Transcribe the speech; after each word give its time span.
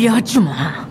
돌려주마. 0.00 0.88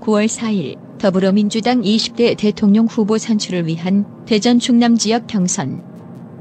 9월 0.00 0.26
4일 0.26 0.78
더불어민주당 0.98 1.82
20대 1.82 2.38
대통령 2.38 2.86
후보 2.86 3.18
선출을 3.18 3.66
위한 3.66 4.06
대전 4.24 4.58
충남 4.58 4.96
지역 4.96 5.26
경선 5.26 5.82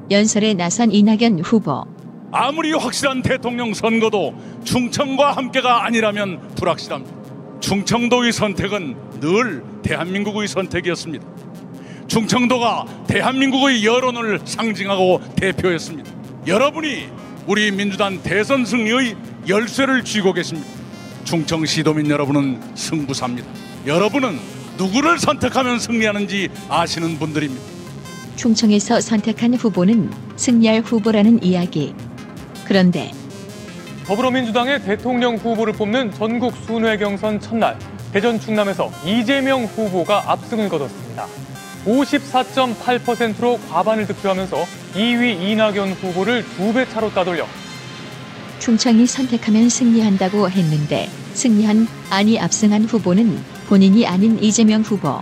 연설에 0.10 0.54
나선 0.54 0.94
이낙연 0.94 1.42
후보 1.42 1.84
아무리 2.32 2.72
확실한 2.72 3.22
대통령 3.22 3.74
선거도 3.74 4.34
충청과 4.64 5.34
함께가 5.34 5.84
아니라면 5.84 6.40
불확실합니다. 6.56 7.14
충청도의 7.60 8.32
선택은 8.32 9.20
늘 9.20 9.62
대한민국의 9.84 10.48
선택이었습니다. 10.48 11.28
충청도가 12.08 12.86
대한민국의 13.08 13.86
여론을 13.86 14.40
상징하고 14.46 15.20
대표했습니다. 15.36 16.10
여러분이 16.48 17.10
우리 17.46 17.72
민주당 17.72 18.22
대선 18.24 18.64
승리의 18.64 19.18
열쇠를 19.50 20.04
쥐고 20.04 20.34
계십니다. 20.34 20.70
충청 21.24 21.66
시도민 21.66 22.10
여러분은 22.10 22.62
승부사입니다. 22.76 23.48
여러분은 23.88 24.38
누구를 24.78 25.18
선택하면 25.20 25.80
승리하는지 25.80 26.50
아시는 26.70 27.18
분들입니다. 27.18 27.62
충청에서 28.36 29.02
선택한 29.02 29.56
후보는 29.56 30.12
승리할 30.38 30.82
후보라는 30.82 31.44
이야기. 31.44 31.94
그런데 32.66 33.12
더불어민주당의 34.06 34.84
대통령 34.84 35.36
후보를 35.36 35.74
뽑는 35.74 36.14
전국 36.14 36.56
순회 36.66 36.98
경선 36.98 37.40
첫날 37.42 37.78
대전 38.14 38.40
충남에서 38.40 38.92
이재명 39.04 39.66
후보가 39.66 40.32
압승을 40.32 40.70
거뒀습니다. 40.70 41.26
54.8%로 41.86 43.60
과반을 43.70 44.06
득표하면서 44.08 44.58
2위 44.94 45.42
이낙연 45.42 45.94
후보를 45.94 46.44
두 46.56 46.74
배 46.74 46.88
차로 46.88 47.12
따돌려 47.14 47.46
충청이 48.60 49.08
선택하면 49.08 49.70
승리한다고 49.70 50.50
했는데 50.50 51.10
승리한 51.34 51.88
아니 52.10 52.40
압승한 52.40 52.84
후보는 52.84 53.38
본인이 53.68 54.06
아닌 54.06 54.38
이재명 54.42 54.82
후보. 54.82 55.22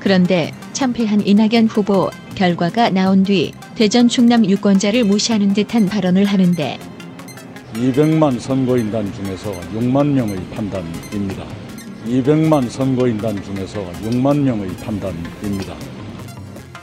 그런데 0.00 0.52
참패한 0.72 1.26
이낙연 1.26 1.66
후보 1.68 2.10
결과가 2.34 2.90
나온 2.90 3.22
뒤 3.22 3.52
대전 3.74 4.08
충남 4.08 4.44
유권자를 4.44 5.04
무시하는 5.04 5.54
듯한 5.54 5.86
발언을 5.86 6.24
하는데 6.26 6.78
200만 7.74 8.40
선거인단 8.40 9.12
중에서 9.12 9.52
6만 9.74 10.06
명의 10.06 10.36
판단입니다. 10.54 11.44
200만 12.06 12.70
선거인단 12.70 13.42
중에서 13.42 13.84
6만 14.04 14.38
명의 14.38 14.68
판단입니다. 14.76 15.74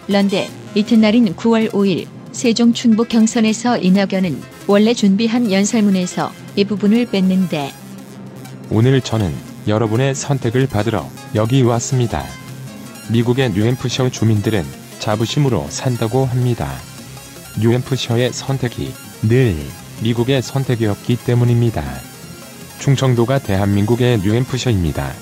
그런데 0.05 0.49
이튿날인 0.75 1.33
9월 1.35 1.69
5일 1.71 2.07
세종 2.31 2.73
충북 2.73 3.09
경선에서 3.09 3.77
이낙연은 3.77 4.52
원래 4.65 4.93
준비한 4.93 5.51
연설문에서 5.51 6.31
이 6.55 6.63
부분을 6.63 7.05
뺐는데 7.07 7.71
오늘 8.69 9.01
저는 9.01 9.33
여러분의 9.67 10.15
선택을 10.15 10.67
받으러 10.67 11.09
여기 11.35 11.61
왔습니다. 11.63 12.23
미국의 13.11 13.51
뉴햄프셔 13.51 14.09
주민들은 14.09 14.63
자부심으로 14.99 15.67
산다고 15.69 16.25
합니다. 16.25 16.71
뉴햄프셔의 17.59 18.31
선택이 18.31 18.93
늘 19.23 19.55
미국의 20.01 20.41
선택이었기 20.41 21.17
때문입니다. 21.17 21.83
충청도가 22.79 23.39
대한민국의 23.39 24.19
뉴햄프셔입니다. 24.19 25.13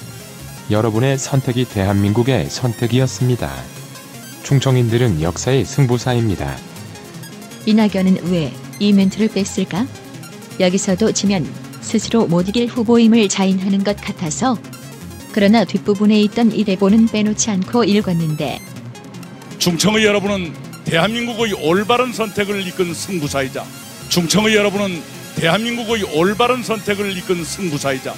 여러분의 0.70 1.18
선택이 1.18 1.66
대한민국의 1.66 2.50
선택이었습니다. 2.50 3.52
충청인들은 4.44 5.22
역사의 5.22 5.66
승부사입니다. 5.66 6.56
이낙연은 7.66 8.32
왜 8.32 8.54
이 8.82 8.94
멘트를 8.94 9.28
뺐을까? 9.28 9.86
여기서도 10.60 11.12
지면 11.12 11.48
스스로 11.82 12.26
못 12.26 12.50
이길 12.50 12.66
후보임을 12.66 13.30
자인하는 13.30 13.84
것 13.84 13.96
같아서 13.96 14.58
그러나 15.32 15.64
뒷부분에 15.64 16.20
있던 16.24 16.52
이 16.52 16.64
대본은 16.64 17.08
빼놓지 17.10 17.52
않고 17.52 17.84
읽었는데 17.84 18.60
충청의 19.60 20.04
여러분은 20.04 20.52
대한민국의 20.86 21.54
올바른 21.64 22.12
선택을 22.12 22.66
이끈 22.68 22.92
승부사이자 22.96 23.64
충청의 24.10 24.56
여러분은 24.56 25.00
대한민국의 25.36 26.18
올바른 26.18 26.64
선택을 26.64 27.16
이끈 27.18 27.44
승부사이자 27.44 28.16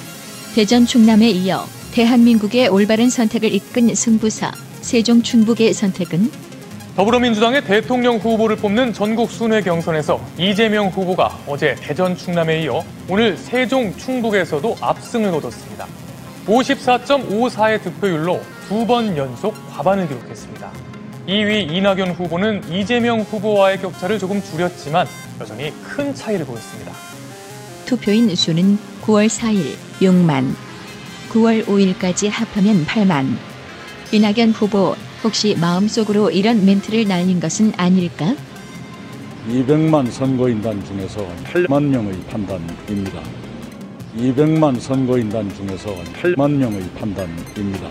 대전 0.55 0.85
충남에 0.85 1.29
이어 1.29 1.67
대한민국의 1.91 2.69
올바른 2.69 3.09
선택을 3.09 3.53
이끈 3.53 3.93
승부사 3.93 4.53
세종 4.79 5.21
충북의 5.23 5.73
선택은 5.73 6.31
더불어민주당의 6.95 7.63
대통령 7.63 8.17
후보를 8.17 8.55
뽑는 8.57 8.93
전국 8.93 9.31
순회 9.31 9.61
경선에서 9.61 10.21
이재명 10.37 10.89
후보가 10.89 11.39
어제 11.47 11.75
대전 11.81 12.15
충남에 12.15 12.61
이어 12.63 12.83
오늘 13.09 13.35
세종 13.35 13.95
충북에서도 13.97 14.77
압승을 14.79 15.31
거뒀습니다. 15.31 15.87
54.54의 16.45 17.81
득표율로 17.81 18.39
두 18.67 18.85
번 18.85 19.17
연속 19.17 19.55
과반을 19.71 20.07
기록했습니다. 20.07 20.71
2위 21.27 21.71
이낙연 21.71 22.11
후보는 22.11 22.71
이재명 22.71 23.21
후보와의 23.21 23.79
격차를 23.79 24.19
조금 24.19 24.41
줄였지만 24.41 25.07
여전히 25.39 25.73
큰 25.83 26.13
차이를 26.13 26.45
보였습니다. 26.45 26.91
투표인 27.85 28.35
수는 28.35 28.77
9월 29.01 29.27
4일 29.27 29.75
6만, 29.99 30.53
9월 31.31 31.65
5일까지 31.65 32.29
합하면 32.29 32.85
8만. 32.85 33.35
이낙연 34.11 34.51
후보 34.51 34.95
혹시 35.23 35.55
마음속으로 35.55 36.31
이런 36.31 36.65
멘트를 36.65 37.07
날린 37.07 37.39
것은 37.39 37.71
아닐까? 37.77 38.35
200만 39.49 40.11
선거인단 40.11 40.83
중에서 40.85 41.25
8만 41.45 41.83
명의 41.83 42.19
판단입니다. 42.29 43.21
200만 44.17 44.79
선거인단 44.79 45.53
중에서 45.55 45.95
8만 46.21 46.51
명의 46.51 46.81
판단입니다. 46.95 47.89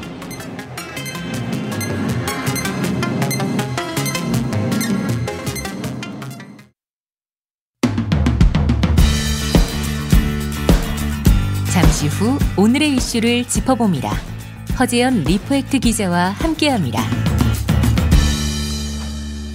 잠시 11.72 12.08
후 12.08 12.38
오늘의 12.56 12.96
이슈를 12.96 13.44
짚어봅니다. 13.46 14.41
허재연 14.78 15.24
리포액트 15.24 15.78
기자와 15.78 16.30
함께합니다. 16.30 17.00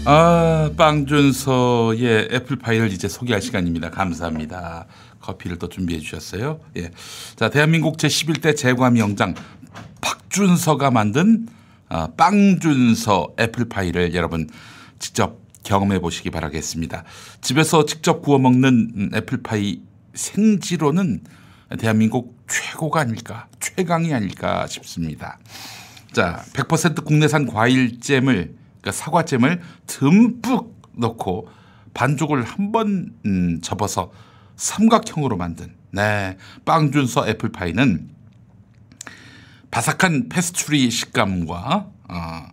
아, 0.05 0.72
빵준서의 0.78 2.29
애플파이를 2.31 2.94
이제 2.94 3.09
소개할 3.09 3.41
시간입니다. 3.41 3.89
감사합니다. 3.89 4.85
커피를 5.19 5.57
또 5.57 5.67
준비해 5.67 6.00
주셨어요. 6.00 6.61
예. 6.78 6.91
자, 7.35 7.50
대한민국 7.50 7.97
제11대 7.97 8.55
제과명장 8.55 9.33
박준서가 10.01 10.91
만든 10.91 11.47
아, 11.89 12.07
빵준서 12.16 13.35
애플파이를 13.39 14.13
여러분 14.13 14.49
직접 14.99 15.39
경험해 15.63 15.99
보시기 15.99 16.29
바라겠습니다. 16.29 17.03
집에서 17.41 17.85
직접 17.85 18.22
구워 18.22 18.37
먹는 18.37 19.11
애플파이 19.13 19.81
생지로는 20.13 21.22
대한민국 21.79 22.37
최고가 22.47 23.02
아닐까, 23.02 23.47
최강이 23.59 24.14
아닐까 24.14 24.67
싶습니다. 24.67 25.37
자, 26.14 26.43
100% 26.53 27.03
국내산 27.03 27.46
과일잼을, 27.46 28.55
그러니까 28.81 28.91
사과잼을 28.91 29.61
듬뿍 29.87 30.81
넣고 30.93 31.49
반죽을 31.93 32.43
한번 32.43 33.14
음, 33.25 33.59
접어서 33.61 34.11
삼각형으로 34.55 35.37
만든 35.37 35.75
네, 35.91 36.37
빵준서 36.66 37.28
애플파이는 37.28 38.09
바삭한 39.72 40.29
페스츄리 40.29 40.90
식감과 40.90 41.87
어, 42.09 42.47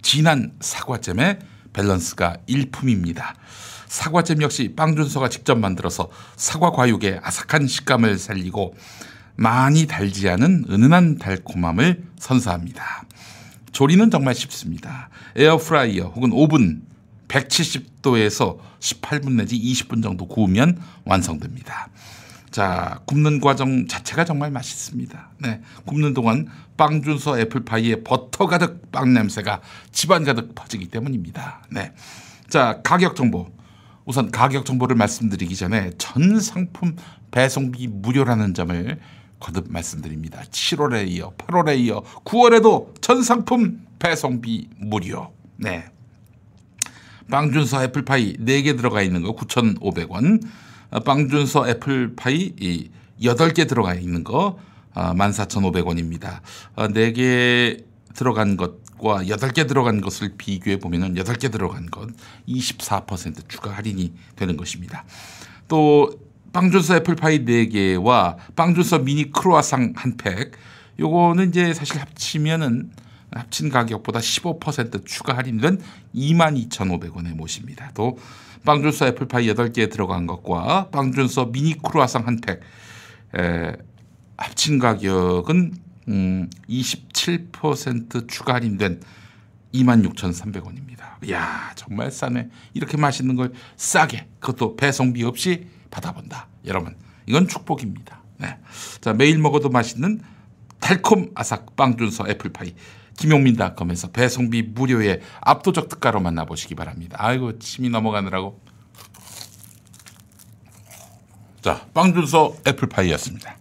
진한 0.00 0.52
사과잼의 0.60 1.38
밸런스가 1.72 2.36
일품입니다. 2.46 3.34
사과잼 3.92 4.40
역시 4.40 4.72
빵준서가 4.74 5.28
직접 5.28 5.58
만들어서 5.58 6.08
사과 6.36 6.70
과육의 6.70 7.20
아삭한 7.22 7.66
식감을 7.66 8.16
살리고 8.16 8.74
많이 9.36 9.86
달지 9.86 10.30
않은 10.30 10.64
은은한 10.70 11.18
달콤함을 11.18 12.02
선사합니다. 12.18 13.04
조리는 13.70 14.10
정말 14.10 14.34
쉽습니다. 14.34 15.10
에어프라이어 15.36 16.06
혹은 16.06 16.32
오븐 16.32 16.82
170도에서 17.28 18.56
18분 18.80 19.32
내지 19.32 19.60
20분 19.60 20.02
정도 20.02 20.26
구우면 20.26 20.80
완성됩니다. 21.04 21.90
자, 22.50 23.00
굽는 23.04 23.40
과정 23.42 23.86
자체가 23.88 24.24
정말 24.24 24.50
맛있습니다. 24.50 25.30
네. 25.40 25.60
굽는 25.84 26.14
동안 26.14 26.48
빵준서 26.78 27.40
애플파이에 27.40 28.04
버터 28.04 28.46
가득 28.46 28.90
빵 28.90 29.12
냄새가 29.12 29.60
집안 29.90 30.24
가득 30.24 30.54
퍼지기 30.54 30.88
때문입니다. 30.88 31.64
네. 31.70 31.92
자, 32.48 32.80
가격 32.82 33.16
정보. 33.16 33.50
우선 34.04 34.30
가격 34.30 34.64
정보를 34.64 34.96
말씀드리기 34.96 35.54
전에 35.56 35.90
전 35.98 36.40
상품 36.40 36.96
배송비 37.30 37.88
무료라는 37.88 38.54
점을 38.54 38.98
거듭 39.40 39.66
말씀드립니다. 39.70 40.42
7월에 40.50 41.08
이어 41.08 41.32
8월에 41.36 41.78
이어 41.80 42.02
9월에도 42.24 43.00
전 43.00 43.22
상품 43.22 43.86
배송비 43.98 44.68
무료. 44.78 45.32
네. 45.56 45.84
빵준서 47.30 47.84
애플파이 47.84 48.36
4개 48.36 48.76
들어가 48.76 49.02
있는 49.02 49.22
거 49.22 49.34
9,500원. 49.34 50.42
어, 50.90 51.00
빵준서 51.00 51.68
애플파이 51.68 52.52
이 52.60 52.90
8개 53.20 53.68
들어가 53.68 53.94
있는 53.94 54.24
거 54.24 54.58
아, 54.94 55.14
14,500원입니다. 55.14 56.40
4개 56.76 57.82
들어간 58.14 58.56
것 58.56 58.81
과 59.02 59.24
8개 59.24 59.66
들어간 59.66 60.00
것을 60.00 60.34
비교해 60.38 60.78
보면은 60.78 61.14
8개 61.14 61.50
들어간 61.50 61.86
것 61.90 62.08
24% 62.48 63.48
추가 63.48 63.72
할인이 63.72 64.12
되는 64.36 64.56
것입니다. 64.56 65.04
또 65.66 66.10
빵준서 66.52 66.96
애플파이 66.96 67.44
4개와 67.44 68.36
빵준서 68.54 69.00
미니 69.00 69.32
크로아상 69.32 69.94
한 69.96 70.16
팩. 70.16 70.52
요거는 71.00 71.48
이제 71.48 71.74
사실 71.74 72.00
합치면은 72.00 72.92
합친 73.32 73.70
가격보다 73.70 74.20
15% 74.20 75.04
추가 75.06 75.36
할인된 75.36 75.80
22,500원에 76.14 77.34
모십니다. 77.34 77.90
또 77.94 78.18
빵준서 78.64 79.08
애플파이 79.08 79.48
8개 79.48 79.90
들어간 79.90 80.26
것과 80.26 80.90
빵준서 80.90 81.46
미니 81.46 81.74
크루아상 81.74 82.26
한 82.26 82.40
팩. 82.40 82.60
에, 83.36 83.72
합친 84.36 84.78
가격은 84.78 85.72
음, 86.08 86.50
27% 86.68 88.28
추가 88.28 88.54
할인된 88.54 89.00
26,300원입니다. 89.72 91.24
이야 91.24 91.72
정말 91.76 92.10
싸네. 92.10 92.48
이렇게 92.74 92.96
맛있는 92.96 93.36
걸 93.36 93.52
싸게 93.76 94.28
그것도 94.40 94.76
배송비 94.76 95.22
없이 95.24 95.66
받아본다. 95.90 96.48
여러분 96.66 96.96
이건 97.26 97.48
축복입니다. 97.48 98.22
네. 98.38 98.58
자 99.00 99.12
매일 99.12 99.38
먹어도 99.38 99.68
맛있는 99.68 100.20
달콤 100.80 101.30
아삭 101.34 101.76
빵준서 101.76 102.28
애플파이 102.28 102.74
김용민닷컴에서 103.16 104.10
배송비 104.10 104.62
무료의 104.62 105.20
압도적 105.40 105.88
특가로 105.88 106.20
만나보시기 106.20 106.74
바랍니다. 106.74 107.16
아이고 107.20 107.58
침이 107.58 107.88
넘어가느라고. 107.88 108.60
자 111.60 111.86
빵준서 111.94 112.56
애플파이였습니다. 112.66 113.56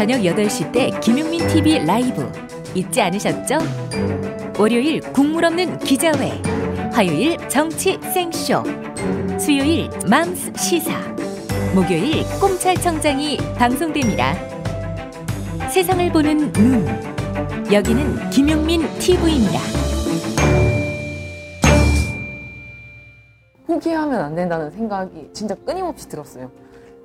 저녁 0.00 0.22
8시 0.22 0.72
때 0.72 0.90
김용민 1.02 1.46
TV 1.46 1.84
라이브 1.84 2.26
잊지 2.74 3.02
않으셨죠? 3.02 3.58
월요일 4.58 4.98
국물 5.12 5.44
없는 5.44 5.78
기자회, 5.80 6.40
화요일 6.90 7.36
정치 7.50 8.00
생쇼, 8.00 8.62
수요일 9.38 9.90
맘스 10.08 10.54
시사, 10.56 10.98
목요일 11.74 12.24
꼼찰청장이 12.40 13.36
방송됩니다. 13.58 14.32
세상을 15.68 16.10
보는 16.12 16.50
눈, 16.50 16.86
여기는 17.70 18.30
김용민 18.30 18.80
TV입니다. 19.00 19.60
포기하면 23.66 24.18
안 24.18 24.34
된다는 24.34 24.70
생각이 24.70 25.28
진짜 25.34 25.54
끊임없이 25.56 26.08
들었어요. 26.08 26.50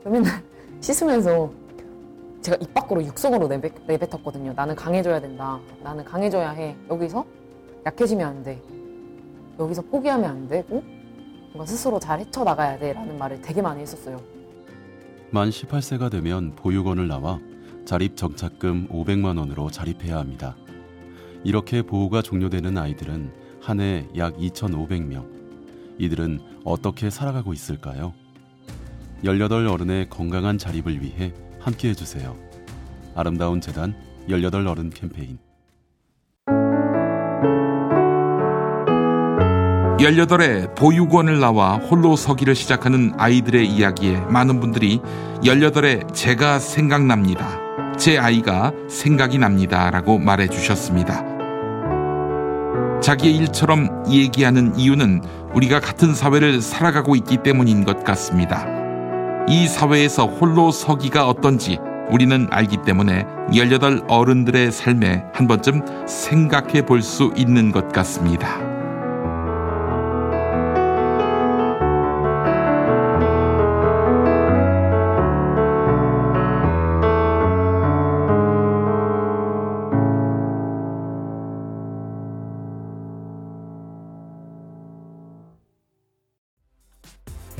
맨날 0.05 0.41
씻으면서 0.79 1.64
제가 2.45 2.57
입 2.61 2.71
밖으로 2.75 3.03
육성으로 3.03 3.47
내뱉, 3.47 3.73
내뱉었거든요. 3.87 4.53
나는 4.55 4.75
강해져야 4.75 5.19
된다. 5.19 5.59
나는 5.83 6.03
강해져야 6.03 6.51
해. 6.51 6.75
여기서 6.91 7.25
약해지면 7.87 8.27
안 8.27 8.43
돼. 8.43 8.61
여기서 9.59 9.81
포기하면 9.81 10.29
안 10.29 10.47
되고 10.47 10.83
뭔가 11.53 11.65
스스로 11.65 11.99
잘 11.99 12.19
헤쳐나가야 12.19 12.77
돼. 12.77 12.93
라는 12.93 13.17
말을 13.17 13.41
되게 13.41 13.63
많이 13.63 13.81
했었어요. 13.81 14.21
만 15.31 15.49
18세가 15.49 16.11
되면 16.11 16.53
보육원을 16.55 17.07
나와 17.07 17.39
자립 17.83 18.15
정착금 18.15 18.89
500만 18.89 19.39
원으로 19.39 19.71
자립해야 19.71 20.17
합니다. 20.19 20.55
이렇게 21.43 21.81
보호가 21.81 22.21
종료되는 22.21 22.77
아이들은 22.77 23.31
한 23.59 23.79
해 23.79 24.07
약 24.15 24.35
2,500명. 24.37 25.25
이들은 25.97 26.39
어떻게 26.63 27.09
살아가고 27.09 27.53
있을까요? 27.53 28.13
18 29.23 29.65
어른의 29.65 30.09
건강한 30.11 30.59
자립을 30.59 31.01
위해 31.01 31.33
함께 31.65 31.89
해주세요. 31.89 32.37
아름다운 33.15 33.59
재단 33.59 33.95
18 34.29 34.67
어른 34.67 34.91
캠페인 34.91 35.39
18에 39.97 40.75
보육원을 40.75 41.39
나와 41.39 41.77
홀로 41.77 42.15
서기를 42.15 42.53
시작하는 42.53 43.13
아이들의 43.17 43.65
이야기에 43.65 44.19
많은 44.19 44.59
분들이 44.59 44.99
18에 45.41 46.13
제가 46.13 46.59
생각납니다. 46.59 47.59
제 47.97 48.19
아이가 48.19 48.71
생각이 48.87 49.39
납니다. 49.39 49.89
라고 49.89 50.19
말해 50.19 50.47
주셨습니다. 50.47 51.23
자기의 53.01 53.37
일처럼 53.37 54.03
얘기하는 54.11 54.77
이유는 54.77 55.23
우리가 55.55 55.79
같은 55.79 56.13
사회를 56.13 56.61
살아가고 56.61 57.15
있기 57.15 57.37
때문인 57.41 57.85
것 57.85 58.03
같습니다. 58.03 58.84
이 59.47 59.67
사회에서 59.67 60.25
홀로 60.25 60.71
서기가 60.71 61.27
어떤지 61.27 61.77
우리는 62.09 62.47
알기 62.51 62.77
때문에 62.85 63.25
18 63.53 64.03
어른들의 64.07 64.71
삶에 64.71 65.23
한 65.33 65.47
번쯤 65.47 66.07
생각해 66.07 66.85
볼 66.85 67.01
수 67.01 67.31
있는 67.35 67.71
것 67.71 67.89
같습니다. 67.91 68.59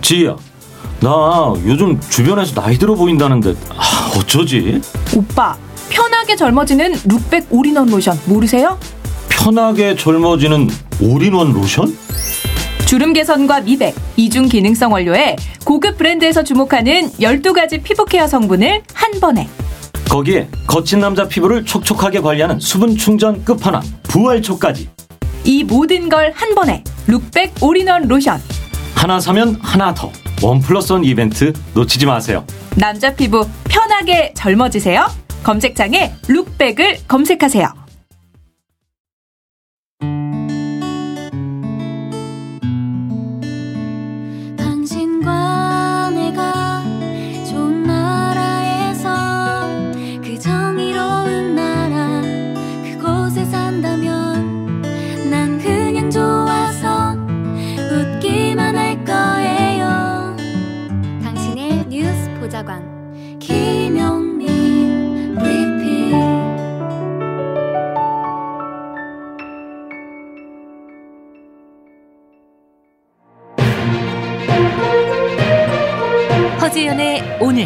지희야, 0.02 0.36
나 1.02 1.54
요즘 1.66 2.00
주변에서 2.10 2.60
나이 2.60 2.78
들어 2.78 2.96
보인다는데 2.96 3.54
아, 3.78 4.12
어쩌지? 4.18 4.82
오빠, 5.16 5.56
편하게 5.90 6.36
젊어지는 6.36 6.94
룩백 7.06 7.48
올인원 7.52 7.88
로션 7.90 8.20
모르세요? 8.26 8.78
편하게 9.30 9.96
젊어지는 9.96 10.70
올인원 11.02 11.54
로션? 11.54 11.96
주름 12.88 13.14
개선과 13.14 13.62
미백, 13.62 13.96
이중 14.16 14.48
기능성 14.48 14.92
원료에 14.94 15.36
고급 15.66 15.98
브랜드에서 15.98 16.44
주목하는 16.44 17.10
12가지 17.14 17.82
피부 17.84 18.06
케어 18.06 18.28
성분을 18.28 18.84
한 18.94 19.12
번에 19.20 19.48
거기에 20.10 20.48
거친 20.68 21.00
남자 21.00 21.28
피부를 21.28 21.66
촉촉하게 21.66 22.22
관리하는 22.22 22.60
수분 22.60 22.96
충전 22.96 23.44
끝판왕 23.44 23.82
부활초까지 24.04 24.88
이 25.44 25.64
모든 25.64 26.10
걸 26.10 26.32
한 26.36 26.56
번에 26.56 26.84
룩백 27.08 27.56
올인원 27.62 28.08
로션 28.08 28.42
하나 28.94 29.20
사면 29.20 29.58
하나 29.62 29.94
더 29.94 30.12
원 30.42 30.60
플러스 30.60 30.92
원 30.92 31.04
이벤트 31.04 31.54
놓치지 31.74 32.06
마세요. 32.06 32.46
남자 32.76 33.14
피부 33.14 33.48
편하게 33.66 34.34
젊어지세요. 34.36 35.08
검색창에 35.44 36.14
룩백을 36.28 37.00
검색하세요. 37.08 37.85
허재연의 76.86 77.40
오늘 77.42 77.66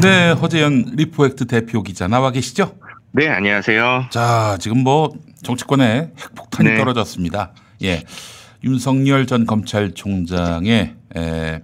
네, 0.00 0.30
허재연 0.30 0.92
리포액트 0.94 1.46
대표 1.46 1.82
기자 1.82 2.06
나와 2.06 2.30
계시죠? 2.30 2.76
네, 3.10 3.28
안녕하세요. 3.28 4.06
자, 4.10 4.56
지금 4.60 4.78
뭐 4.78 5.12
정치권에 5.42 6.12
핵폭탄이 6.16 6.70
네. 6.70 6.76
떨어졌습니다. 6.76 7.52
예. 7.82 8.04
윤석열 8.62 9.26
전 9.26 9.44
검찰총장의 9.44 10.94
에, 11.16 11.62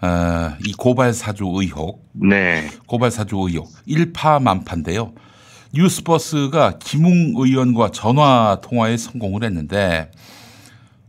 아, 0.00 0.56
이 0.64 0.72
고발 0.72 1.12
사주 1.12 1.44
의혹, 1.44 2.08
네. 2.12 2.70
고발 2.86 3.10
사주 3.10 3.36
의혹 3.36 3.70
일파만파인데요. 3.84 5.12
뉴스버스가 5.74 6.78
김웅 6.78 7.34
의원과 7.36 7.90
전화 7.90 8.58
통화에 8.62 8.96
성공을 8.96 9.44
했는데 9.44 10.10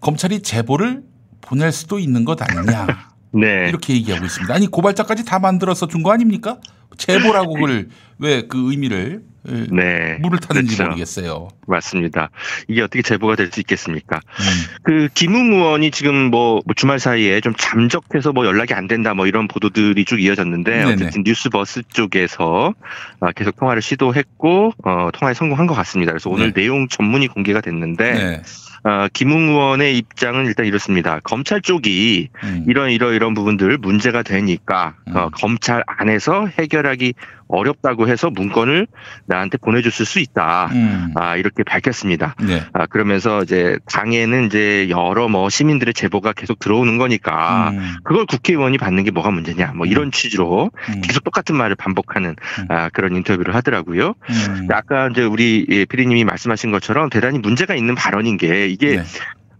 검찰이 0.01 0.41
제보를 0.41 1.10
보낼 1.51 1.71
수도 1.73 1.99
있는 1.99 2.23
것 2.23 2.41
아니냐. 2.41 2.87
네. 3.33 3.67
이렇게 3.67 3.93
얘기하고 3.93 4.25
있습니다. 4.25 4.53
아니 4.53 4.67
고발자까지 4.67 5.25
다 5.25 5.37
만들어서 5.39 5.85
준 5.87 6.01
거 6.01 6.11
아닙니까? 6.13 6.57
제보라고 6.97 7.53
그걸 7.55 7.89
왜 8.19 8.43
그 8.47 8.71
의미를 8.71 9.23
에, 9.49 9.65
네. 9.71 10.17
물을 10.21 10.37
타는지 10.39 10.75
그렇죠. 10.75 10.89
모르겠어요. 10.91 11.47
맞습니다. 11.67 12.29
이게 12.67 12.81
어떻게 12.83 13.01
제보가 13.01 13.35
될 13.35 13.51
수 13.51 13.59
있겠습니까? 13.59 14.17
음. 14.17 14.43
그 14.83 15.09
김웅 15.15 15.53
의원이 15.53 15.91
지금 15.91 16.29
뭐, 16.29 16.61
뭐 16.65 16.73
주말 16.75 16.99
사이에 16.99 17.41
좀 17.41 17.53
잠적해서 17.57 18.31
뭐 18.33 18.45
연락이 18.45 18.73
안 18.73 18.87
된다 18.87 19.13
뭐 19.13 19.25
이런 19.27 19.47
보도들이 19.47 20.05
쭉 20.05 20.21
이어졌는데 20.21 20.71
네네. 20.71 20.93
어쨌든 20.93 21.23
뉴스버스 21.25 21.83
쪽에서 21.89 22.73
아, 23.19 23.31
계속 23.31 23.55
통화를 23.57 23.81
시도했고 23.81 24.73
어, 24.85 25.09
통화에 25.13 25.33
성공한 25.33 25.65
것 25.67 25.73
같습니다. 25.75 26.11
그래서 26.11 26.29
오늘 26.29 26.53
네. 26.53 26.61
내용 26.61 26.87
전문이 26.87 27.27
공개가 27.27 27.59
됐는데 27.61 28.13
네. 28.13 28.41
어, 28.83 29.07
김웅 29.13 29.49
의원의 29.49 29.97
입장은 29.97 30.45
일단 30.45 30.65
이렇습니다. 30.65 31.19
검찰 31.23 31.61
쪽이 31.61 32.29
음. 32.43 32.65
이런 32.67 32.89
이런 32.89 33.13
이런 33.13 33.33
부분들 33.33 33.77
문제가 33.77 34.23
되니까 34.23 34.95
어, 35.13 35.29
검찰 35.29 35.83
안에서 35.85 36.47
해결하기 36.47 37.13
어렵다고 37.51 38.07
해서 38.07 38.29
문건을 38.29 38.87
나한테 39.25 39.57
보내줬을 39.57 40.05
수 40.05 40.19
있다. 40.19 40.69
음. 40.71 41.11
아 41.15 41.35
이렇게 41.35 41.63
밝혔습니다. 41.63 42.35
네. 42.39 42.63
아 42.73 42.85
그러면서 42.85 43.43
이제 43.43 43.77
당에는 43.85 44.45
이제 44.45 44.87
여러 44.89 45.27
뭐 45.27 45.49
시민들의 45.49 45.93
제보가 45.93 46.33
계속 46.33 46.59
들어오는 46.59 46.97
거니까 46.97 47.71
음. 47.71 47.95
그걸 48.03 48.25
국회의원이 48.25 48.77
받는 48.77 49.03
게 49.03 49.11
뭐가 49.11 49.31
문제냐 49.31 49.73
뭐 49.75 49.85
이런 49.85 50.11
취지로 50.11 50.71
음. 50.89 51.01
계속 51.01 51.23
똑같은 51.23 51.55
말을 51.55 51.75
반복하는 51.75 52.35
아, 52.69 52.89
그런 52.89 53.15
인터뷰를 53.15 53.55
하더라고요. 53.55 54.13
음. 54.29 54.67
아까 54.71 55.09
이제 55.09 55.23
우리 55.23 55.65
예, 55.69 55.85
피디님이 55.85 56.23
말씀하신 56.23 56.71
것처럼 56.71 57.09
대단히 57.09 57.39
문제가 57.39 57.75
있는 57.75 57.95
발언인 57.95 58.37
게 58.37 58.67
이게 58.67 58.97
네. 58.97 59.03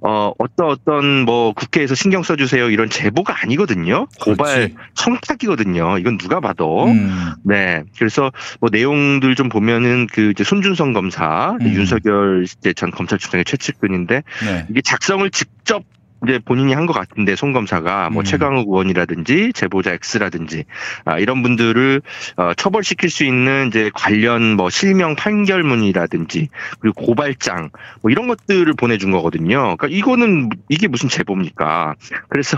어, 0.03 0.31
어떤 0.39 0.67
어떤 0.69 1.25
뭐 1.25 1.53
국회에서 1.53 1.93
신경 1.93 2.23
써주세요 2.23 2.71
이런 2.71 2.89
제보가 2.89 3.43
아니거든요. 3.43 4.07
고발. 4.19 4.71
청탁이거든요. 4.95 5.99
이건 5.99 6.17
누가 6.17 6.39
봐도. 6.39 6.85
음. 6.85 7.33
네. 7.43 7.83
그래서 7.97 8.31
뭐 8.59 8.69
내용들 8.71 9.35
좀 9.35 9.47
보면은 9.49 10.07
그 10.11 10.31
이제 10.31 10.43
손준성 10.43 10.93
검사, 10.93 11.55
음. 11.61 11.67
윤석열 11.67 12.43
이제 12.43 12.73
전 12.73 12.89
검찰총장의 12.89 13.45
최측근인데 13.45 14.23
네. 14.43 14.65
이게 14.69 14.81
작성을 14.81 15.29
직접 15.29 15.83
이제 16.27 16.39
본인이 16.43 16.73
한 16.73 16.85
것 16.85 16.93
같은데 16.93 17.35
송 17.35 17.53
검사가 17.53 18.09
뭐 18.09 18.21
음. 18.21 18.25
최강욱 18.25 18.67
의원이라든지 18.67 19.51
제보자 19.53 19.91
X라든지 19.91 20.65
아, 21.05 21.19
이런 21.19 21.43
분들을 21.43 22.01
어, 22.37 22.53
처벌시킬 22.55 23.09
수 23.09 23.23
있는 23.23 23.67
이제 23.67 23.91
관련 23.93 24.55
뭐 24.55 24.69
실명 24.69 25.15
판결문이라든지 25.15 26.49
그리고 26.79 27.05
고발장 27.05 27.69
뭐 28.01 28.11
이런 28.11 28.27
것들을 28.27 28.73
보내준 28.73 29.11
거거든요. 29.11 29.75
그러니까 29.77 29.87
이거는 29.87 30.49
이게 30.69 30.87
무슨 30.87 31.07
제보입니까? 31.09 31.95
그래서 32.29 32.57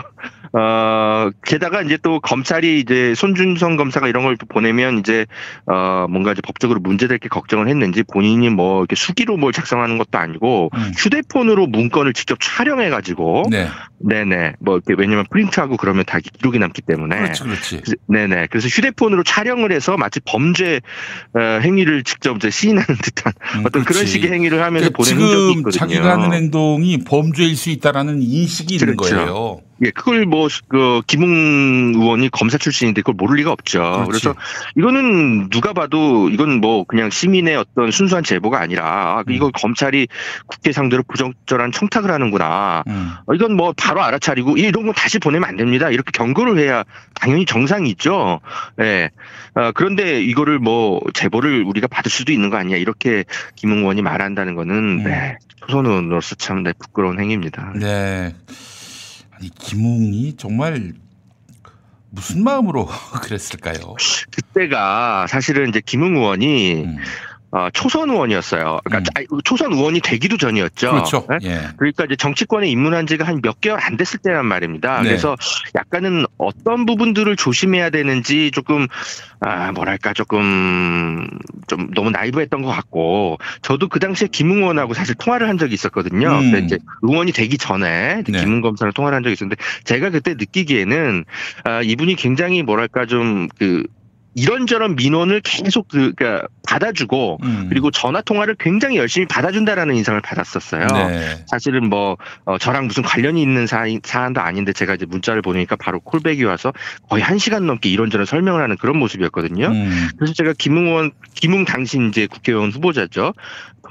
어 0.54 1.32
게다가 1.44 1.82
이제 1.82 1.98
또 2.02 2.20
검찰이 2.20 2.80
이제 2.80 3.16
손준성 3.16 3.76
검사가 3.76 4.08
이런 4.08 4.24
걸 4.24 4.36
보내면 4.36 5.00
이제 5.00 5.26
어 5.66 6.06
뭔가 6.10 6.32
이제 6.32 6.42
법적으로 6.42 6.80
문제될 6.80 7.18
게 7.18 7.28
걱정을 7.28 7.68
했는지 7.68 8.04
본인이 8.04 8.50
뭐 8.50 8.82
이렇게 8.82 8.96
수기로 8.96 9.38
뭘 9.38 9.52
작성하는 9.52 9.98
것도 9.98 10.18
아니고 10.20 10.70
음. 10.74 10.92
휴대폰으로 10.96 11.68
문건을 11.68 12.14
직접 12.14 12.38
촬영해 12.40 12.90
가지고 12.90 13.44
네. 13.54 13.68
네네 14.00 14.54
뭐 14.60 14.76
이렇게 14.86 14.96
왜냐면 15.02 15.26
프린트하고 15.32 15.78
그러면 15.78 16.04
다 16.06 16.20
기록이 16.20 16.60
남기 16.60 16.82
때문에 16.82 17.16
그렇지, 17.16 17.44
그렇지. 17.44 17.70
그래서- 17.78 17.94
네네. 18.08 18.48
그래서 18.52 18.68
휴대폰으로 18.68 19.24
촬영을 19.24 19.72
해서 19.72 19.96
마치 19.98 20.20
범죄 20.26 20.82
어, 21.34 21.40
행위를 21.62 22.04
직접 22.04 22.36
이제 22.38 22.50
시인하는 22.50 22.86
듯한 23.02 23.32
음, 23.56 23.60
어떤 23.62 23.84
그런 23.84 23.86
그렇지. 23.86 24.08
식의 24.08 24.32
행위를 24.32 24.62
하면서 24.62 24.90
그러니까 24.90 24.98
보낸 24.98 25.14
흔적이 25.16 25.48
지금 25.48 25.60
있거든요. 25.60 25.72
자기가 25.80 26.12
하는 26.12 26.34
행동이 26.34 26.98
범죄일 27.06 27.56
수 27.56 27.70
있다라는 27.70 28.22
인식이 28.22 28.76
있는 28.76 28.96
그렇죠. 28.98 29.16
거예요. 29.16 29.62
예, 29.86 29.92
그걸 29.92 30.26
뭐, 30.26 30.48
그, 30.68 31.02
김웅 31.08 31.94
의원이 31.96 32.30
검사 32.30 32.58
출신인데 32.58 33.02
그걸 33.02 33.16
모를 33.16 33.38
리가 33.38 33.52
없죠. 33.52 33.82
그렇지. 34.08 34.08
그래서 34.08 34.36
이거는 34.76 35.50
누가 35.50 35.74
봐도 35.74 36.30
이건 36.30 36.62
뭐 36.62 36.84
그냥 36.84 37.10
시민의 37.10 37.56
어떤 37.56 37.92
순수한 37.92 38.24
제보가 38.24 38.60
아니라 38.60 38.84
아, 38.86 39.24
이거 39.30 39.52
검찰이 39.52 40.08
국회 40.48 40.72
상대로 40.72 41.04
부적절한 41.04 41.72
청탁을 41.72 42.12
하는구나. 42.12 42.84
음. 42.88 43.12
어, 43.26 43.34
이건 43.34 43.56
뭐 43.56 43.74
바로 43.76 44.02
알아차리고 44.04 44.58
이런 44.58 44.86
건 44.86 44.94
다시 44.94 45.20
보내면 45.20 45.50
안 45.50 45.58
됩니다. 45.58 45.90
이렇게 45.90 46.12
경고를 46.12 46.58
해야 46.60 46.84
당연히 47.14 47.46
정상이 47.46 47.90
있죠. 47.92 48.40
예. 48.80 49.10
어, 49.56 49.72
그런데 49.74 50.22
이거를 50.22 50.60
뭐 50.60 51.02
제보를 51.14 51.64
우리가 51.64 51.88
받을 51.88 52.10
수도 52.10 52.32
있는 52.32 52.50
거 52.50 52.58
아니야. 52.58 52.78
이렇게 52.78 53.24
김웅 53.56 53.80
의원이 53.80 54.02
말한다는 54.02 54.56
거는 54.56 55.04
네, 55.04 55.38
초선 55.56 55.86
의원으로서 55.86 56.36
참 56.36 56.64
네, 56.64 56.74
부끄러운 56.78 57.20
행위입니다. 57.20 57.74
네. 57.76 58.34
아니 59.44 59.50
김웅이 59.56 60.36
정말 60.38 60.94
무슨 62.10 62.44
마음으로 62.46 62.88
그랬을까요? 63.22 63.96
그때가 64.32 65.28
사실은 65.28 65.68
이제 65.70 65.82
김웅 65.86 66.16
의원이 66.16 66.84
음. 66.84 66.98
어, 67.56 67.70
초선 67.72 68.10
의원이었어요. 68.10 68.80
그러니까 68.84 69.12
아니, 69.14 69.28
초선 69.44 69.74
의원이 69.74 70.00
되기도 70.00 70.38
전이었죠. 70.38 70.90
그렇죠. 70.90 71.28
네? 71.30 71.38
예. 71.44 71.62
그러니까 71.78 72.06
이제 72.06 72.16
정치권에 72.16 72.68
입문한 72.68 73.06
지가 73.06 73.26
한 73.26 73.44
몇 73.44 73.60
개월 73.60 73.80
안 73.82 73.98
됐을 73.98 74.20
때란 74.20 74.46
말입니다. 74.46 75.02
네. 75.02 75.10
그래서 75.10 75.36
약간은 75.76 76.26
어떤 76.38 76.86
부분들을 76.86 77.36
조심해야 77.36 77.90
되는지 77.90 78.52
조금 78.52 78.88
아 79.42 79.72
뭐랄까 79.74 80.14
조금 80.14 81.28
좀 81.68 81.92
너무 81.94 82.10
나이브했던 82.10 82.62
것 82.62 82.70
같고 82.70 83.38
저도 83.62 83.90
그 83.90 84.00
당시에 84.00 84.30
김웅 84.32 84.60
의원하고 84.60 84.94
사실 84.94 85.16
통화를 85.16 85.50
한 85.50 85.58
적이 85.58 85.74
있었거든요. 85.74 86.30
음. 86.30 86.52
근데 86.52 86.66
이제 86.66 86.78
의원이 87.02 87.34
되기 87.34 87.58
전에 87.58 88.24
네. 88.26 88.40
김웅 88.40 88.62
검사랑 88.62 88.94
통화를 88.94 89.16
한 89.18 89.24
적이 89.24 89.34
있었는데 89.34 89.62
제가 89.84 90.10
그때 90.10 90.36
느끼기에는 90.36 91.26
아, 91.66 91.82
이분이 91.82 92.16
굉장히 92.16 92.64
뭐랄까 92.64 93.06
좀그 93.06 93.84
이런저런 94.36 94.96
민원을 94.96 95.42
계속 95.42 95.88
그, 95.88 96.14
그니까 96.16 96.48
받아주고 96.68 97.40
음. 97.44 97.66
그리고 97.70 97.92
전화 97.92 98.22
통화를 98.22 98.56
굉장히 98.60 98.98
열심히 98.98 99.28
받아준다라는 99.28 99.96
인상을 99.96 100.20
받았었어요. 100.22 100.88
네. 100.88 101.44
사실은 101.48 101.90
뭐 101.90 102.18
어, 102.46 102.58
저랑 102.58 102.88
무슨 102.88 103.04
관련이 103.04 103.42
있는 103.42 103.68
사, 103.68 103.86
사안도 104.04 104.42
아닌데 104.42 104.74
제가 104.74 104.96
이제 104.96 105.06
문자를 105.06 105.42
보내니까 105.42 105.76
바로 105.76 106.00
콜백이 106.00 106.44
와서 106.46 106.74
거의 107.10 107.22
한 107.22 107.38
시간 107.38 107.68
넘게 107.68 107.90
이런저런 107.90 108.26
설명을 108.26 108.62
하는 108.62 108.78
그런 108.78 108.98
모습이었거든요. 108.98 109.68
음. 109.68 110.10
그래서 110.18 110.34
제가 110.34 110.54
김웅 110.58 110.88
의원, 110.88 111.12
김웅 111.36 111.66
당시 111.66 112.00
이제 112.10 112.28
국회의원 112.28 112.72
후보자죠. 112.72 113.34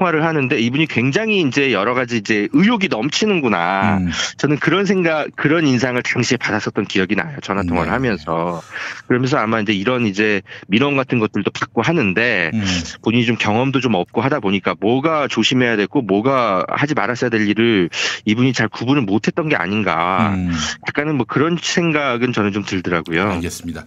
통화를 0.03 0.25
하는데 0.25 0.59
이분이 0.59 0.87
굉장히 0.87 1.41
이제 1.43 1.73
여러 1.73 1.95
가지 1.95 2.17
이제 2.17 2.49
의욕이 2.53 2.89
넘치는구나. 2.91 3.99
음. 3.99 4.11
저는 4.37 4.59
그런 4.59 4.85
생각, 4.85 5.29
그런 5.37 5.67
인상을 5.67 6.03
당시에 6.03 6.37
받았었던 6.37 6.87
기억이 6.87 7.15
나요. 7.15 7.39
전화 7.43 7.63
통화를 7.63 7.89
네. 7.89 7.93
하면서. 7.93 8.61
그러면서 9.07 9.39
아마 9.39 9.61
이제 9.61 9.73
이런 9.73 10.07
이제 10.07 10.43
민원 10.67 10.97
같은 10.97 11.19
것들도 11.21 11.51
받고 11.53 11.83
하는데 11.83 12.51
음. 12.53 12.65
본인이 13.03 13.25
좀 13.25 13.37
경험도 13.37 13.81
좀 13.81 13.95
없고 13.95 14.21
하다 14.21 14.41
보니까 14.41 14.75
뭐가 14.81 15.29
조심해야 15.29 15.77
되고 15.77 16.03
뭐가 16.03 16.65
하지 16.69 16.95
말았어야 16.95 17.31
될 17.31 17.49
일을 17.49 17.89
이분이 18.25 18.53
잘 18.53 18.69
구분을 18.69 19.03
못했던 19.03 19.49
게 19.49 19.57
아닌가. 19.57 20.33
음. 20.35 20.53
약간은 20.89 21.17
뭐 21.17 21.27
그런 21.27 21.57
생각은 21.61 22.33
저는 22.33 22.53
좀 22.53 22.65
들더라고요. 22.65 23.31
알겠습니다. 23.31 23.85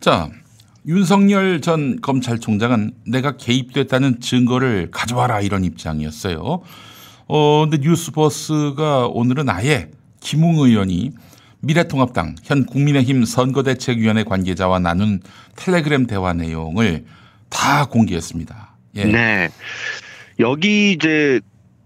자, 0.00 0.30
윤석열 0.86 1.60
전 1.60 2.00
검찰총장은 2.00 2.92
내가 3.06 3.36
개입됐다는 3.36 4.20
증거를 4.20 4.90
가져와라 4.90 5.40
이런 5.40 5.64
입장이었어요. 5.64 6.62
어, 7.28 7.66
근데 7.68 7.78
뉴스버스가 7.86 9.06
오늘은 9.08 9.48
아예 9.48 9.90
김웅 10.20 10.58
의원이 10.58 11.12
미래통합당 11.60 12.36
현 12.42 12.64
국민의힘 12.64 13.24
선거대책위원회 13.24 14.24
관계자와 14.24 14.78
나눈 14.78 15.20
텔레그램 15.56 16.06
대화 16.06 16.32
내용을 16.32 17.04
다 17.50 17.84
공개했습니다. 17.84 18.70
예. 18.96 19.04
네. 19.04 19.48
여기 20.38 20.92
이제 20.92 21.40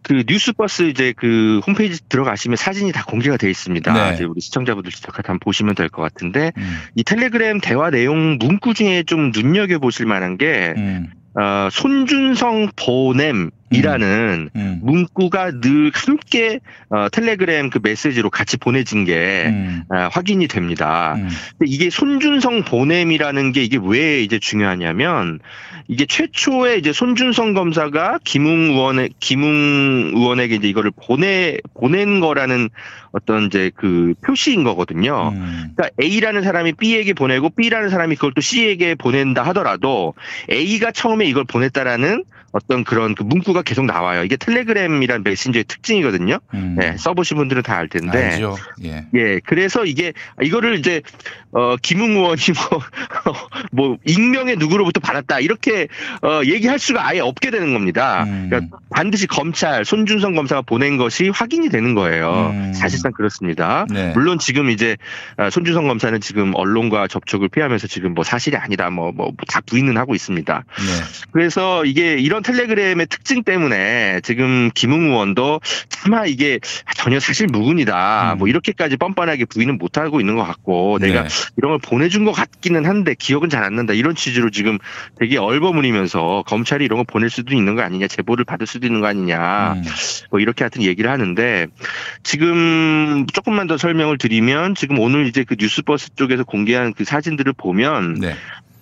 그 0.04 0.22
뉴스버스 0.28 0.82
이제 0.82 1.12
그 1.16 1.60
홈페이지 1.66 2.00
들어가시면 2.08 2.56
사진이 2.56 2.92
다 2.92 3.04
공개가 3.04 3.36
되어 3.38 3.50
있습니다. 3.50 3.92
네. 3.92 4.14
이제 4.14 4.24
우리 4.24 4.40
시청자분들 4.40 4.92
직접 4.92 5.16
한번 5.16 5.38
보시면 5.40 5.74
될 5.74 5.88
것 5.88 6.02
같은데 6.02 6.52
음, 6.56 6.78
이 6.94 7.02
텔레그램 7.02 7.60
대화 7.60 7.90
내용 7.90 8.36
문구 8.38 8.74
중에 8.74 9.02
좀 9.04 9.32
눈여겨 9.34 9.78
보실 9.78 10.06
만한 10.06 10.36
게 10.36 10.74
음, 10.76 11.10
어, 11.36 11.68
손준성 11.72 12.68
보냄 12.76 13.50
이라는 13.74 14.50
음. 14.56 14.80
문구가 14.82 15.60
늘 15.60 15.90
함께 15.94 16.60
어, 16.90 17.08
텔레그램 17.08 17.70
그 17.70 17.80
메시지로 17.82 18.30
같이 18.30 18.56
보내진 18.56 19.04
게 19.04 19.46
음. 19.48 19.82
아, 19.90 20.08
확인이 20.12 20.48
됩니다. 20.48 21.14
음. 21.16 21.28
이게 21.64 21.90
손준성 21.90 22.64
보냄이라는 22.64 23.52
게 23.52 23.62
이게 23.62 23.78
왜 23.82 24.22
이제 24.22 24.38
중요하냐면 24.38 25.40
이게 25.88 26.06
최초에 26.06 26.76
이제 26.76 26.92
손준성 26.92 27.52
검사가 27.52 28.18
김웅 28.24 28.72
의원에 28.72 29.08
김웅 29.20 30.12
의원에게 30.14 30.56
이제 30.56 30.68
이거를 30.68 30.92
보내 30.94 31.58
보낸 31.74 32.20
거라는 32.20 32.70
어떤 33.12 33.46
이제 33.46 33.70
그 33.74 34.14
표시인 34.24 34.64
거거든요. 34.64 35.32
음. 35.34 35.72
그러니까 35.76 35.90
A라는 36.02 36.42
사람이 36.42 36.72
B에게 36.74 37.12
보내고 37.12 37.50
B라는 37.50 37.88
사람이 37.90 38.16
그걸 38.16 38.32
또 38.34 38.40
C에게 38.40 38.94
보낸다 38.94 39.42
하더라도 39.44 40.14
A가 40.50 40.90
처음에 40.90 41.26
이걸 41.26 41.44
보냈다라는 41.44 42.24
어떤 42.52 42.84
그런 42.84 43.14
그 43.14 43.22
문구가 43.24 43.62
계속 43.64 43.84
나와요. 43.86 44.24
이게 44.24 44.36
텔레그램이란 44.36 45.22
메신저의 45.24 45.64
특징이거든요. 45.64 46.38
음. 46.54 46.76
네, 46.78 46.96
써보신 46.96 47.36
분들은 47.36 47.62
다 47.62 47.74
알 47.74 47.88
텐데. 47.88 48.24
알죠. 48.34 48.56
예. 48.84 49.04
예, 49.14 49.40
그래서 49.44 49.84
이게 49.84 50.12
이거를 50.40 50.78
이제 50.78 51.02
어 51.50 51.76
김웅 51.82 52.12
의원이 52.12 52.40
뭐, 52.70 52.80
뭐 53.72 53.96
익명의 54.06 54.56
누구로부터 54.56 55.00
받았다 55.00 55.40
이렇게 55.40 55.88
어 56.22 56.40
얘기할 56.44 56.78
수가 56.78 57.06
아예 57.06 57.20
없게 57.20 57.50
되는 57.50 57.72
겁니다. 57.72 58.24
음. 58.24 58.46
그러니까 58.48 58.78
반드시 58.90 59.26
검찰 59.26 59.84
손준성 59.84 60.34
검사가 60.34 60.62
보낸 60.62 60.96
것이 60.96 61.28
확인이 61.30 61.68
되는 61.68 61.94
거예요. 61.94 62.50
음. 62.54 62.72
사실상 62.74 63.12
그렇습니다. 63.12 63.86
네. 63.90 64.12
물론 64.14 64.38
지금 64.38 64.70
이제 64.70 64.96
아, 65.36 65.50
손준성 65.50 65.88
검사는 65.88 66.20
지금 66.20 66.52
언론과 66.54 67.08
접촉을 67.08 67.48
피하면서 67.48 67.86
지금 67.88 68.14
뭐 68.14 68.24
사실이 68.24 68.56
아니다 68.56 68.90
뭐 68.90 69.10
뭐 69.12 69.32
다 69.48 69.60
부인은 69.60 69.96
하고 69.96 70.14
있습니다. 70.14 70.64
네. 70.76 71.24
그래서 71.32 71.84
이게 71.84 72.14
이런 72.14 72.42
텔레그램의 72.42 73.06
특징 73.08 73.42
때문에 73.44 74.20
지금 74.22 74.70
김웅 74.74 75.10
의원도 75.10 75.60
차마 75.88 76.26
이게 76.26 76.60
전혀 76.96 77.18
사실 77.20 77.46
무근이다. 77.48 78.36
뭐 78.38 78.48
이렇게까지 78.48 78.96
뻔뻔하게 78.96 79.46
부인은 79.46 79.78
못하고 79.78 80.20
있는 80.20 80.36
것 80.36 80.44
같고 80.44 80.98
내가 81.00 81.22
네. 81.22 81.28
이런 81.56 81.72
걸 81.72 81.78
보내준 81.78 82.24
것 82.24 82.32
같기는 82.32 82.86
한데 82.86 83.14
기억은 83.18 83.48
잘 83.48 83.64
안 83.64 83.74
난다. 83.76 83.94
이런 83.94 84.14
취지로 84.14 84.50
지금 84.50 84.78
되게 85.18 85.38
얼버무리면서 85.38 86.44
검찰이 86.46 86.84
이런 86.84 86.98
거 86.98 87.04
보낼 87.04 87.30
수도 87.30 87.54
있는 87.54 87.74
거 87.74 87.82
아니냐. 87.82 88.06
제보를 88.06 88.44
받을 88.44 88.66
수도 88.66 88.86
있는 88.86 89.00
거 89.00 89.06
아니냐. 89.06 89.74
음. 89.74 89.82
뭐 90.30 90.40
이렇게 90.40 90.64
하여튼 90.64 90.82
얘기를 90.82 91.10
하는데 91.10 91.66
지금 92.22 93.26
조금만 93.32 93.66
더 93.66 93.76
설명을 93.76 94.18
드리면 94.18 94.74
지금 94.74 94.98
오늘 94.98 95.26
이제 95.26 95.44
그 95.44 95.56
뉴스버스 95.58 96.14
쪽에서 96.14 96.44
공개한 96.44 96.92
그 96.92 97.04
사진들을 97.04 97.54
보면 97.54 98.14
네. 98.20 98.34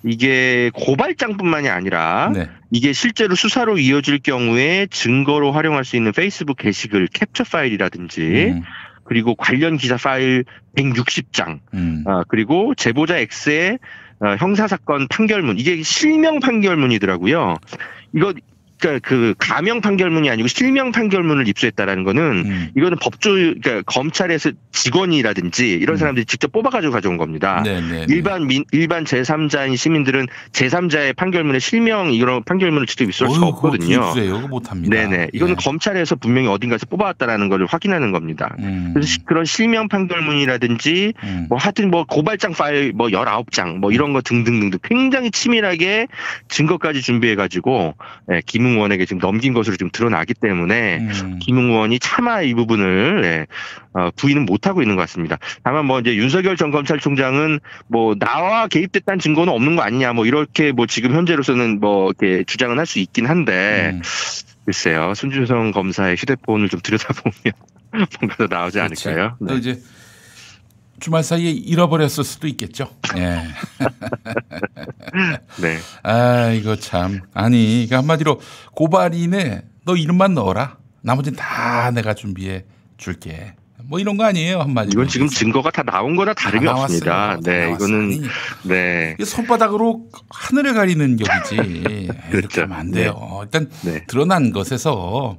이게 0.05 0.69
고발장뿐만이 0.73 1.69
아니라 1.69 2.31
네. 2.33 2.49
이게 2.71 2.93
실제로 2.93 3.35
수사로 3.35 3.77
이어질 3.77 4.19
경우에 4.19 4.87
증거로 4.89 5.51
활용할 5.51 5.85
수 5.85 5.95
있는 5.95 6.11
페이스북 6.11 6.57
게시글 6.57 7.07
캡처 7.07 7.45
파일이라든지 7.45 8.21
음. 8.55 8.61
그리고 9.05 9.35
관련 9.35 9.77
기사 9.77 9.95
파일 9.97 10.45
160장 10.75 11.59
음. 11.73 12.03
아, 12.05 12.23
그리고 12.27 12.73
제보자 12.75 13.17
X의 13.17 13.79
어, 14.19 14.35
형사사건 14.39 15.07
판결문 15.09 15.59
이게 15.59 15.81
실명 15.83 16.39
판결문이더라고요. 16.39 17.57
이거 18.15 18.33
그러니까 18.83 19.07
그 19.07 19.33
가명 19.37 19.79
판결문이 19.81 20.29
아니고 20.29 20.47
실명 20.47 20.91
판결문을 20.91 21.47
입수했다라는 21.47 22.03
거는 22.03 22.21
음. 22.45 22.69
이거는 22.75 22.97
법조 23.01 23.31
그러니까 23.31 23.81
검찰에서 23.85 24.51
직원이라든지 24.71 25.71
이런 25.71 25.97
사람들이 25.97 26.25
직접 26.25 26.51
뽑아가지고 26.51 26.91
가져온 26.91 27.17
겁니다. 27.17 27.61
네, 27.63 27.79
네. 27.81 28.05
네. 28.05 28.05
일반 28.09 28.47
민, 28.47 28.63
일반 28.71 29.03
제3자인 29.05 29.77
시민들은 29.77 30.27
제3자의 30.51 31.15
판결문에 31.15 31.59
실명 31.59 32.13
이런 32.13 32.43
판결문을 32.43 32.85
직접 32.87 33.05
입수할 33.05 33.33
수가 33.33 33.45
그거 33.45 33.57
없거든요. 33.57 33.95
입수해요. 34.09 34.47
못합니다. 34.47 34.95
네네. 34.95 35.29
이거는 35.33 35.51
예. 35.59 35.63
검찰에서 35.63 36.15
분명히 36.15 36.47
어딘가에서 36.47 36.85
뽑아왔다라는 36.87 37.49
걸 37.49 37.65
확인하는 37.65 38.11
겁니다. 38.11 38.55
음. 38.59 38.91
그래서 38.93 39.07
시- 39.07 39.23
그런 39.25 39.45
실명 39.45 39.87
판결문이라든지 39.87 41.13
음. 41.23 41.45
뭐 41.49 41.57
하여튼 41.57 41.89
뭐 41.89 42.03
고발장 42.05 42.51
파일 42.53 42.91
뭐 42.93 43.07
19장 43.07 43.77
뭐 43.77 43.91
이런 43.91 44.13
거 44.13 44.21
등등등등 44.21 44.79
굉장히 44.83 45.31
치밀하게 45.31 46.07
증거까지 46.49 47.01
준비해 47.01 47.35
가지고 47.35 47.95
예, 48.31 48.41
김웅 48.45 48.72
의원에게 48.73 49.05
지금 49.05 49.19
넘긴 49.19 49.53
것으로 49.53 49.75
지금 49.75 49.89
드러나기 49.91 50.33
때문에 50.33 50.99
음. 50.99 51.39
김웅 51.41 51.71
의원이 51.71 51.99
차마 51.99 52.41
이 52.41 52.53
부분을 52.53 53.21
예, 53.25 53.47
어, 53.93 54.09
부인은 54.15 54.45
못 54.45 54.67
하고 54.67 54.81
있는 54.81 54.95
것 54.95 55.01
같습니다. 55.03 55.37
다만 55.63 55.85
뭐 55.85 55.99
이제 55.99 56.15
윤석열 56.15 56.55
전 56.57 56.71
검찰총장은 56.71 57.59
뭐 57.87 58.15
나와 58.15 58.67
개입됐다는 58.67 59.19
증거는 59.19 59.51
없는 59.51 59.75
거 59.75 59.81
아니냐 59.81 60.13
뭐 60.13 60.25
이렇게 60.25 60.71
뭐 60.71 60.85
지금 60.85 61.13
현재로서는 61.13 61.79
뭐 61.79 62.11
이렇게 62.17 62.43
주장은 62.45 62.77
할 62.79 62.83
수 62.85 62.99
있긴 62.99 63.25
한데 63.27 63.91
음. 63.93 64.01
글쎄요 64.65 65.13
손준성 65.15 65.71
검사의 65.71 66.15
휴대폰을 66.17 66.69
좀 66.69 66.79
들여다보면 66.83 67.33
뭔가 68.19 68.35
더 68.37 68.47
나오지 68.47 68.77
그렇지. 68.79 69.09
않을까요? 69.09 69.37
또 69.47 69.55
이제 69.57 69.79
주말 71.03 71.21
사이에 71.21 71.51
잃어버렸을 71.51 72.23
수도 72.23 72.47
있겠죠. 72.47 72.89
예. 73.17 73.43
네. 75.61 75.77
아, 76.01 76.51
이거 76.51 76.77
참. 76.77 77.19
아니, 77.33 77.83
이거 77.83 77.97
한마디로 77.97 78.39
고발인에 78.73 79.63
너 79.83 79.97
이름만 79.97 80.33
넣어라. 80.33 80.77
나머지는 81.01 81.35
다 81.37 81.91
내가 81.91 82.13
준비해 82.13 82.63
줄게. 82.95 83.53
뭐 83.83 83.99
이런 83.99 84.15
거 84.15 84.23
아니에요, 84.23 84.61
한마디로. 84.61 85.01
이건 85.01 85.09
지금 85.09 85.27
증거가 85.27 85.71
다 85.71 85.83
나온 85.83 86.15
거나 86.15 86.33
다름이 86.33 86.65
다. 86.65 86.71
없습니다. 86.73 87.05
다 87.35 87.39
네, 87.43 87.65
나왔어요. 87.65 87.75
이거는 87.75 88.29
네. 88.63 89.17
손바닥으로 89.25 90.07
하늘을 90.29 90.73
가리는 90.73 91.17
격이지. 91.17 91.55
이렇게 91.55 92.07
그렇죠. 92.31 92.61
하면 92.61 92.79
안 92.79 92.91
돼요. 92.91 93.41
일단 93.43 93.69
네. 93.81 94.05
드러난 94.07 94.53
것에서 94.53 95.37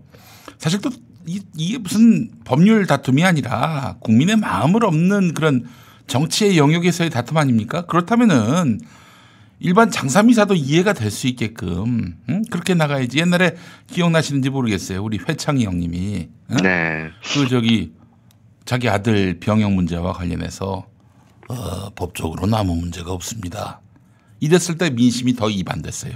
사실 0.58 0.82
또 0.82 0.90
이, 1.26 1.40
이게 1.56 1.78
무슨 1.78 2.30
법률 2.44 2.86
다툼이 2.86 3.24
아니라 3.24 3.96
국민의 4.00 4.36
마음을 4.36 4.84
없는 4.84 5.34
그런 5.34 5.64
정치의 6.06 6.58
영역에서의 6.58 7.10
다툼 7.10 7.36
아닙니까? 7.38 7.86
그렇다면은 7.86 8.80
일반 9.60 9.90
장사미사도 9.90 10.54
이해가 10.54 10.92
될 10.92 11.10
수 11.10 11.26
있게끔 11.26 12.16
응? 12.28 12.42
그렇게 12.50 12.74
나가야지. 12.74 13.18
옛날에 13.18 13.56
기억나시는지 13.86 14.50
모르겠어요. 14.50 15.02
우리 15.02 15.18
회창이 15.18 15.64
형님이 15.64 16.28
응? 16.50 16.56
네. 16.58 17.10
그 17.32 17.48
저기 17.48 17.92
자기 18.64 18.88
아들 18.88 19.38
병역 19.40 19.72
문제와 19.72 20.12
관련해서 20.12 20.86
어, 21.48 21.90
법적으로는 21.94 22.54
아무 22.54 22.74
문제가 22.74 23.12
없습니다. 23.12 23.80
이랬을 24.40 24.76
때 24.76 24.90
민심이 24.90 25.34
더 25.34 25.48
이반됐어요. 25.48 26.12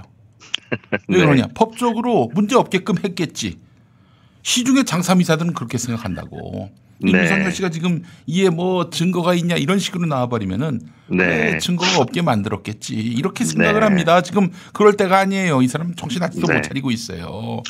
왜 1.08 1.18
네. 1.18 1.24
그러냐? 1.24 1.48
법적으로 1.54 2.30
문제 2.34 2.56
없게끔 2.56 2.96
했겠지. 3.02 3.58
시중의 4.48 4.84
장사미사들은 4.84 5.52
그렇게 5.52 5.76
생각한다고. 5.76 6.70
네. 7.00 7.12
윤석열 7.12 7.52
씨가 7.52 7.68
지금 7.68 8.02
이에 8.26 8.48
뭐 8.48 8.88
증거가 8.88 9.34
있냐 9.34 9.56
이런 9.56 9.78
식으로 9.78 10.06
나와버리면은 10.06 10.80
네. 11.10 11.16
그래, 11.16 11.58
증거가 11.58 12.00
없게 12.00 12.22
만들었겠지 12.22 12.94
이렇게 12.94 13.44
생각을 13.44 13.80
네. 13.80 13.86
합니다. 13.86 14.22
지금 14.22 14.50
그럴 14.72 14.94
때가 14.94 15.18
아니에요. 15.18 15.60
이 15.60 15.68
사람 15.68 15.94
정신 15.94 16.22
아직도 16.22 16.46
네. 16.46 16.54
못 16.54 16.62
차리고 16.62 16.90
있어요. 16.90 17.62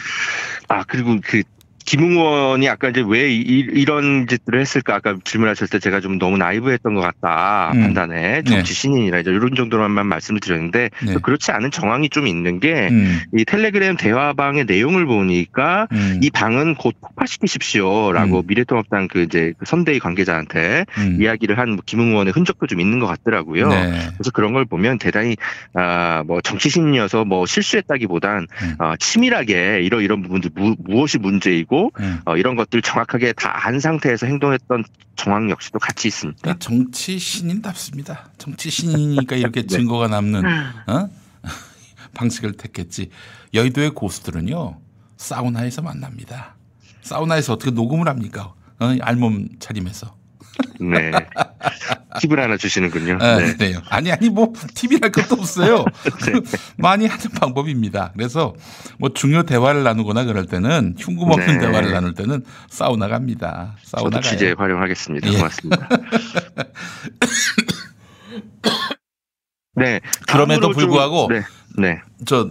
아 0.68 0.84
그리고 0.84 1.16
그 1.22 1.42
김웅 1.88 2.18
의원이 2.18 2.68
아까 2.68 2.90
이제 2.90 3.02
왜 3.06 3.32
이, 3.32 3.84
런 3.86 4.26
짓들을 4.26 4.60
했을까 4.60 4.96
아까 4.96 5.16
질문하셨을 5.24 5.68
때 5.70 5.78
제가 5.78 6.00
좀 6.00 6.18
너무 6.18 6.36
나이브했던 6.36 6.94
것 6.94 7.00
같다 7.00 7.72
음. 7.74 7.80
판단에 7.80 8.42
정치 8.42 8.74
신인이라 8.74 9.20
이제 9.20 9.30
이런 9.30 9.54
정도로만 9.54 10.06
말씀을 10.06 10.40
드렸는데 10.40 10.90
네. 11.06 11.14
그렇지 11.22 11.50
않은 11.50 11.70
정황이 11.70 12.10
좀 12.10 12.26
있는 12.26 12.60
게이 12.60 12.88
음, 12.90 13.20
텔레그램 13.46 13.96
대화방의 13.96 14.66
내용을 14.66 15.06
보니까 15.06 15.88
음, 15.92 16.20
이 16.22 16.28
방은 16.28 16.74
곧 16.74 16.94
폭파시키십시오라고 17.00 18.40
음. 18.40 18.42
미래통합당 18.46 19.08
그 19.08 19.22
이제 19.22 19.54
그 19.58 19.64
선대위 19.64 19.98
관계자한테 19.98 20.84
음. 20.98 21.18
이야기를 21.22 21.58
한뭐 21.58 21.78
김웅 21.86 22.10
의원의 22.10 22.34
흔적도 22.34 22.66
좀 22.66 22.80
있는 22.80 22.98
것 22.98 23.06
같더라고요. 23.06 23.66
네. 23.68 23.92
그래서 24.14 24.30
그런 24.32 24.52
걸 24.52 24.66
보면 24.66 24.98
대단히 24.98 25.36
아 25.72 26.18
뭐 26.26 26.40
정치 26.40 26.68
신이어서 26.68 27.24
뭐 27.24 27.46
실수했다기보단 27.46 28.46
음. 28.62 28.74
어, 28.78 28.94
치밀하게 28.98 29.80
이런 29.82 30.02
이런 30.02 30.22
부분들 30.22 30.50
무, 30.54 30.74
무엇이 30.78 31.18
문제이고 31.18 31.77
음. 32.00 32.20
어, 32.24 32.36
이런 32.36 32.56
것들 32.56 32.82
정확하게 32.82 33.32
다 33.32 33.52
안 33.68 33.80
상태에서 33.80 34.26
행동했던 34.26 34.84
정황 35.16 35.50
역시도 35.50 35.78
같이 35.78 36.08
있습니다. 36.08 36.38
그러니까 36.40 36.58
정치 36.64 37.18
신인답습니다. 37.18 38.30
정치 38.38 38.70
신이니까 38.70 39.36
이렇게 39.36 39.66
증거가 39.66 40.08
남는 40.08 40.44
어? 40.46 41.08
방식을 42.14 42.52
택했지. 42.52 43.10
여의도의 43.54 43.90
고수들은요 43.90 44.78
사우나에서 45.16 45.82
만납니다. 45.82 46.54
사우나에서 47.02 47.54
어떻게 47.54 47.70
녹음을 47.70 48.08
합니까? 48.08 48.54
어? 48.80 48.96
알몸 49.00 49.48
차림에서. 49.58 50.16
네. 50.80 51.10
팁을 52.20 52.40
하나 52.40 52.56
주시는군요. 52.56 53.18
아, 53.20 53.36
네. 53.38 53.56
네. 53.56 53.74
아니 53.90 54.10
아니 54.12 54.28
뭐 54.28 54.52
TV랄 54.74 55.10
것도 55.12 55.34
없어요. 55.36 55.84
많이 56.78 57.06
하는 57.06 57.24
방법입니다. 57.30 58.12
그래서 58.16 58.54
뭐 58.98 59.12
중요 59.12 59.42
대화를 59.44 59.82
나누거나 59.82 60.24
그럴 60.24 60.46
때는 60.46 60.94
흉금 60.98 61.30
없는 61.30 61.46
네. 61.46 61.58
대화를 61.58 61.92
나눌 61.92 62.14
때는 62.14 62.44
사우나 62.68 63.08
갑니다. 63.08 63.76
사우나 63.82 64.20
저도. 64.20 64.28
취재 64.30 64.54
활용하겠습니다. 64.56 65.28
예. 65.28 65.36
고맙습니다. 65.36 65.88
네. 69.76 70.00
그럼에도 70.26 70.60
다음으로 70.62 70.72
좀- 70.74 70.88
불구하고 70.88 71.28
네. 71.30 71.42
네. 71.78 72.00
저 72.26 72.50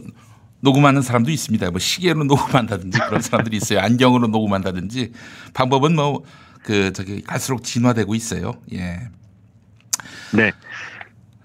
녹음하는 0.62 1.02
사람도 1.02 1.30
있습니다. 1.32 1.70
뭐 1.72 1.80
시계로 1.80 2.24
녹음한다든지 2.26 3.00
그런 3.00 3.22
사람들이 3.22 3.58
있어요. 3.58 3.80
안경으로 3.80 4.28
녹음한다든지 4.28 5.12
방법은 5.54 5.96
뭐 5.96 6.24
그 6.68 6.92
저기 6.92 7.22
갈수록 7.22 7.64
진화되고 7.64 8.14
있어요. 8.14 8.56
예. 8.74 9.00
네. 10.34 10.52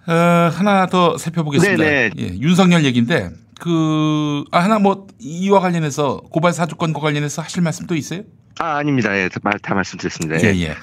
어, 0.09 0.13
하나 0.53 0.87
더 0.87 1.17
살펴보겠습니다. 1.17 1.77
네네. 1.85 2.11
예, 2.19 2.27
윤석열 2.41 2.85
얘기인데 2.85 3.31
그 3.61 4.43
아, 4.51 4.59
하나 4.59 4.81
뭐 4.81 5.07
이와 5.21 5.61
관련해서 5.61 6.23
고발 6.31 6.53
사주권과 6.53 6.99
관련해서 6.99 7.41
하실 7.41 7.63
말씀 7.63 7.87
또 7.87 7.95
있어요? 7.95 8.23
아, 8.59 8.79
아닙니다. 8.79 9.17
예, 9.17 9.29
다, 9.29 9.39
말- 9.45 9.61
다 9.61 9.75
말씀드렸습니다. 9.77 10.43
예, 10.43 10.49
예. 10.61 10.75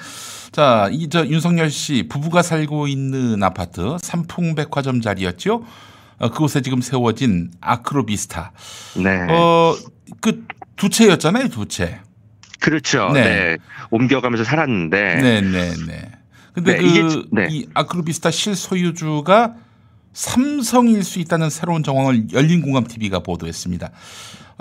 자, 0.52 0.88
이 0.90 1.06
저 1.10 1.26
윤석열 1.26 1.70
씨 1.70 2.08
부부가 2.08 2.40
살고 2.40 2.88
있는 2.88 3.42
아파트 3.42 3.98
삼풍백화점 4.00 5.02
자리였죠. 5.02 5.64
어, 6.18 6.30
그곳에 6.30 6.62
지금 6.62 6.80
세워진 6.80 7.50
아크로비스타. 7.60 8.52
네. 9.04 9.26
어, 9.30 9.76
그 10.22 10.46
두 10.76 10.88
채였잖아요, 10.88 11.48
두 11.50 11.66
채. 11.68 12.00
그렇죠. 12.60 13.10
네. 13.12 13.22
네. 13.24 13.56
옮겨가면서 13.90 14.44
살았는데. 14.44 15.14
네, 15.16 15.40
네, 15.40 15.72
네. 15.86 16.10
근데 16.54 16.74
네, 16.74 16.78
그 16.80 16.86
이게- 16.86 17.22
네. 17.32 17.48
이 17.50 17.66
아크로비스타 17.74 18.30
실소유주가 18.30 19.54
삼성일 20.12 21.04
수 21.04 21.18
있다는 21.20 21.50
새로운 21.50 21.82
정황을 21.82 22.32
열린공감 22.32 22.86
TV가 22.86 23.20
보도했습니다. 23.20 23.90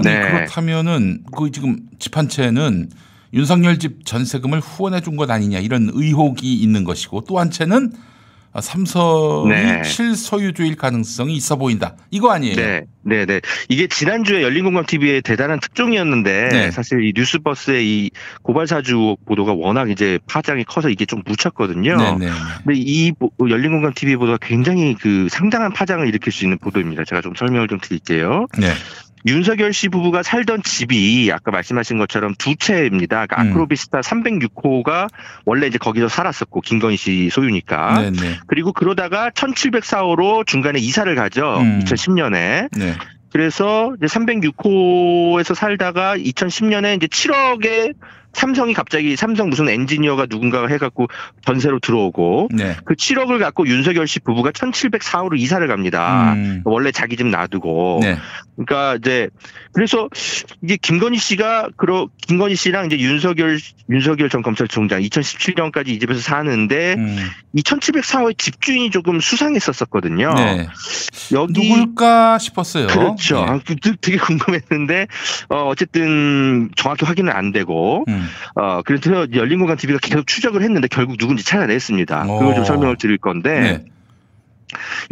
네. 0.03 0.19
그렇다면은 0.31 1.23
그 1.35 1.51
지금 1.51 1.77
집한 1.97 2.29
채는 2.29 2.89
윤석열 3.33 3.77
집 3.79 4.05
전세금을 4.05 4.59
후원해 4.59 5.01
준 5.01 5.17
것 5.17 5.29
아니냐 5.29 5.59
이런 5.59 5.89
의혹이 5.93 6.53
있는 6.55 6.83
것이고 6.83 7.21
또 7.27 7.39
한 7.39 7.51
채는 7.51 7.91
삼성이 8.62 9.49
네. 9.49 9.83
실소유주일 9.83 10.75
가능성이 10.75 11.35
있어 11.35 11.55
보인다. 11.55 11.95
이거 12.09 12.31
아니에요? 12.31 12.55
네, 12.55 12.81
네, 13.03 13.25
네. 13.25 13.41
이게 13.69 13.88
지난주에 13.88 14.41
열린공감 14.41 14.85
TV의 14.85 15.21
대단한 15.21 15.59
특종이었는데 15.59 16.49
네. 16.51 16.71
사실 16.71 17.03
이 17.05 17.13
뉴스버스의 17.15 17.88
이 17.88 18.09
고발사주 18.41 19.17
보도가 19.25 19.53
워낙 19.53 19.89
이제 19.91 20.19
파장이 20.27 20.63
커서 20.63 20.89
이게 20.89 21.05
좀 21.05 21.21
묻혔거든요. 21.25 21.95
네, 21.97 22.25
네. 22.25 22.31
근데 22.65 22.79
이 22.79 23.12
보- 23.12 23.31
열린공감 23.47 23.93
TV 23.93 24.15
보도가 24.15 24.39
굉장히 24.41 24.95
그 24.95 25.27
상당한 25.29 25.71
파장을 25.71 26.05
일으킬 26.07 26.33
수 26.33 26.43
있는 26.43 26.57
보도입니다. 26.57 27.03
제가 27.05 27.21
좀 27.21 27.33
설명을 27.35 27.67
좀 27.67 27.79
드릴게요. 27.79 28.47
네. 28.57 28.71
윤석열 29.25 29.73
씨 29.73 29.89
부부가 29.89 30.23
살던 30.23 30.63
집이 30.63 31.29
아까 31.34 31.51
말씀하신 31.51 31.97
것처럼 31.97 32.36
두 32.38 32.55
채입니다. 32.55 33.25
그러니까 33.25 33.41
음. 33.41 33.49
아크로비스타 33.49 34.01
306호가 34.01 35.10
원래 35.45 35.67
이제 35.67 35.77
거기서 35.77 36.08
살았었고 36.08 36.62
김건희 36.62 36.97
씨 36.97 37.29
소유니까. 37.29 38.01
네, 38.01 38.12
네. 38.12 38.39
그리고 38.47 38.71
그러다가 38.71 39.29
1704호로 39.32 40.45
중간에 40.45 40.79
이사를 40.79 41.13
가죠. 41.15 41.58
음. 41.60 41.79
2010년에. 41.84 42.69
네. 42.77 42.93
그래서 43.32 43.93
이제 43.97 44.08
306호에서 44.08 45.53
살다가 45.53 46.17
2010년에 46.17 46.97
이제 46.97 47.08
7억에 47.08 47.93
삼성이 48.39 48.73
갑자기 48.73 49.17
삼성 49.17 49.49
무슨 49.49 49.67
엔지니어가 49.67 50.28
누군가가 50.30 50.67
해갖고 50.69 51.08
전세로 51.45 51.80
들어오고 51.80 52.47
네. 52.54 52.78
그 52.86 52.93
7억을 52.95 53.38
갖고 53.39 53.67
윤석열 53.67 54.08
씨 54.08 54.21
부부가 54.21 54.52
1704호로 54.52 55.38
이사를 55.38 55.67
갑니다. 55.67 56.32
음. 56.34 56.62
원래 56.63 56.91
자기 56.93 57.17
집 57.17 57.28
놔두고. 57.28 57.99
네. 58.02 58.17
그러니까 58.56 58.95
이제 58.95 59.30
그래서 59.73 60.08
이게 60.63 60.78
김건희 60.78 61.17
씨가 61.17 61.69
그러 61.75 62.08
김건희 62.28 62.56
씨랑 62.56 62.86
이제 62.86 62.97
윤석열 62.99 63.60
윤석열 63.89 64.30
전 64.30 64.41
검찰총장 64.41 65.02
2017년까지 65.02 65.89
이 65.89 65.99
집에서 65.99 66.21
사는데 66.21 66.95
음. 66.97 67.17
이 67.54 67.62
1704호의 67.62 68.38
집주인이 68.38 68.89
조금 68.91 69.19
수상했었었거든요. 69.19 70.34
네. 70.36 70.67
여기 71.34 71.69
누굴까 71.69 72.38
싶었어요. 72.39 72.88
그렇죠. 72.88 73.36
네. 73.36 73.41
아, 73.52 73.60
그- 73.65 73.75
그- 73.82 73.95
되게 73.97 74.17
궁금했는데 74.17 75.08
어, 75.49 75.63
어쨌든 75.67 76.69
정확히 76.78 77.06
확인은 77.06 77.34
안 77.34 77.52
되고 77.52 78.06
음. 78.08 78.29
어 78.56 78.82
그래서 78.84 79.32
열린공간 79.32 79.78
TV가 79.78 80.00
계속 80.02 80.28
추적을 80.28 80.62
했는데 80.62 80.88
결국 80.88 81.18
누군지 81.18 81.44
찾아냈습니다. 81.44 82.24
그걸 82.24 82.54
좀 82.54 82.63
오. 82.63 82.65
설명을 82.65 82.98
드릴 82.98 83.18
건데 83.18 83.60
네. 83.60 83.86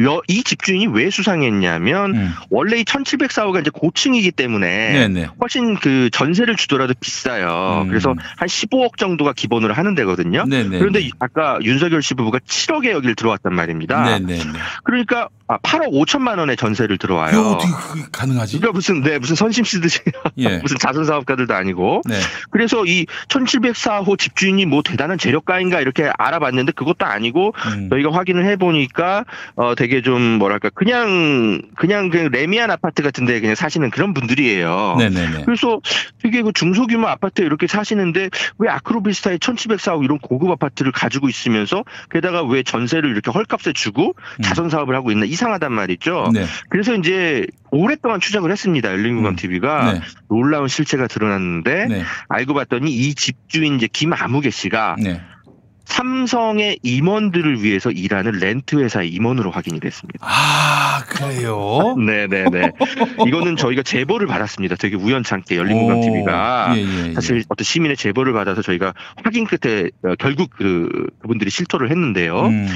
여- 0.03 0.21
이 0.27 0.43
집주인이 0.43 0.87
왜 0.87 1.09
수상했냐면 1.09 2.15
음. 2.15 2.33
원래 2.49 2.77
이 2.79 2.83
1704호가 2.83 3.61
이제 3.61 3.69
고층이기 3.73 4.31
때문에 4.31 4.67
네, 4.93 5.07
네. 5.07 5.29
훨씬 5.41 5.75
그 5.75 6.09
전세를 6.11 6.55
주더라도 6.55 6.93
비싸요. 6.99 7.81
음. 7.83 7.87
그래서 7.89 8.13
한 8.37 8.47
15억 8.47 8.97
정도가 8.97 9.33
기본으로 9.33 9.73
하는 9.73 9.95
데거든요. 9.95 10.45
네, 10.47 10.63
네. 10.63 10.77
그런데 10.79 11.09
아까 11.19 11.57
윤석열 11.63 12.01
씨 12.01 12.13
부부가 12.13 12.39
7억에 12.39 12.91
여길 12.91 13.15
들어왔단 13.15 13.53
말입니다. 13.53 14.03
네, 14.03 14.19
네, 14.19 14.37
네. 14.37 14.59
그러니까 14.83 15.29
아, 15.49 15.57
8억 15.59 15.91
5천만 15.93 16.39
원의 16.39 16.57
전세를 16.57 16.97
들어와요. 16.97 17.39
어떻게 17.39 17.71
그게 17.71 18.01
가능하지? 18.11 18.57
그러니까 18.59 18.75
무슨 18.75 19.01
네 19.01 19.17
무슨 19.17 19.35
선심 19.37 19.63
쓰듯이 19.63 19.99
예. 20.37 20.57
무슨 20.59 20.77
자선 20.77 21.05
사업가들도 21.05 21.53
아니고 21.53 22.01
네. 22.05 22.15
그래서 22.51 22.85
이 22.85 23.05
1704호 23.29 24.19
집주인이 24.19 24.65
뭐 24.65 24.81
대단한 24.83 25.17
재력가인가 25.17 25.79
이렇게 25.79 26.11
알아봤는데 26.17 26.73
그것도 26.73 27.05
아니고 27.05 27.53
음. 27.75 27.89
저희가 27.89 28.11
확인을 28.11 28.45
해보니까 28.45 29.23
어 29.55 29.75
되게 29.75 30.01
좀 30.01 30.21
뭐랄까 30.21 30.69
그냥 30.69 31.61
그냥 31.75 32.09
그 32.09 32.17
레미안 32.17 32.71
아파트 32.71 33.03
같은데 33.03 33.39
그냥 33.39 33.55
사시는 33.55 33.89
그런 33.89 34.13
분들이에요. 34.13 34.95
네, 34.99 35.09
네, 35.09 35.27
네. 35.29 35.43
그래서 35.45 35.79
되게 36.21 36.41
그 36.41 36.51
중소규모 36.53 37.07
아파트에 37.07 37.45
이렇게 37.45 37.67
사시는데 37.67 38.29
왜 38.57 38.69
아크로비스타의 38.69 39.39
1704호 39.39 40.03
이런 40.03 40.19
고급 40.19 40.51
아파트를 40.51 40.91
가지고 40.91 41.29
있으면서 41.29 41.83
게다가 42.11 42.43
왜 42.43 42.63
전세를 42.63 43.09
이렇게 43.09 43.31
헐값에 43.31 43.73
주고 43.73 44.13
자선 44.43 44.69
사업을 44.69 44.95
하고 44.95 45.11
있나 45.11 45.25
이상하단 45.25 45.71
말이죠. 45.71 46.25
음. 46.27 46.33
네. 46.33 46.45
그래서 46.69 46.93
이제 46.95 47.45
오랫동안 47.71 48.19
추적을 48.19 48.51
했습니다. 48.51 48.89
열린공감 48.89 49.35
TV가 49.35 49.93
네. 49.93 50.01
놀라운 50.29 50.67
실체가 50.67 51.07
드러났는데 51.07 51.85
네. 51.87 52.03
알고 52.29 52.53
봤더니 52.53 52.91
이 52.91 53.13
집주인 53.15 53.75
이제 53.75 53.87
김아무개 53.91 54.49
씨가 54.49 54.95
네. 54.99 55.21
삼성의 55.87 56.79
임원들을 56.83 57.63
위해서 57.63 57.89
일하는 57.91 58.33
렌트 58.33 58.75
회사의 58.75 59.09
임원으로 59.09 59.51
확인이 59.51 59.79
됐습니다. 59.79 60.19
아, 60.21 61.01
그래요? 61.07 61.95
네네네. 61.97 62.71
이거는 63.25 63.55
저희가 63.55 63.83
제보를 63.83 64.27
받았습니다. 64.27 64.75
되게 64.75 64.97
우연찮게 64.97 65.55
열린공감 65.55 65.97
오, 65.97 66.01
TV가 66.01 66.73
예, 66.75 66.81
예, 66.81 67.07
예. 67.09 67.13
사실 67.13 67.43
어떤 67.47 67.63
시민의 67.63 67.95
제보를 67.95 68.33
받아서 68.33 68.61
저희가 68.61 68.93
확인 69.23 69.45
끝에 69.47 69.89
어, 70.03 70.13
결국 70.19 70.49
그 70.51 71.07
그분들이 71.19 71.49
실토를 71.49 71.89
했는데요. 71.89 72.41
음. 72.47 72.67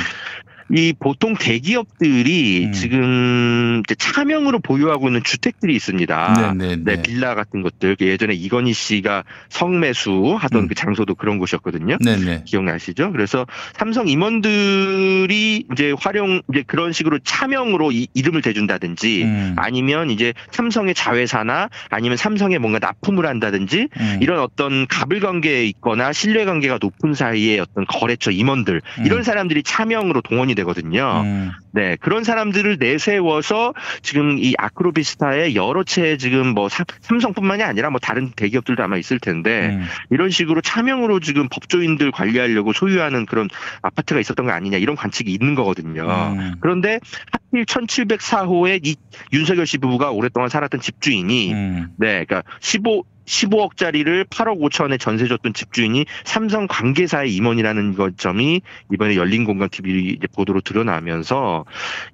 이 0.73 0.93
보통 0.97 1.33
대기업들이 1.33 2.65
음. 2.67 2.71
지금 2.71 3.83
차명으로 3.97 4.59
보유하고 4.59 5.07
있는 5.07 5.23
주택들이 5.23 5.75
있습니다. 5.75 6.53
네, 6.57 6.75
네, 6.75 6.83
네. 6.83 7.01
빌라 7.01 7.35
같은 7.35 7.61
것들. 7.61 7.95
그 7.97 8.05
예전에 8.05 8.33
이건희 8.33 8.73
씨가 8.73 9.23
성매수 9.49 10.37
하던 10.39 10.63
음. 10.63 10.67
그 10.67 10.75
장소도 10.75 11.15
그런 11.15 11.39
곳이었거든요. 11.39 11.97
네, 11.99 12.17
네. 12.17 12.43
기억나시죠? 12.45 13.11
그래서 13.11 13.45
삼성 13.73 14.07
임원들이 14.07 15.65
이제 15.73 15.93
활용 15.99 16.41
이제 16.51 16.63
그런 16.65 16.93
식으로 16.93 17.19
차명으로 17.19 17.91
이, 17.91 18.07
이름을 18.13 18.41
대준다든지 18.41 19.23
음. 19.23 19.55
아니면 19.57 20.09
이제 20.09 20.33
삼성의 20.51 20.93
자회사나 20.93 21.69
아니면 21.89 22.17
삼성에 22.17 22.57
뭔가 22.57 22.79
납품을 22.79 23.25
한다든지 23.25 23.89
음. 23.99 24.19
이런 24.21 24.39
어떤 24.39 24.87
갑을 24.87 25.19
관계에 25.19 25.65
있거나 25.65 26.13
신뢰 26.13 26.45
관계가 26.45 26.79
높은 26.81 27.13
사이의 27.13 27.59
어떤 27.59 27.85
거래처 27.85 28.31
임원들 28.31 28.81
음. 28.99 29.05
이런 29.05 29.23
사람들이 29.23 29.63
차명으로 29.63 30.21
동원이 30.21 30.55
되거든요. 30.61 31.21
음. 31.23 31.51
네 31.73 31.95
그런 32.01 32.23
사람들을 32.23 32.77
내세워서 32.79 33.73
지금 34.01 34.37
이 34.39 34.53
아크로비스타의 34.57 35.55
여러 35.55 35.83
채 35.83 36.17
지금 36.17 36.47
뭐 36.53 36.67
삼- 36.69 36.85
삼성뿐만이 37.01 37.63
아니라 37.63 37.89
뭐 37.89 37.99
다른 37.99 38.31
대기업들도 38.35 38.83
아마 38.83 38.97
있을 38.97 39.19
텐데 39.19 39.69
음. 39.69 39.83
이런 40.09 40.29
식으로 40.29 40.61
차명으로 40.61 41.19
지금 41.19 41.47
법조인들 41.49 42.11
관리하려고 42.11 42.73
소유하는 42.73 43.25
그런 43.25 43.49
아파트가 43.81 44.19
있었던 44.19 44.45
거 44.45 44.51
아니냐 44.51 44.77
이런 44.77 44.95
관측이 44.95 45.31
있는 45.31 45.55
거거든요. 45.55 46.03
음. 46.37 46.55
그런데 46.59 46.99
하필 47.31 47.65
1704호의 47.65 48.85
이 48.85 48.95
윤석열 49.33 49.65
씨 49.67 49.77
부부가 49.77 50.11
오랫동안 50.11 50.49
살았던 50.49 50.81
집주인이 50.81 51.53
음. 51.53 51.87
네, 51.97 52.25
그러니까 52.25 52.43
15 52.59 53.03
15억짜리를 53.31 54.27
8억 54.27 54.59
5천에 54.59 54.99
전세 54.99 55.27
줬던 55.27 55.53
집주인이 55.53 56.05
삼성 56.25 56.67
관계사의 56.67 57.33
임원이라는 57.33 57.95
것 57.95 58.17
점이 58.17 58.61
이번에 58.91 59.15
열린 59.15 59.45
공간 59.45 59.69
TV 59.69 60.09
이제 60.17 60.27
보도로 60.35 60.61
드러나면서 60.61 61.65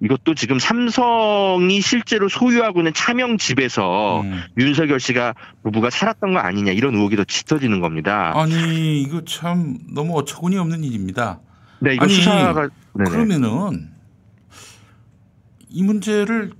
이것도 0.01 0.35
지금 0.35 0.59
삼성이 0.59 1.81
실제로 1.81 2.29
소유하고 2.29 2.81
있는 2.81 2.93
차명 2.93 3.37
집에서 3.37 4.21
음. 4.21 4.43
윤석열 4.57 4.99
씨가 4.99 5.33
부부가 5.63 5.89
살았던 5.89 6.33
거 6.33 6.39
아니냐 6.39 6.71
이런 6.71 6.93
의혹이 6.95 7.15
더 7.15 7.23
짙어지는 7.23 7.81
겁니다. 7.81 8.33
아니, 8.35 9.01
이거 9.01 9.23
참 9.25 9.79
너무 9.93 10.15
어처구니 10.19 10.57
없는 10.57 10.83
일입니다. 10.83 11.39
네, 11.79 11.95
이거 11.95 12.05
아니, 12.05 12.13
수사가 12.13 12.69
네네. 12.93 13.09
그러면은 13.09 13.89
이 15.69 15.83
문제를 15.83 16.51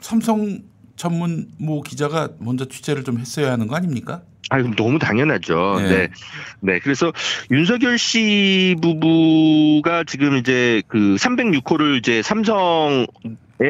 삼성 0.00 0.60
전문 0.96 1.48
모 1.58 1.82
기자가 1.82 2.30
먼저 2.38 2.64
취재를 2.64 3.04
좀 3.04 3.18
했어야 3.18 3.52
하는 3.52 3.66
거 3.66 3.76
아닙니까? 3.76 4.22
아, 4.48 4.58
그럼 4.58 4.74
너무 4.76 4.98
당연하죠. 4.98 5.76
네. 5.80 5.88
네. 5.88 6.08
네. 6.60 6.78
그래서 6.78 7.12
윤석열 7.50 7.98
씨 7.98 8.76
부부가 8.80 10.04
지금 10.04 10.36
이제 10.36 10.82
그 10.88 11.16
306호를 11.16 11.98
이제 11.98 12.22
삼성 12.22 13.06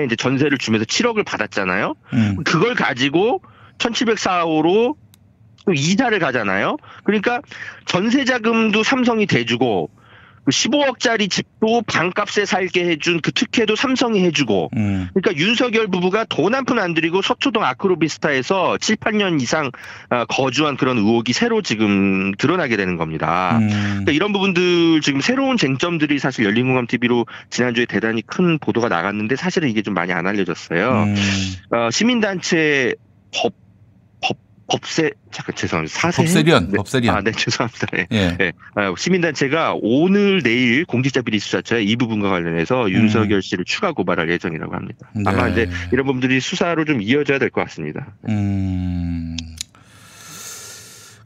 이제 0.04 0.16
전세를 0.16 0.58
주면서 0.58 0.84
7억을 0.84 1.24
받았잖아요. 1.24 1.94
음. 2.12 2.36
그걸 2.44 2.74
가지고 2.74 3.42
1704호로 3.78 4.96
또 5.66 5.72
이자를 5.72 6.18
가잖아요. 6.18 6.76
그러니까 7.04 7.40
전세 7.86 8.24
자금도 8.24 8.82
삼성이 8.82 9.26
대주고 9.26 9.90
15억짜리 10.48 11.30
집도 11.30 11.82
반값에 11.82 12.44
살게 12.44 12.84
해준 12.86 13.20
그 13.20 13.32
특혜도 13.32 13.76
삼성이 13.76 14.22
해주고 14.24 14.70
음. 14.76 15.08
그러니까 15.14 15.42
윤석열 15.42 15.86
부부가 15.88 16.24
돈 16.24 16.54
한 16.54 16.64
푼 16.64 16.78
안 16.78 16.94
들이고 16.94 17.22
서초동 17.22 17.64
아크로비스타에서 17.64 18.78
7, 18.78 18.96
8년 18.96 19.40
이상 19.42 19.70
어, 20.10 20.24
거주한 20.26 20.76
그런 20.76 20.98
의혹이 20.98 21.32
새로 21.32 21.62
지금 21.62 22.32
드러나게 22.36 22.76
되는 22.76 22.96
겁니다. 22.96 23.58
음. 23.60 23.68
그러니까 23.68 24.12
이런 24.12 24.32
부분들 24.32 25.00
지금 25.00 25.20
새로운 25.20 25.56
쟁점들이 25.56 26.18
사실 26.18 26.44
열린공감 26.44 26.86
TV로 26.86 27.26
지난주에 27.50 27.86
대단히 27.86 28.22
큰 28.22 28.58
보도가 28.58 28.88
나갔는데 28.88 29.36
사실은 29.36 29.68
이게 29.68 29.82
좀 29.82 29.94
많이 29.94 30.12
안 30.12 30.26
알려졌어요. 30.26 31.04
음. 31.04 31.14
어, 31.70 31.90
시민단체 31.90 32.94
법, 33.34 33.52
법, 34.68 34.80
법세, 34.80 35.10
잠깐 35.30 35.54
죄송합니다. 35.54 35.98
사세. 36.00 36.22
법세련, 36.22 36.70
네. 36.70 36.76
법세련. 36.76 37.16
아, 37.16 37.20
네, 37.20 37.30
죄송합니다. 37.32 37.86
네. 37.92 38.06
예. 38.12 38.36
네. 38.36 38.52
아, 38.74 38.92
시민단체가 38.96 39.74
오늘 39.80 40.42
내일 40.42 40.84
공직자 40.84 41.22
비리 41.22 41.38
수사처에 41.38 41.82
이 41.82 41.96
부분과 41.96 42.28
관련해서 42.30 42.90
윤석열 42.90 43.42
씨를 43.42 43.64
추가 43.64 43.92
고발할 43.92 44.28
예정이라고 44.30 44.74
합니다. 44.74 45.10
아마 45.24 45.46
네. 45.46 45.52
이제 45.52 45.70
이런 45.92 46.06
부분들이 46.06 46.40
수사로 46.40 46.84
좀 46.84 47.00
이어져야 47.00 47.38
될 47.38 47.50
것 47.50 47.62
같습니다. 47.66 48.14
음. 48.28 49.36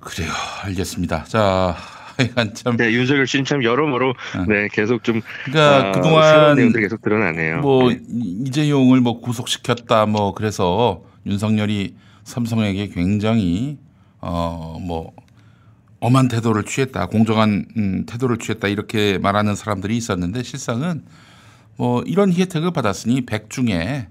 그래요. 0.00 0.30
알겠습니다. 0.64 1.24
자, 1.24 1.76
하여간 2.16 2.54
참. 2.54 2.76
네, 2.76 2.92
윤석열 2.92 3.26
씨는 3.26 3.44
참 3.44 3.62
여러모로 3.64 4.14
네, 4.48 4.68
계속 4.72 5.02
좀 5.04 5.20
그러니까 5.44 5.88
어, 5.90 5.92
그동안 5.92 6.28
새로운 6.28 6.56
내용들이 6.56 6.82
계속 6.82 7.00
드러나네요. 7.02 7.58
뭐 7.60 7.90
네. 7.90 7.98
이- 8.10 8.44
이재용을 8.46 9.00
뭐 9.00 9.20
구속시켰다 9.20 10.06
뭐 10.06 10.32
그래서 10.34 11.02
윤석열이 11.26 11.94
삼성에게 12.30 12.88
굉장히 12.88 13.78
어뭐 14.20 15.12
엄한 16.00 16.28
태도를 16.28 16.64
취했다 16.64 17.06
공정한 17.06 17.66
음, 17.76 18.06
태도를 18.06 18.38
취했다 18.38 18.68
이렇게 18.68 19.18
말하는 19.18 19.54
사람들이 19.54 19.96
있었는데 19.96 20.42
실상은 20.42 21.04
뭐 21.76 22.02
이런 22.02 22.32
혜택을 22.32 22.72
받았으니 22.72 23.26
백 23.26 23.50
중에 23.50 24.08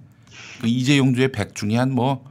그 0.62 0.68
이재용주의 0.68 1.32
백 1.32 1.56
중에 1.56 1.78
한뭐 1.78 2.26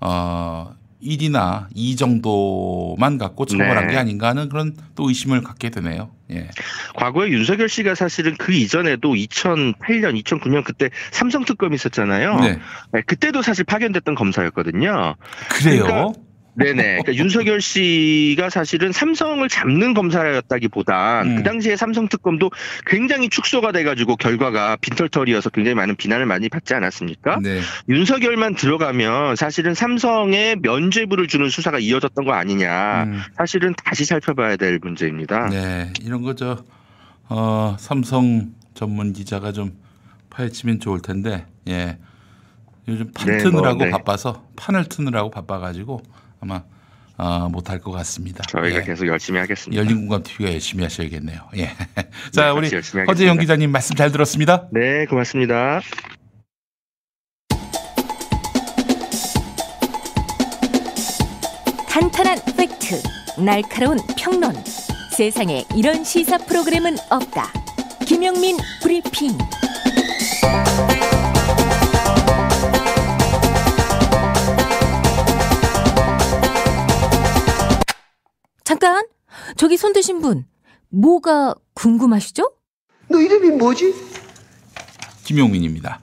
어 0.00 0.74
1이나 1.02 1.66
2 1.74 1.96
정도만 1.96 3.18
갖고 3.18 3.46
처벌한 3.46 3.86
네. 3.86 3.94
게 3.94 3.98
아닌가 3.98 4.28
하는 4.28 4.48
그런 4.48 4.76
또 4.94 5.08
의심을 5.08 5.42
갖게 5.42 5.70
되네요. 5.70 6.10
예. 6.32 6.48
과거에 6.94 7.28
윤석열 7.28 7.68
씨가 7.68 7.94
사실은 7.94 8.36
그 8.36 8.52
이전에도 8.52 9.14
2008년, 9.14 10.22
2009년 10.22 10.64
그때 10.64 10.90
삼성 11.10 11.44
특검이 11.44 11.74
있었잖아요. 11.74 12.40
네. 12.40 12.58
네, 12.92 13.02
그때도 13.02 13.42
사실 13.42 13.64
파견됐던 13.64 14.14
검사였거든요. 14.14 15.16
그래요? 15.48 15.84
그러니까 15.84 16.29
네네. 16.64 16.82
그러니까 16.82 17.14
윤석열 17.14 17.60
씨가 17.60 18.50
사실은 18.50 18.92
삼성을 18.92 19.46
잡는 19.48 19.94
검사였다기보단 19.94 21.26
음. 21.26 21.36
그 21.36 21.42
당시에 21.42 21.76
삼성 21.76 22.08
특검도 22.08 22.50
굉장히 22.86 23.28
축소가 23.28 23.72
돼가지고 23.72 24.16
결과가 24.16 24.76
빈털털이어서 24.80 25.50
굉장히 25.50 25.74
많은 25.74 25.96
비난을 25.96 26.26
많이 26.26 26.48
받지 26.48 26.74
않았습니까? 26.74 27.40
네. 27.42 27.60
윤석열만 27.88 28.54
들어가면 28.54 29.36
사실은 29.36 29.74
삼성에 29.74 30.56
면죄부를 30.60 31.26
주는 31.26 31.48
수사가 31.48 31.78
이어졌던 31.78 32.24
거 32.24 32.32
아니냐. 32.32 33.04
음. 33.04 33.20
사실은 33.36 33.74
다시 33.84 34.04
살펴봐야 34.04 34.56
될 34.56 34.78
문제입니다. 34.82 35.48
네, 35.48 35.92
이런 36.02 36.22
거저 36.22 36.64
어, 37.28 37.76
삼성 37.78 38.52
전문 38.74 39.12
기자가 39.12 39.52
좀 39.52 39.72
파헤치면 40.30 40.80
좋을 40.80 41.00
텐데, 41.00 41.46
예. 41.68 41.98
요즘 42.88 43.10
판 43.12 43.26
네, 43.26 43.38
트느라고 43.38 43.76
뭐, 43.76 43.84
네. 43.86 43.90
바빠서 43.90 44.44
판을 44.56 44.86
트느라고 44.86 45.30
바빠가지고 45.30 46.02
아마 46.40 46.62
어, 47.16 47.48
못할 47.50 47.78
것 47.80 47.90
같습니다. 47.92 48.42
저희가 48.48 48.80
예. 48.80 48.84
계속 48.84 49.06
열심히 49.06 49.38
하겠습니다. 49.40 49.78
열린공감 49.82 50.22
TV가 50.22 50.52
열심히 50.54 50.84
하셔야겠네요. 50.84 51.38
예. 51.58 51.66
자, 52.32 52.46
네, 52.46 52.50
우리 52.50 52.70
허재영. 53.06 53.38
기자님 53.38 53.70
말씀 53.70 53.94
잘 53.94 54.10
들었습니다. 54.10 54.68
네, 54.72 55.04
고맙습니다. 55.04 55.80
탄탄한 61.88 62.38
팩트, 62.56 63.02
날카로운 63.44 63.98
평론. 64.16 64.54
세상에 65.16 65.64
이런 65.76 66.04
시사 66.04 66.38
프로그램은 66.38 66.96
없다. 67.10 67.52
김영민 68.06 68.56
브리핑. 68.82 69.36
잠깐, 78.70 79.04
저기 79.56 79.76
손 79.76 79.92
드신 79.92 80.20
분, 80.20 80.46
뭐가 80.90 81.56
궁금하시죠? 81.74 82.52
너 83.08 83.18
이름이 83.18 83.56
뭐지? 83.56 83.92
김용민입니다. 85.24 85.98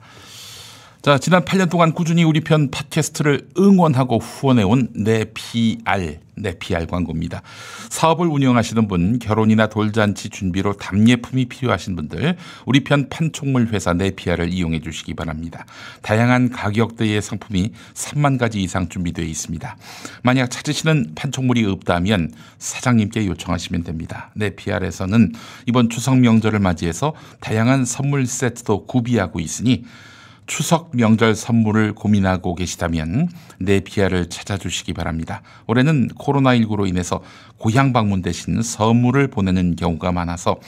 자, 1.08 1.16
지난 1.16 1.42
8년 1.42 1.70
동안 1.70 1.94
꾸준히 1.94 2.22
우리 2.22 2.42
편 2.42 2.70
팟캐스트를 2.70 3.48
응원하고 3.56 4.18
후원해온 4.18 4.90
내 4.94 5.24
PR, 5.32 6.18
내 6.34 6.58
PR 6.58 6.86
광고입니다. 6.86 7.40
사업을 7.88 8.26
운영하시는 8.26 8.86
분, 8.88 9.18
결혼이나 9.18 9.68
돌잔치 9.68 10.28
준비로 10.28 10.74
답례품이 10.74 11.46
필요하신 11.46 11.96
분들, 11.96 12.36
우리 12.66 12.84
편 12.84 13.08
판촉물 13.08 13.68
회사 13.68 13.94
내 13.94 14.10
PR을 14.10 14.52
이용해 14.52 14.80
주시기 14.80 15.14
바랍니다. 15.14 15.64
다양한 16.02 16.50
가격대의 16.50 17.22
상품이 17.22 17.72
3만 17.94 18.38
가지 18.38 18.62
이상 18.62 18.90
준비되어 18.90 19.24
있습니다. 19.24 19.78
만약 20.22 20.50
찾으시는 20.50 21.12
판촉물이 21.14 21.64
없다면 21.64 22.32
사장님께 22.58 23.24
요청하시면 23.28 23.84
됩니다. 23.84 24.30
내 24.34 24.50
PR에서는 24.50 25.32
이번 25.64 25.88
추석 25.88 26.18
명절을 26.18 26.58
맞이해서 26.58 27.14
다양한 27.40 27.86
선물 27.86 28.26
세트도 28.26 28.84
구비하고 28.84 29.40
있으니 29.40 29.86
추석 30.48 30.90
명절 30.96 31.36
선물을 31.36 31.94
고민하고 31.94 32.56
계시다면 32.56 33.28
네피아를 33.60 34.28
찾아주시기 34.30 34.94
바랍니다. 34.94 35.42
올해는 35.66 36.08
코로나19로 36.08 36.88
인해서 36.88 37.22
고향 37.58 37.92
방문 37.92 38.22
대신 38.22 38.62
선물을 38.62 39.28
보내는 39.28 39.76
경우가 39.76 40.10
많아서 40.10 40.58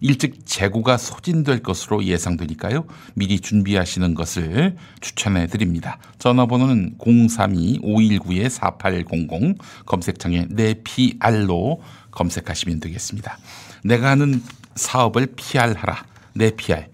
일찍 0.00 0.44
재고가 0.44 0.98
소진될 0.98 1.62
것으로 1.62 2.04
예상되니까요. 2.04 2.84
미리 3.14 3.40
준비하시는 3.40 4.14
것을 4.14 4.76
추천해 5.00 5.46
드립니다. 5.46 5.96
전화번호는 6.18 6.96
032-519-4800 6.98 9.56
검색창에 9.86 10.48
네피알로 10.50 11.80
검색하시면 12.10 12.80
되겠습니다. 12.80 13.38
내가 13.84 14.10
하는 14.10 14.42
사업을 14.74 15.28
PR하라. 15.36 16.04
네PR. 16.34 16.88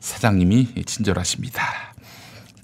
사장님이 0.00 0.68
친절하십니다. 0.86 1.87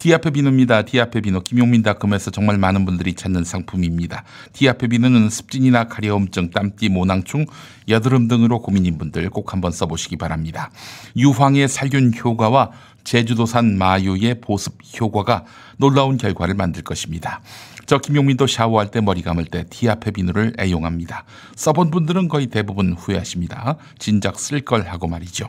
디아페 0.04 0.32
비누입니다. 0.32 0.82
디아페 0.82 1.22
비누 1.22 1.40
김용민닷컴에서 1.44 2.30
정말 2.30 2.58
많은 2.58 2.84
분들이 2.84 3.14
찾는 3.14 3.42
상품입니다. 3.42 4.24
디아페 4.52 4.88
비누는 4.88 5.30
습진이나 5.30 5.84
가려움증, 5.84 6.50
땀띠, 6.50 6.90
모낭충, 6.90 7.46
여드름 7.88 8.28
등으로 8.28 8.60
고민인 8.60 8.98
분들 8.98 9.30
꼭 9.30 9.54
한번 9.54 9.72
써보시기 9.72 10.16
바랍니다. 10.16 10.70
유황의 11.16 11.68
살균 11.68 12.12
효과와 12.22 12.72
제주도산 13.04 13.78
마유의 13.78 14.42
보습 14.42 14.76
효과가 15.00 15.46
놀라운 15.78 16.18
결과를 16.18 16.54
만들 16.54 16.82
것입니다. 16.82 17.40
저 17.86 17.96
김용민도 17.96 18.46
샤워할 18.46 18.90
때 18.90 19.00
머리 19.00 19.22
감을 19.22 19.46
때 19.46 19.64
디아페 19.70 20.10
비누를 20.10 20.52
애용합니다. 20.60 21.24
써본 21.56 21.90
분들은 21.90 22.28
거의 22.28 22.48
대부분 22.48 22.92
후회하십니다. 22.92 23.76
진작 23.98 24.38
쓸 24.38 24.60
걸 24.60 24.82
하고 24.86 25.08
말이죠. 25.08 25.48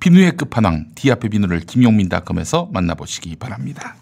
비누의 0.00 0.36
끝판왕 0.36 0.86
디아페 0.94 1.28
비누를 1.28 1.60
김용민닷컴에서 1.60 2.68
만나보시기 2.72 3.36
바랍니다. 3.36 3.96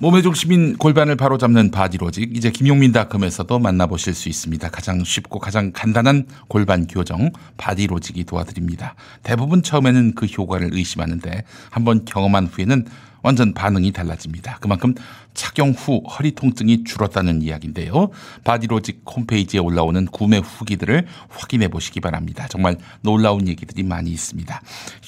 몸의 0.00 0.22
중심인 0.22 0.76
골반을 0.76 1.14
바로 1.16 1.38
잡는 1.38 1.70
바디로직 1.70 2.36
이제 2.36 2.50
김용민닷컴에서도 2.50 3.58
만나보실 3.58 4.12
수 4.12 4.28
있습니다. 4.28 4.68
가장 4.70 5.04
쉽고 5.04 5.38
가장 5.38 5.70
간단한 5.72 6.26
골반 6.48 6.88
교정 6.88 7.30
바디로직이 7.56 8.24
도와드립니다. 8.24 8.96
대부분 9.22 9.62
처음에는 9.62 10.14
그 10.16 10.26
효과를 10.26 10.70
의심하는데 10.72 11.44
한번 11.70 12.04
경험한 12.04 12.46
후에는 12.48 12.86
완전 13.24 13.54
반응이 13.54 13.90
달라집니다. 13.92 14.58
그만큼 14.60 14.94
착용 15.32 15.70
후 15.70 16.02
허리 16.06 16.32
통증이 16.32 16.84
줄었다는 16.84 17.40
이야기인데요. 17.40 18.10
바디로직 18.44 19.02
홈페이지에 19.06 19.60
올라오는 19.60 20.04
구매 20.06 20.36
후기들을 20.36 21.06
확인해 21.30 21.68
보시기 21.68 22.00
바랍니다. 22.00 22.46
정말 22.50 22.76
놀라운 23.00 23.48
얘기들이 23.48 23.82
많이 23.82 24.10
있습니다. 24.10 24.60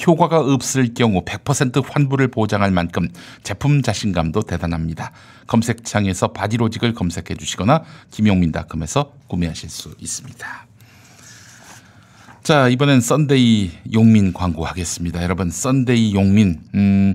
효과가 0.06 0.40
없을 0.40 0.94
경우 0.94 1.26
100% 1.26 1.84
환불을 1.86 2.28
보장할 2.28 2.70
만큼 2.70 3.10
제품 3.42 3.82
자신감도 3.82 4.42
대단합니다. 4.42 5.12
검색창에서 5.46 6.28
바디로직을 6.28 6.94
검색해 6.94 7.34
주시거나 7.38 7.84
김용민닷컴에서 8.12 9.12
구매하실 9.28 9.68
수 9.68 9.94
있습니다. 10.00 10.66
자, 12.42 12.68
이번엔 12.70 13.02
썬데이 13.02 13.72
용민 13.92 14.32
광고 14.32 14.64
하겠습니다. 14.64 15.22
여러분, 15.22 15.50
썬데이 15.50 16.14
용민. 16.14 16.60
음, 16.74 17.14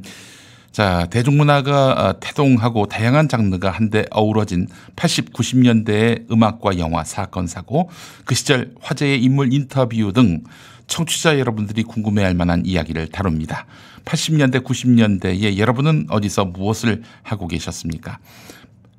자, 0.72 1.06
대중문화가 1.10 1.92
어, 1.92 2.20
태동하고 2.22 2.86
다양한 2.88 3.28
장르가 3.28 3.70
한데 3.72 4.06
어우러진 4.10 4.68
80, 4.96 5.34
90년대의 5.34 6.32
음악과 6.32 6.78
영화, 6.78 7.04
사건, 7.04 7.46
사고, 7.46 7.90
그 8.24 8.36
시절 8.36 8.74
화제의 8.80 9.22
인물 9.22 9.52
인터뷰 9.52 10.14
등 10.14 10.44
청취자 10.88 11.40
여러분들이 11.40 11.84
궁금해할 11.84 12.36
만한 12.36 12.66
이야기를 12.66 13.08
다룹니다. 13.08 13.66
80년대, 14.06 14.64
90년대에 14.64 15.58
여러분은 15.58 16.08
어디서 16.10 16.46
무엇을 16.46 17.04
하고 17.24 17.48
계셨습니까? 17.48 18.20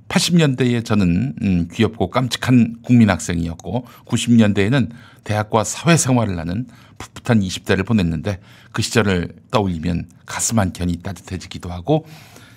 80년대에 0.09 0.85
저는 0.85 1.35
음, 1.43 1.69
귀엽고 1.73 2.11
깜찍한 2.11 2.77
국민 2.83 3.11
학생이었고 3.11 3.87
90년대에는 4.07 4.91
대학과 5.25 5.65
사회생활을 5.65 6.39
하는 6.39 6.67
풋풋한 6.99 7.41
20대를 7.41 7.87
보냈는데 7.87 8.41
그 8.73 8.83
시절을 8.83 9.35
떠올리면 9.51 10.09
가슴 10.27 10.59
한 10.59 10.73
켠이 10.73 10.99
따뜻해지기도 11.03 11.71
하고 11.71 12.07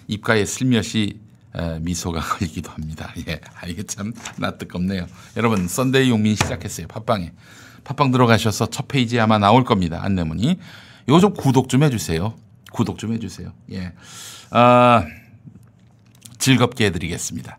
입가에 0.07 0.45
슬며시 0.45 1.19
에, 1.55 1.79
미소가 1.79 2.19
걸리기도 2.37 2.69
합니다. 2.71 3.13
예, 3.27 3.39
아, 3.61 3.67
이게 3.67 3.83
참 3.83 4.13
나 4.37 4.51
뜨겁네요. 4.57 5.07
여러분 5.37 5.67
썬데이 5.67 6.09
용민 6.09 6.35
시작했어요. 6.35 6.87
팟빵에. 6.87 7.31
팟빵 7.85 8.11
들어가셔서 8.11 8.67
첫 8.69 8.87
페이지에 8.87 9.19
아마 9.19 9.37
나올 9.37 9.63
겁니다. 9.63 9.99
안내문이. 10.03 10.59
좀 11.21 11.33
구독 11.33 11.69
좀 11.69 11.83
해주세요. 11.83 12.33
구독 12.71 12.97
좀 12.97 13.13
해주세요. 13.13 13.53
예. 13.71 13.93
아, 14.49 15.05
즐겁게 16.45 16.85
해드리겠습니다. 16.85 17.57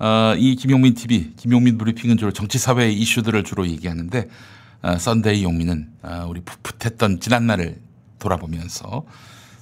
어, 0.00 0.34
이 0.36 0.54
김용민 0.54 0.92
TV, 0.92 1.32
김용민 1.38 1.78
브리핑은 1.78 2.18
주로 2.18 2.30
정치 2.30 2.58
사회 2.58 2.90
이슈들을 2.90 3.42
주로 3.42 3.66
얘기하는데 3.66 4.28
어, 4.82 4.98
썬데이 4.98 5.44
용민은 5.44 5.88
어, 6.02 6.26
우리 6.28 6.42
풋풋했던 6.42 7.20
지난날을 7.20 7.80
돌아보면서 8.18 9.06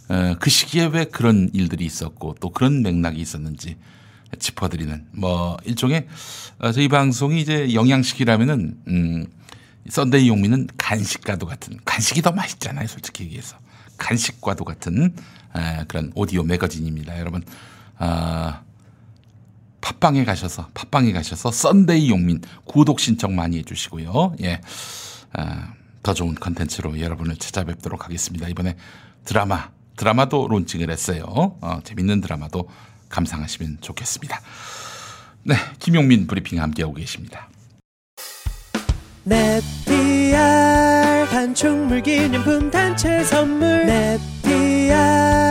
어, 0.09 0.37
그 0.41 0.51
시기에 0.51 0.87
왜 0.87 1.05
그런 1.05 1.49
일들이 1.53 1.85
있었고 1.85 2.35
또 2.41 2.51
그런 2.51 2.83
맥락이 2.83 3.21
있었는지 3.21 3.77
짚어드리는 4.37 5.07
뭐 5.13 5.57
일종의 5.65 6.09
어, 6.59 6.73
저희 6.73 6.89
방송이 6.89 7.41
이제 7.41 7.73
영양식이라면은 7.73 8.79
음, 8.89 9.27
썬데이 9.89 10.29
용민은 10.29 10.67
간식과도 10.77 11.47
같은 11.47 11.79
간식이 11.85 12.21
더 12.21 12.33
맛있잖아요, 12.33 12.89
솔직히 12.89 13.23
얘기해서 13.27 13.57
간식과도 13.97 14.65
같은 14.65 15.15
에, 15.55 15.85
그런 15.87 16.11
오디오 16.17 16.43
매거진입니다, 16.43 17.21
여러분. 17.21 17.45
아, 17.99 18.63
팟빵에 19.81 20.25
가셔서 20.25 20.69
팟빵에 20.75 21.13
가셔서 21.13 21.51
썬데이 21.51 22.11
용민 22.11 22.41
구독 22.65 23.01
신청 23.01 23.37
많이 23.37 23.59
해주시고요. 23.59 24.37
예, 24.43 24.61
아, 25.33 25.73
더 26.03 26.15
좋은 26.15 26.35
컨텐츠로 26.35 27.01
여러분을 27.01 27.37
찾아뵙도록 27.37 28.05
하겠습니다. 28.05 28.49
이번에 28.49 28.77
드라마 29.25 29.71
드라마도 29.97 30.47
론칭을 30.49 30.91
했어요. 30.91 31.25
어, 31.61 31.81
재밌는 31.83 32.21
드라마도 32.21 32.69
감상하시면 33.09 33.79
좋겠습니다. 33.81 34.41
네, 35.45 35.55
김용민 35.79 36.27
브리핑 36.27 36.61
함께하고 36.61 36.95
계십니다. 36.95 37.49
넷피알 39.25 40.37
단축물 41.31 42.03
기념품 42.03 42.71
단체 42.71 43.25
선물 43.25 43.87
넷피알 43.87 45.46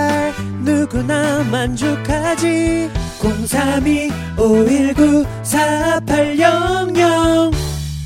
누구나 0.85 1.43
만족하지. 1.45 2.91
032 3.19 4.11
519 4.37 5.25
4800 5.41 6.45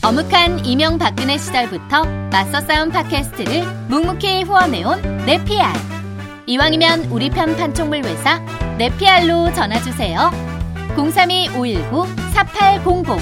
어묵한 0.02 0.66
이명박근혜 0.66 1.38
시절부터 1.38 2.06
맞서 2.32 2.62
싸운 2.62 2.90
팟캐스트를 2.90 3.66
묵묵히 3.90 4.44
후원해온 4.44 5.26
네피알. 5.26 5.74
이왕이면 6.46 7.08
우리 7.12 7.30
편 7.30 7.58
판촉물 7.58 8.06
회사 8.06 8.40
네피알로 8.78 9.54
전화주세요. 9.54 10.32
032-519-4800 10.96 13.20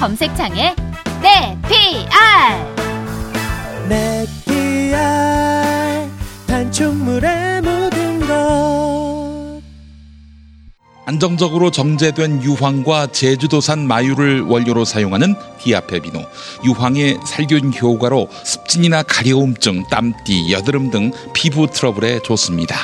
검색창에 0.00 0.74
네피알. 1.22 2.74
넷피알. 3.88 5.36
단축물의 6.46 7.60
모 7.60 7.90
안정적으로 11.08 11.70
정제된 11.70 12.42
유황과 12.42 13.12
제주도산 13.12 13.86
마유를 13.86 14.42
원료로 14.42 14.84
사용하는 14.84 15.36
디아페비노. 15.60 16.20
유황의 16.64 17.20
살균 17.24 17.72
효과로 17.74 18.28
습진이나 18.44 19.04
가려움증, 19.04 19.84
땀띠, 19.88 20.50
여드름 20.50 20.90
등 20.90 21.12
피부 21.32 21.68
트러블에 21.68 22.20
좋습니다. 22.24 22.76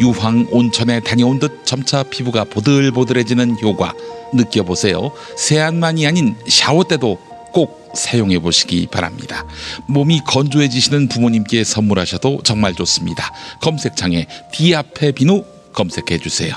유황 0.00 0.46
온천에 0.50 1.00
다녀온 1.00 1.38
듯 1.38 1.64
점차 1.64 2.02
피부가 2.02 2.44
보들보들해지는 2.44 3.56
효과 3.62 3.94
느껴보세요. 4.34 5.10
세안만이 5.36 6.06
아닌 6.06 6.36
샤워 6.46 6.84
때도 6.84 7.18
꼭 7.52 7.90
사용해 7.94 8.38
보시기 8.38 8.86
바랍니다. 8.90 9.46
몸이 9.88 10.20
건조해지시는 10.26 11.08
부모님께 11.08 11.64
선물하셔도 11.64 12.42
정말 12.42 12.74
좋습니다. 12.74 13.32
검색창에 13.60 14.26
디아페 14.52 15.12
비누 15.12 15.44
검색해 15.72 16.18
주세요. 16.18 16.54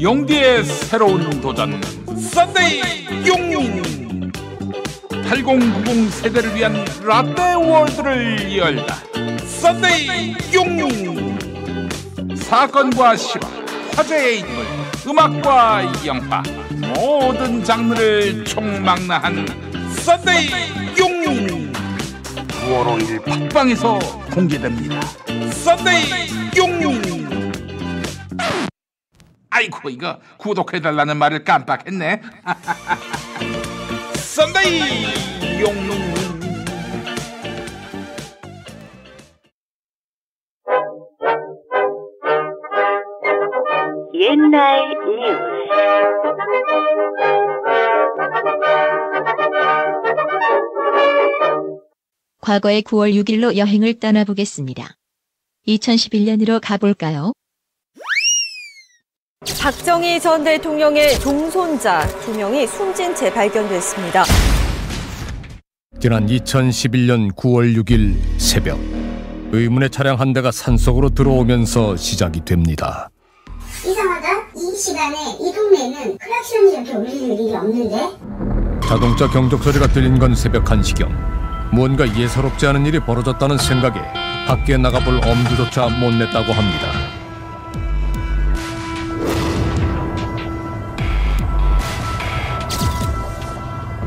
용디의 0.00 0.64
새로운 0.64 1.40
도전 1.40 1.80
썬데이 2.06 3.26
용민 3.26 4.30
8090 5.10 6.12
세대를 6.12 6.54
위한 6.54 6.84
라떼 7.02 7.54
월드를 7.54 8.56
열다 8.56 8.96
썬데이 9.60 10.36
용민 10.54 11.38
사건과 12.36 13.16
실화 13.16 13.48
화제의 13.96 14.40
인물 14.40 14.66
음악과 15.06 16.04
영화 16.04 16.42
모든 16.76 17.64
장르를 17.64 18.44
총망라한 18.44 19.46
썬데이 20.04 20.50
용민 20.98 21.72
9월 22.36 22.98
5일 22.98 23.24
팟빵에서 23.24 23.98
공개됩니다. 24.32 25.00
썬데이 25.52 26.28
용민 26.56 27.16
아이고 29.50 29.88
이거 29.88 30.20
구독해달라는 30.36 31.16
말을 31.16 31.44
깜빡했네. 31.44 32.20
썬데이 34.16 35.60
용민 35.60 36.16
옛날 44.18 45.05
과거의 52.40 52.82
9월 52.82 53.12
6일로 53.14 53.56
여행을 53.56 53.98
떠나보겠습니다. 53.98 54.96
2011년으로 55.66 56.60
가볼까요? 56.62 57.32
박정희 59.60 60.20
전 60.20 60.44
대통령의 60.44 61.18
동손자 61.18 62.06
두 62.20 62.36
명이 62.36 62.66
숨진 62.68 63.14
채 63.14 63.32
발견됐습니다. 63.32 64.24
지난 65.98 66.26
2011년 66.26 67.34
9월 67.34 67.76
6일 67.82 68.14
새벽 68.38 68.78
의문의 69.52 69.90
차량 69.90 70.20
한 70.20 70.32
대가 70.32 70.52
산속으로 70.52 71.10
들어오면서 71.10 71.96
시작이 71.96 72.44
됩니다. 72.44 73.10
이상하다. 73.84 74.45
이 74.76 74.78
시간에 74.78 75.16
이 75.40 75.52
동네에는 75.54 76.18
클락션이 76.18 76.72
이렇게 76.74 76.92
울리는 76.92 77.38
일이 77.38 77.56
없는데? 77.56 78.10
자동차 78.86 79.26
경적 79.26 79.62
소리가 79.62 79.86
들린 79.86 80.18
건 80.18 80.34
새벽 80.34 80.66
1시경. 80.66 81.08
무언가 81.72 82.06
예사롭지 82.14 82.66
않은 82.66 82.84
일이 82.84 83.00
벌어졌다는 83.00 83.56
생각에 83.56 83.98
밖에 84.46 84.76
나가볼 84.76 85.22
엄두조차 85.24 85.88
못 85.88 86.12
냈다고 86.12 86.52
합니다. 86.52 86.92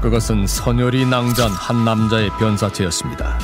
그것은 0.03 0.45
선열이 0.45 1.07
낭자한 1.07 1.51
한 1.51 1.83
남자의 1.83 2.29
변사체였습니다. 2.37 3.39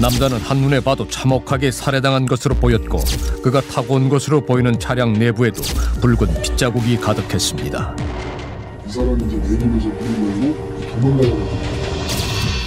남자는 0.00 0.38
한눈에 0.38 0.80
봐도 0.80 1.08
참혹하게 1.08 1.70
살해당한 1.70 2.26
것으로 2.26 2.54
보였고 2.56 2.98
그가 3.42 3.62
타고 3.62 3.94
온 3.94 4.08
것으로 4.10 4.44
보이는 4.44 4.78
차량 4.78 5.14
내부에도 5.14 5.62
붉은 6.02 6.42
핏자국이 6.42 6.98
가득했습니다. 6.98 7.96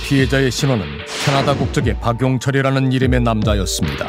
피해자의 0.03 0.49
신원은 0.49 0.85
캐나다 1.23 1.55
국적의 1.55 1.99
박용철이라는 1.99 2.91
이름의 2.91 3.21
남자였습니다. 3.21 4.07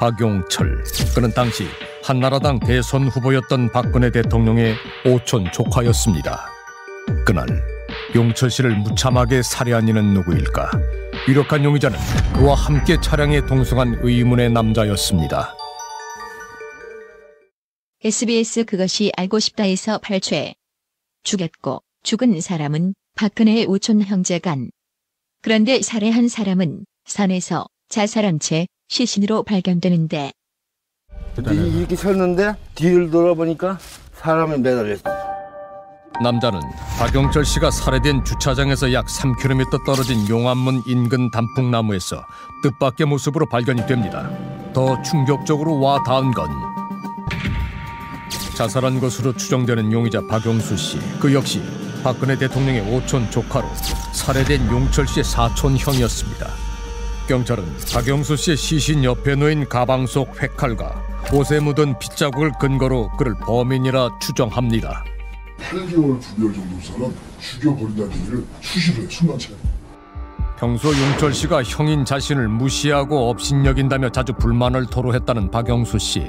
박용철, 0.00 0.82
그는 1.14 1.32
당시 1.32 1.68
한나라당 2.02 2.58
대선 2.58 3.06
후보였던 3.06 3.70
박근혜 3.70 4.10
대통령의 4.10 4.74
오촌 5.06 5.52
조카였습니다. 5.52 6.44
그날 7.24 7.46
용철 8.16 8.50
씨를 8.50 8.74
무참하게 8.78 9.42
살해한 9.42 9.86
이는 9.86 10.12
누구일까? 10.12 10.72
유력한 11.28 11.64
용의자는 11.64 11.96
그와 12.34 12.54
함께 12.54 13.00
차량에 13.00 13.46
동승한 13.46 14.00
의문의 14.02 14.50
남자였습니다. 14.50 15.54
SBS 18.02 18.64
그것이 18.64 19.12
알고 19.16 19.38
싶다에서 19.38 19.98
발췌. 19.98 20.54
죽였고 21.22 21.80
죽은 22.02 22.40
사람은 22.40 22.94
박근혜의 23.14 23.66
오촌 23.66 24.02
형제간. 24.02 24.70
그런데 25.42 25.80
살해한 25.80 26.26
사람은 26.26 26.84
산에서 27.04 27.66
자살한 27.88 28.40
채 28.40 28.66
시신으로 28.88 29.44
발견되는데 29.44 30.32
이렇게 31.38 31.94
섰는데 31.94 32.54
뒤를 32.74 33.10
돌아보니까 33.10 33.78
사람이 34.14 34.58
매달려 34.58 34.94
있어. 34.94 35.41
남자는 36.22 36.60
박용철 36.98 37.44
씨가 37.44 37.70
살해된 37.70 38.24
주차장에서 38.24 38.92
약 38.92 39.06
3km 39.06 39.84
떨어진 39.84 40.28
용암문 40.28 40.84
인근 40.86 41.30
단풍나무에서 41.30 42.24
뜻밖의 42.62 43.06
모습으로 43.06 43.46
발견이 43.46 43.86
됩니다. 43.86 44.30
더 44.72 45.00
충격적으로 45.02 45.80
와 45.80 46.02
닿은 46.02 46.30
건 46.32 46.48
자살한 48.54 49.00
것으로 49.00 49.32
추정되는 49.32 49.92
용의자 49.92 50.20
박용수 50.28 50.76
씨. 50.76 50.98
그 51.18 51.34
역시 51.34 51.62
박근혜 52.02 52.36
대통령의 52.36 52.80
오촌 52.94 53.30
조카로 53.30 53.68
살해된 54.12 54.70
용철 54.70 55.06
씨의 55.06 55.24
사촌 55.24 55.76
형이었습니다. 55.76 56.46
경찰은 57.28 57.64
박용수 57.92 58.36
씨의 58.36 58.56
시신 58.56 59.04
옆에 59.04 59.34
놓인 59.36 59.68
가방 59.68 60.06
속 60.06 60.40
획칼과 60.42 61.02
옷에 61.32 61.60
묻은 61.60 61.98
핏자국을 61.98 62.52
근거로 62.60 63.10
그를 63.16 63.34
범인이라 63.46 64.18
추정합니다. 64.20 65.04
8개월 65.62 66.20
9개월 66.20 66.54
정도 66.54 66.80
사람 66.80 67.14
죽여버린다는 67.40 68.12
얘기를 68.18 68.44
수시로 68.60 69.02
해 69.02 69.08
순간차에 69.08 69.56
평소 70.58 70.88
용철 70.96 71.34
씨가 71.34 71.64
형인 71.64 72.04
자신을 72.04 72.46
무시하고 72.48 73.30
업신여긴다며 73.30 74.10
자주 74.10 74.32
불만을 74.32 74.86
토로했다는 74.86 75.50
박영수 75.50 75.98
씨. 75.98 76.22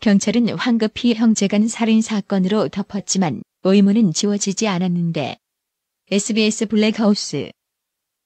경찰은 0.00 0.48
황급히 0.56 1.14
형제간 1.14 1.68
살인 1.68 2.00
사건으로 2.00 2.68
덮었지만 2.68 3.42
의문은 3.64 4.14
지워지지 4.14 4.66
않았는데 4.66 5.36
SBS 6.10 6.66
블랙하우스 6.66 7.50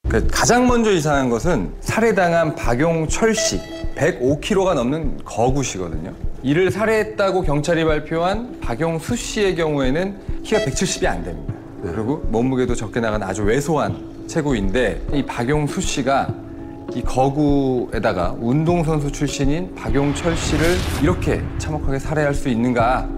그 0.09 0.27
가장 0.29 0.69
먼저 0.69 0.93
이상한 0.93 1.31
것은 1.31 1.75
살해당한 1.81 2.55
박용철 2.55 3.35
씨 3.35 3.59
105kg가 3.97 4.75
넘는 4.75 5.25
거구시거든요. 5.25 6.15
이를 6.47 6.71
살해했다고 6.71 7.43
경찰이 7.43 7.85
발표한 7.85 8.61
박용수 8.61 9.17
씨의 9.17 9.57
경우에는 9.57 10.43
키가 10.45 10.61
170이 10.61 11.05
안 11.07 11.25
됩니다. 11.25 11.53
그리고 11.83 12.19
몸무게도 12.31 12.77
적게 12.77 13.01
나간 13.01 13.21
아주 13.25 13.43
왜소한 13.43 13.97
체구인데 14.29 15.03
이 15.13 15.25
박용수 15.25 15.81
씨가 15.81 16.33
이 16.95 17.03
거구에다가 17.03 18.37
운동선수 18.39 19.11
출신인 19.11 19.75
박용철 19.75 20.37
씨를 20.37 20.77
이렇게 21.03 21.43
참혹하게 21.59 21.99
살해할 21.99 22.33
수 22.33 22.49
있는가? 22.49 23.09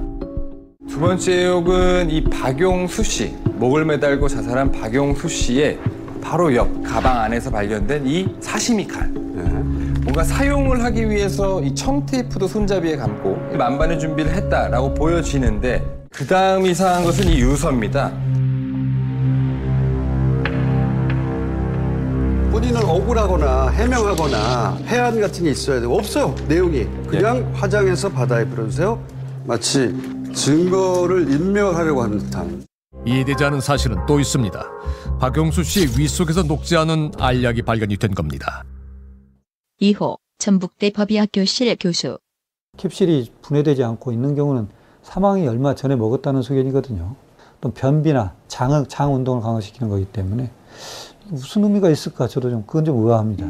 두 0.88 0.98
번째 0.98 1.30
의혹은 1.30 2.08
이 2.08 2.24
박용수 2.24 3.02
씨, 3.02 3.34
목을 3.56 3.84
매달고 3.84 4.26
자살한 4.28 4.72
박용수 4.72 5.28
씨의 5.28 5.78
바로 6.28 6.54
옆 6.54 6.68
가방 6.82 7.20
안에서 7.20 7.50
발견된 7.50 8.06
이 8.06 8.28
사시미 8.38 8.86
칼. 8.86 9.08
뭔가 9.08 10.22
사용을 10.22 10.84
하기 10.84 11.08
위해서 11.08 11.62
이 11.62 11.74
청 11.74 12.04
테이프도 12.04 12.46
손잡이에 12.46 12.96
감고 12.96 13.56
만반의 13.56 13.98
준비를 13.98 14.30
했다라고 14.34 14.92
보여지는데 14.92 15.82
그 16.10 16.26
다음 16.26 16.66
이상한 16.66 17.02
것은 17.04 17.28
이 17.28 17.40
유서입니다. 17.40 18.10
본인은 22.50 22.84
억울하거나 22.84 23.68
해명하거나 23.70 24.78
해안 24.86 25.18
같은 25.20 25.44
게 25.44 25.50
있어야 25.50 25.80
돼요. 25.80 25.90
없어요. 25.94 26.34
내용이. 26.46 26.86
그냥 27.06 27.50
화장해서 27.54 28.10
바다에 28.10 28.44
뿌려주세요. 28.44 28.98
마치 29.46 29.94
증거를 30.34 31.30
인멸하려고 31.32 32.02
하는 32.02 32.18
듯한. 32.18 32.67
이해되지 33.06 33.44
않은 33.44 33.60
사실은 33.60 33.96
또 34.06 34.20
있습니다. 34.20 34.64
박용수 35.20 35.62
씨의 35.64 35.98
윗속에서 35.98 36.42
녹지 36.44 36.76
않은 36.76 37.12
알약이 37.18 37.62
발견이 37.62 37.96
된 37.96 38.14
겁니다. 38.14 38.64
2호 39.80 40.18
전북대 40.38 40.90
법의학교실 40.90 41.76
교수 41.80 42.18
캡슐이 42.76 43.32
분해되지 43.42 43.82
않고 43.82 44.12
있는 44.12 44.34
경우는 44.34 44.68
사망이 45.02 45.46
얼마 45.48 45.74
전에 45.74 45.96
먹었다는 45.96 46.42
소견이거든요. 46.42 47.16
또 47.60 47.70
변비나 47.72 48.34
장, 48.46 48.86
장 48.88 49.14
운동을 49.14 49.42
강화시키는 49.42 49.88
거기 49.88 50.04
때문에 50.04 50.50
무슨 51.28 51.64
의미가 51.64 51.90
있을까 51.90 52.28
저도 52.28 52.50
좀 52.50 52.64
그건 52.66 52.84
좀 52.84 53.04
의아합니다. 53.04 53.46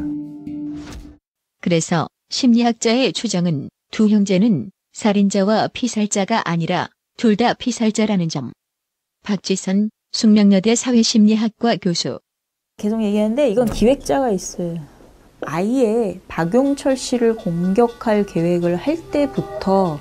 그래서 1.61 2.07
심리학자의 2.29 3.13
추정은 3.13 3.69
두 3.91 4.07
형제는 4.07 4.71
살인자와 4.93 5.69
피살자가 5.73 6.49
아니라 6.49 6.89
둘 7.17 7.35
다 7.35 7.53
피살자라는 7.53 8.29
점. 8.29 8.51
박지선 9.23 9.89
숙명여대 10.11 10.75
사회심리학과 10.75 11.77
교수 11.77 12.19
계속 12.77 13.03
얘기하는데 13.03 13.49
이건 13.49 13.67
기획자가 13.67 14.31
있어요. 14.31 14.79
아예 15.41 16.19
박용철 16.27 16.97
씨를 16.97 17.35
공격할 17.35 18.25
계획을 18.25 18.75
할 18.75 18.97
때부터 19.11 19.99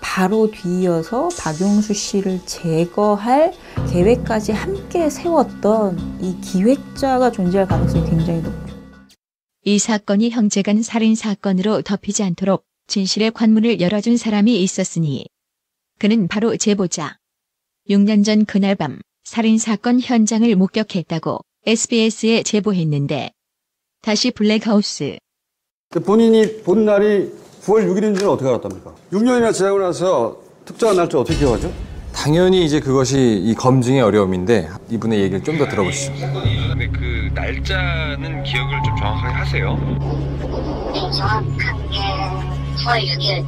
바로 0.00 0.50
뒤이어서 0.50 1.28
박용수 1.38 1.92
씨를 1.92 2.40
제거할 2.46 3.52
계획까지 3.90 4.52
함께 4.52 5.10
세웠던 5.10 6.22
이 6.22 6.40
기획자가 6.40 7.32
존재할 7.32 7.66
가능성이 7.66 8.08
굉장히 8.08 8.42
높죠. 8.42 8.74
이 9.64 9.78
사건이 9.78 10.30
형제간 10.30 10.82
살인 10.82 11.14
사건으로 11.14 11.82
덮이지 11.82 12.22
않도록 12.22 12.64
진실의 12.86 13.32
관문을 13.32 13.80
열어준 13.80 14.16
사람이 14.16 14.62
있었으니 14.62 15.26
그는 15.98 16.28
바로 16.28 16.56
제보자. 16.56 17.17
6년 17.88 18.24
전 18.24 18.44
그날 18.44 18.74
밤 18.74 18.98
살인 19.24 19.58
사건 19.58 20.00
현장을 20.00 20.54
목격했다고 20.56 21.40
SBS에 21.66 22.42
제보했는데 22.42 23.30
다시 24.02 24.30
블랙하우스 24.30 25.16
그 25.90 26.00
본인이 26.00 26.62
본 26.62 26.84
날이 26.84 27.30
9월 27.62 27.86
6일인지는 27.86 28.28
어떻게 28.28 28.48
알았답니까? 28.48 28.94
6년이나 29.12 29.52
지나고 29.52 29.78
나서 29.78 30.38
특정한 30.64 30.96
날짜 30.96 31.18
어떻게 31.18 31.38
기억하죠? 31.38 31.72
당연히 32.14 32.64
이제 32.64 32.80
그것이 32.80 33.18
이 33.44 33.54
검증의 33.54 34.00
어려움인데 34.00 34.68
이분의 34.90 35.20
얘기를 35.20 35.42
좀 35.42 35.58
더 35.58 35.66
들어보시죠. 35.68 36.12
근데 36.12 36.88
그 36.88 37.30
날짜는 37.34 38.42
기억을 38.42 38.78
좀 38.84 38.96
정확하게 38.96 39.34
하세요? 39.34 39.76
네, 40.92 41.00
정확한 41.16 41.90
게 41.90 41.98
9월 42.84 43.00
6일, 43.02 43.44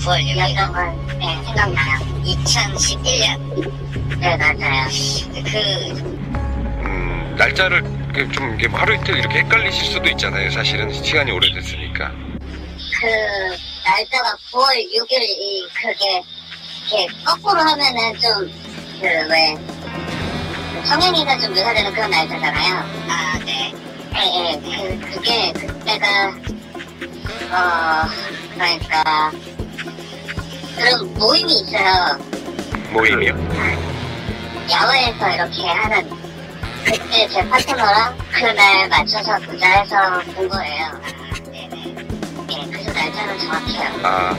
9월 0.00 0.24
6일이던 0.24 0.72
걸 0.72 1.18
네, 1.18 1.36
생각나요. 1.44 1.98
2011년. 2.24 4.18
네, 4.18 4.36
맞아요. 4.36 4.88
그, 5.44 5.58
음, 6.84 7.36
날짜를 7.38 7.84
이게 8.58 8.66
하루 8.68 8.94
이틀 8.94 9.18
이렇게 9.18 9.40
헷갈리실 9.40 9.92
수도 9.92 10.08
있잖아요. 10.10 10.50
사실은 10.50 10.90
시간이 10.92 11.30
오래됐으니까. 11.30 12.12
그, 13.00 13.06
날짜가 13.84 14.36
9월 14.52 14.74
6일 14.94 15.20
이 15.22 15.68
그게, 15.74 16.22
이렇게 16.90 17.06
거꾸로 17.24 17.60
하면은 17.60 18.18
좀, 18.18 18.50
그, 19.00 19.06
왜, 19.28 19.54
그 19.54 20.86
성형이가 20.86 21.38
좀 21.40 21.50
묘사되는 21.54 21.92
그런 21.92 22.10
날짜잖아요. 22.10 22.74
아, 23.08 23.38
네. 23.44 23.72
예, 24.14 24.18
예, 24.34 24.60
그, 24.60 25.00
그게, 25.12 25.52
그때가, 25.52 26.28
어, 27.52 28.08
그러니까, 28.54 29.32
그런 30.76 31.14
모임이 31.14 31.52
있어요. 31.60 32.18
모임이요? 32.92 33.34
야외에서 34.70 35.30
이렇게 35.30 35.66
하는 35.66 36.08
그때 36.84 37.28
제 37.28 37.46
파트너랑 37.48 38.16
그날 38.32 38.88
맞춰서 38.88 39.36
부자해서 39.38 39.96
본 40.34 40.48
거예요. 40.48 40.86
아, 40.86 41.50
네네. 41.50 41.94
예, 42.50 42.66
그래서 42.70 42.92
날짜는 42.92 43.38
정확해요. 43.38 43.90
아, 44.02 44.34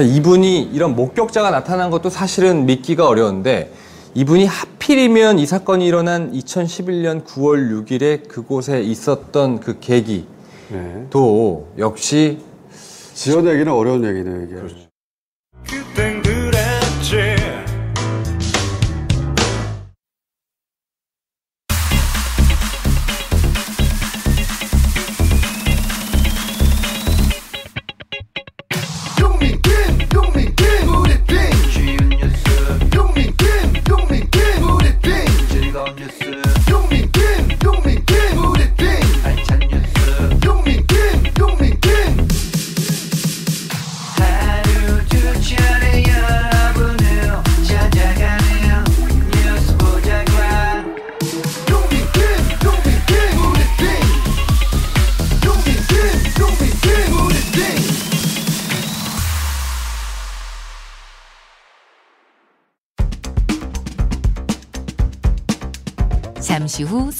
이분이 0.00 0.70
이런 0.72 0.94
목격자가 0.94 1.50
나타난 1.50 1.90
것도 1.90 2.08
사실은 2.10 2.66
믿기가 2.66 3.08
어려운데 3.08 3.72
이분이 4.14 4.46
하필이면 4.46 5.38
이 5.38 5.46
사건이 5.46 5.86
일어난 5.86 6.32
2011년 6.32 7.24
9월 7.24 7.84
6일에 7.84 8.28
그곳에 8.28 8.80
있었던 8.80 9.60
그 9.60 9.80
계기도 9.80 11.68
역시 11.78 12.38
지어내기는 13.18 13.72
어려운 13.72 14.04
얘기네요, 14.04 14.42
이게. 14.42 14.54
그땐 14.54 14.87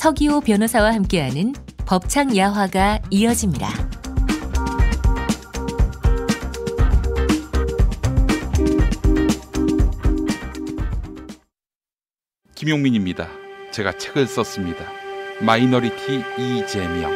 서기호 0.09 0.41
변호사와 0.41 0.95
함께하는 0.95 1.53
법창 1.85 2.35
야화가 2.35 3.01
이어집니다. 3.11 3.69
김용민입니다. 12.55 13.29
제가 13.71 13.99
책을 13.99 14.27
썼습니다. 14.27 14.83
마이너리티 15.43 16.25
이재명. 16.39 17.13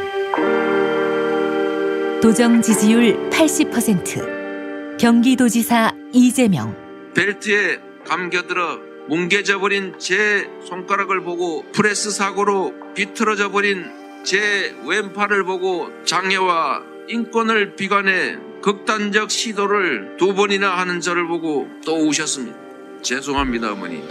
도정 2.21 2.61
지지율 2.61 3.27
80%. 3.31 4.99
경기도지사 4.99 5.93
이재명. 6.13 6.75
벨트에 7.15 7.79
감겨들어 8.05 8.93
뭉개져 9.09 9.59
버린 9.59 9.97
제 9.97 10.47
손가락을 10.69 11.23
보고 11.23 11.63
프레스 11.71 12.11
사고로 12.11 12.82
비틀어져 12.95 13.51
버린 13.51 13.91
제 14.23 14.75
왼팔을 14.85 15.43
보고 15.43 15.91
장애와 16.05 16.81
인권을 17.09 17.75
비관해 17.75 18.37
극단적 18.61 19.29
시도를 19.29 20.15
두 20.17 20.33
번이나 20.33 20.77
하는 20.77 21.01
저를 21.01 21.27
보고 21.27 21.67
또 21.85 22.07
우셨습니다. 22.07 22.57
죄송합니다, 23.01 23.73
어머니. 23.73 24.01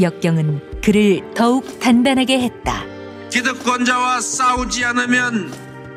역경은 0.00 0.80
그를 0.82 1.22
더욱 1.34 1.80
단단하게 1.80 2.40
했다. 2.40 2.84
기득권자와 3.30 4.20
싸우지 4.20 4.84
않으면 4.84 5.52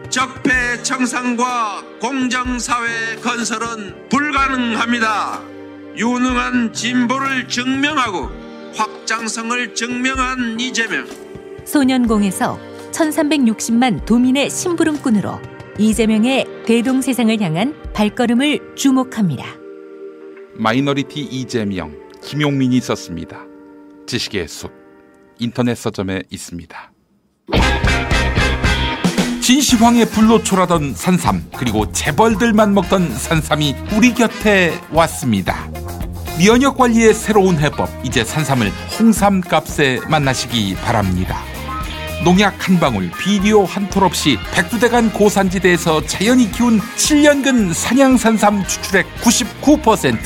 적폐 0.10 0.82
청산과 0.82 1.84
공정사회 2.00 3.18
건설은 3.22 4.10
불가능합니다. 4.10 5.44
유능한 5.96 6.74
진보를 6.74 7.48
증명하고 7.48 8.32
확장성을 8.76 9.76
증명한 9.76 10.60
이재명. 10.60 11.29
소년공에서 11.70 12.58
1360만 12.92 14.04
도민의 14.06 14.50
심부름꾼으로 14.50 15.40
이재명의 15.78 16.46
대동세상을 16.66 17.40
향한 17.42 17.76
발걸음을 17.94 18.76
주목합니다. 18.76 19.46
마이너리티 20.56 21.22
이재명 21.22 21.96
김용민이 22.24 22.82
썼습니다. 22.82 23.46
지식의 24.08 24.48
숲 24.48 24.72
인터넷 25.38 25.76
서점에 25.76 26.24
있습니다. 26.32 26.92
진시황의 29.42 30.08
불로 30.08 30.44
초라던 30.44 30.96
산삼 30.96 31.52
그리고 31.58 31.92
재벌들만 31.92 32.74
먹던 32.74 33.16
산삼이 33.16 33.76
우리 33.96 34.14
곁에 34.14 34.74
왔습니다. 34.92 35.70
면역 36.40 36.78
관리의 36.78 37.14
새로운 37.14 37.58
해법 37.58 37.90
이제 38.04 38.24
산삼을 38.24 38.72
홍삼 39.00 39.42
값에 39.42 40.00
만나시기 40.10 40.76
바랍니다. 40.76 41.49
농약 42.24 42.68
한 42.68 42.80
방울, 42.80 43.10
비료 43.18 43.66
한톨 43.66 44.04
없이 44.04 44.38
백두대간 44.54 45.14
고산지대에서 45.14 46.06
자연이 46.06 46.52
키운 46.52 46.80
7년근 46.80 47.74
산양산삼 47.74 48.68
추출액 48.68 49.08
99%, 49.22 50.18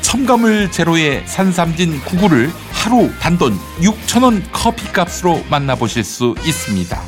첨가물 0.00 0.70
제로의 0.70 1.22
산삼진 1.26 2.00
99를 2.00 2.50
하루 2.70 3.10
단돈 3.20 3.58
6천원 3.80 4.42
커피값으로 4.50 5.44
만나보실 5.50 6.04
수 6.04 6.34
있습니다. 6.44 7.00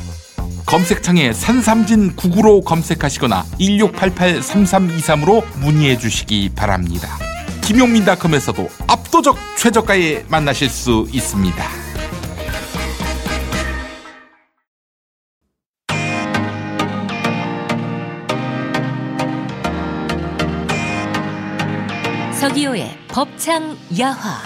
검색창에 0.65 1.33
산삼진 1.33 2.15
99로 2.15 2.63
검색하시거나 2.63 3.45
1688-3323으로 3.59 5.43
문의해 5.59 5.97
주시기 5.97 6.51
바랍니다. 6.55 7.17
김용민닷컴에서도 7.61 8.69
압도적 8.87 9.37
최저가에 9.57 10.25
만나실 10.27 10.69
수 10.69 11.07
있습니다. 11.11 11.84
서기호의 22.55 22.89
법창 23.09 23.75
야화. 23.99 24.39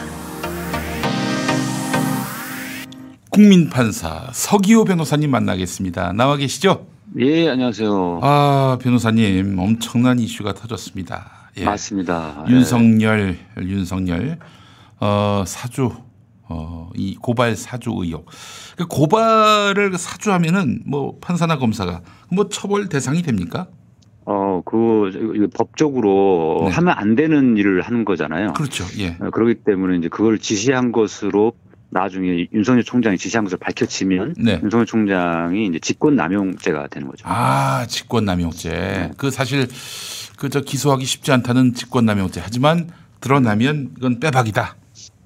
국민판사 3.30 4.32
서기호 4.34 4.84
변호사님 4.86 5.30
만나겠습니다. 5.30 6.14
나와 6.14 6.36
계시죠? 6.36 6.88
예, 7.20 7.48
안녕하세요. 7.50 8.20
아, 8.24 8.80
변호사님 8.82 9.60
엄청난 9.60 10.18
이슈가 10.18 10.56
터졌습니다. 10.56 11.52
예. 11.58 11.66
맞습니다. 11.66 12.46
윤석열, 12.50 13.38
윤석열 13.62 14.40
어, 15.00 15.44
사주 15.46 15.92
어, 16.48 16.90
이 16.96 17.16
고발 17.16 17.56
사주 17.56 17.92
의혹. 17.96 18.26
그 18.76 18.88
고발을 18.88 19.96
사주하면은 19.96 20.82
뭐 20.88 21.20
판사나 21.22 21.60
검사가 21.60 22.02
뭐 22.32 22.50
처벌 22.50 22.90
대상이 22.90 23.22
됩니까? 23.22 23.68
어, 24.32 24.62
그, 24.64 25.50
법적으로 25.56 26.66
네. 26.66 26.72
하면 26.72 26.94
안 26.96 27.16
되는 27.16 27.58
일을 27.58 27.82
하는 27.82 28.06
거잖아요. 28.06 28.54
그렇죠. 28.54 28.86
예. 29.00 29.18
어, 29.20 29.32
그렇기 29.32 29.56
때문에 29.66 29.98
이제 29.98 30.08
그걸 30.08 30.38
지시한 30.38 30.92
것으로 30.92 31.54
나중에 31.90 32.46
윤석열 32.54 32.84
총장이 32.84 33.18
지시한 33.18 33.44
것을 33.44 33.58
밝혀지면 33.58 34.36
네. 34.38 34.60
윤석열 34.62 34.86
총장이 34.86 35.66
이제 35.66 35.80
직권남용죄가 35.80 36.90
되는 36.90 37.08
거죠. 37.08 37.24
아, 37.28 37.88
직권남용죄. 37.88 39.14
그 39.18 39.32
사실 39.32 39.68
그 40.38 40.48
저 40.50 40.62
기소하기 40.62 41.06
쉽지 41.06 41.32
않다는 41.32 41.74
직권남용죄. 41.74 42.40
하지만 42.44 42.88
드러나면 43.22 43.94
이건 43.98 44.20
빼박이다. 44.20 44.76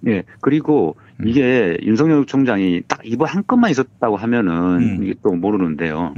예. 0.07 0.23
그리고 0.39 0.95
음. 1.19 1.27
이게 1.27 1.77
윤석열 1.83 2.25
총장이 2.25 2.83
딱 2.87 3.01
이번 3.03 3.27
한 3.27 3.43
건만 3.45 3.69
있었다고 3.69 4.15
하면은 4.15 4.53
음. 4.77 5.03
이게 5.03 5.13
또 5.21 5.33
모르는데요. 5.33 6.13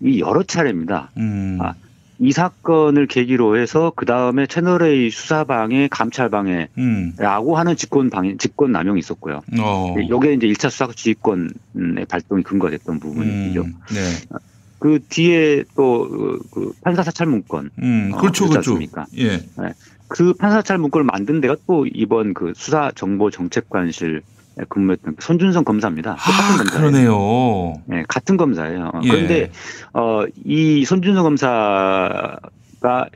이 0.00 0.20
여러 0.20 0.42
차례입니다. 0.42 1.10
음. 1.18 1.58
아, 1.60 1.74
이 2.22 2.32
사건을 2.32 3.06
계기로 3.06 3.56
해서 3.56 3.92
그 3.96 4.04
다음에 4.04 4.46
채널A 4.46 5.10
수사방해 5.10 5.88
감찰방해 5.90 6.68
음. 6.76 7.14
라고 7.16 7.56
하는 7.56 7.76
직권 7.76 8.10
방 8.10 8.36
직권 8.36 8.72
남용이 8.72 8.98
있었고요. 8.98 9.40
어. 9.58 9.94
요게 10.06 10.34
이제 10.34 10.46
1차 10.46 10.68
수사 10.68 10.86
지휘권의 10.94 12.04
발동이 12.08 12.42
근거됐던 12.42 13.00
부분이죠. 13.00 13.62
음. 13.62 13.74
네. 13.88 14.38
그 14.78 15.00
뒤에 15.08 15.64
또그 15.74 16.38
그 16.50 16.72
판사 16.82 17.02
사찰 17.02 17.26
문건. 17.26 17.70
음, 17.82 18.10
어, 18.12 18.18
그렇죠, 18.18 18.48
그렇지 18.48 18.68
그렇죠. 18.68 18.70
않습니까? 18.72 19.06
예. 19.16 19.38
네. 19.38 19.74
그 20.08 20.34
판사 20.34 20.56
사찰 20.56 20.76
문건을 20.76 21.04
만든 21.04 21.40
데가 21.40 21.56
또 21.66 21.86
이번 21.86 22.34
그 22.34 22.52
수사 22.54 22.92
정보 22.94 23.30
정책관실 23.30 24.16
에 24.16 24.20
근무했던 24.68 25.16
그 25.16 25.24
손준성 25.24 25.64
검사입니다. 25.64 26.16
똑같은. 26.16 26.66
아, 26.68 26.78
그러네요. 26.78 27.74
네, 27.86 28.04
같은 28.08 28.36
검사예요. 28.36 28.92
예. 29.04 29.08
그런데 29.08 29.50
어, 29.92 30.24
이 30.44 30.84
손준성 30.84 31.22
검사가 31.24 32.40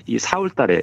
이 0.07 0.17
4월 0.17 0.55
달에 0.55 0.83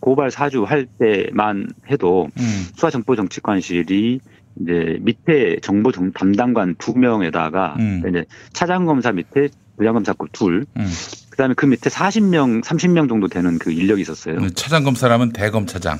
고발 0.00 0.30
사주 0.30 0.64
할 0.64 0.86
때만 0.98 1.68
해도 1.90 2.28
음. 2.38 2.66
수사정보정책관실이 2.76 4.20
이제 4.60 4.98
밑에 5.02 5.58
정보 5.62 5.92
정- 5.92 6.12
담당관 6.12 6.74
두 6.78 6.94
명에다가 6.98 7.76
음. 7.78 8.02
이제 8.08 8.24
차장 8.52 8.86
검사 8.86 9.12
밑에 9.12 9.48
부장 9.76 9.94
검사급 9.94 10.32
둘, 10.32 10.66
음. 10.76 10.90
그다음에 11.30 11.54
그 11.54 11.64
밑에 11.66 11.88
40명, 11.88 12.64
30명 12.64 13.08
정도 13.08 13.28
되는 13.28 13.58
그 13.60 13.70
인력이 13.70 14.02
있었어요. 14.02 14.48
차장 14.50 14.82
검사라면 14.82 15.32
대검 15.32 15.66
차장. 15.66 15.98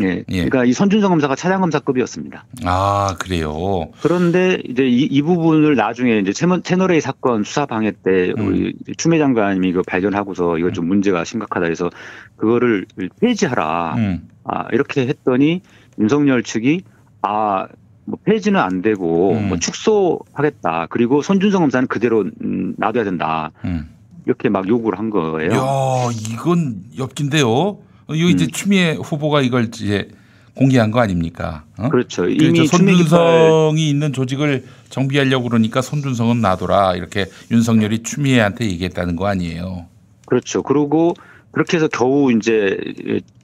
예. 0.00 0.24
예. 0.28 0.44
그러니까 0.44 0.64
이 0.64 0.72
손준성 0.72 1.10
검사가 1.10 1.34
차장 1.34 1.60
검사급이었습니다. 1.62 2.44
아, 2.64 3.16
그래요. 3.18 3.88
그런데 4.02 4.60
이제 4.68 4.86
이, 4.86 5.02
이 5.04 5.22
부분을 5.22 5.76
나중에 5.76 6.18
이제 6.18 6.32
채널- 6.32 6.62
채널A 6.62 7.00
사건 7.00 7.42
수사 7.44 7.64
방해 7.66 7.92
때 7.92 8.32
음. 8.38 8.46
우리 8.46 8.74
추미애 8.96 9.18
장관님이 9.18 9.72
그 9.72 9.82
발견하고서 9.82 10.58
이거 10.58 10.72
좀 10.72 10.86
문제가 10.88 11.24
심각하다 11.24 11.66
해서 11.66 11.88
그거를 12.36 12.86
폐지하라. 13.20 13.94
음. 13.96 14.28
아, 14.44 14.66
이렇게 14.72 15.06
했더니 15.06 15.62
윤석열 15.98 16.42
측이 16.42 16.82
아, 17.22 17.66
뭐 18.04 18.18
폐지는 18.24 18.60
안 18.60 18.82
되고 18.82 19.32
음. 19.32 19.48
뭐 19.48 19.58
축소하겠다. 19.58 20.86
그리고 20.90 21.22
손준성 21.22 21.62
검사는 21.62 21.86
그대로 21.88 22.24
음, 22.42 22.74
놔둬야 22.78 23.04
된다. 23.04 23.50
음. 23.64 23.88
이렇게 24.26 24.48
막 24.50 24.68
요구를 24.68 24.98
한 24.98 25.08
거예요. 25.10 25.52
야, 25.52 25.62
이건 26.30 26.82
엽긴데요. 26.98 27.78
어, 28.08 28.14
이거 28.14 28.28
이제 28.28 28.46
추미애 28.46 28.94
후보가 28.94 29.42
이걸 29.42 29.66
이제 29.66 30.08
공개한 30.54 30.90
거 30.90 31.00
아닙니까? 31.00 31.64
어? 31.76 31.88
그렇죠. 31.88 32.22
그 32.22 32.30
이미 32.32 32.66
손준성이 32.66 33.90
있는 33.90 34.12
조직을 34.12 34.64
정비하려고 34.88 35.48
그러니까 35.48 35.82
손준성은 35.82 36.40
놔둬라 36.40 36.96
이렇게 36.96 37.26
윤석열이 37.50 38.02
추미애한테 38.02 38.66
얘기했다는 38.66 39.14
거 39.14 39.26
아니에요. 39.26 39.86
그렇죠. 40.26 40.62
그리고 40.62 41.14
그렇게 41.52 41.76
해서 41.76 41.86
겨우 41.88 42.32
이제 42.32 42.76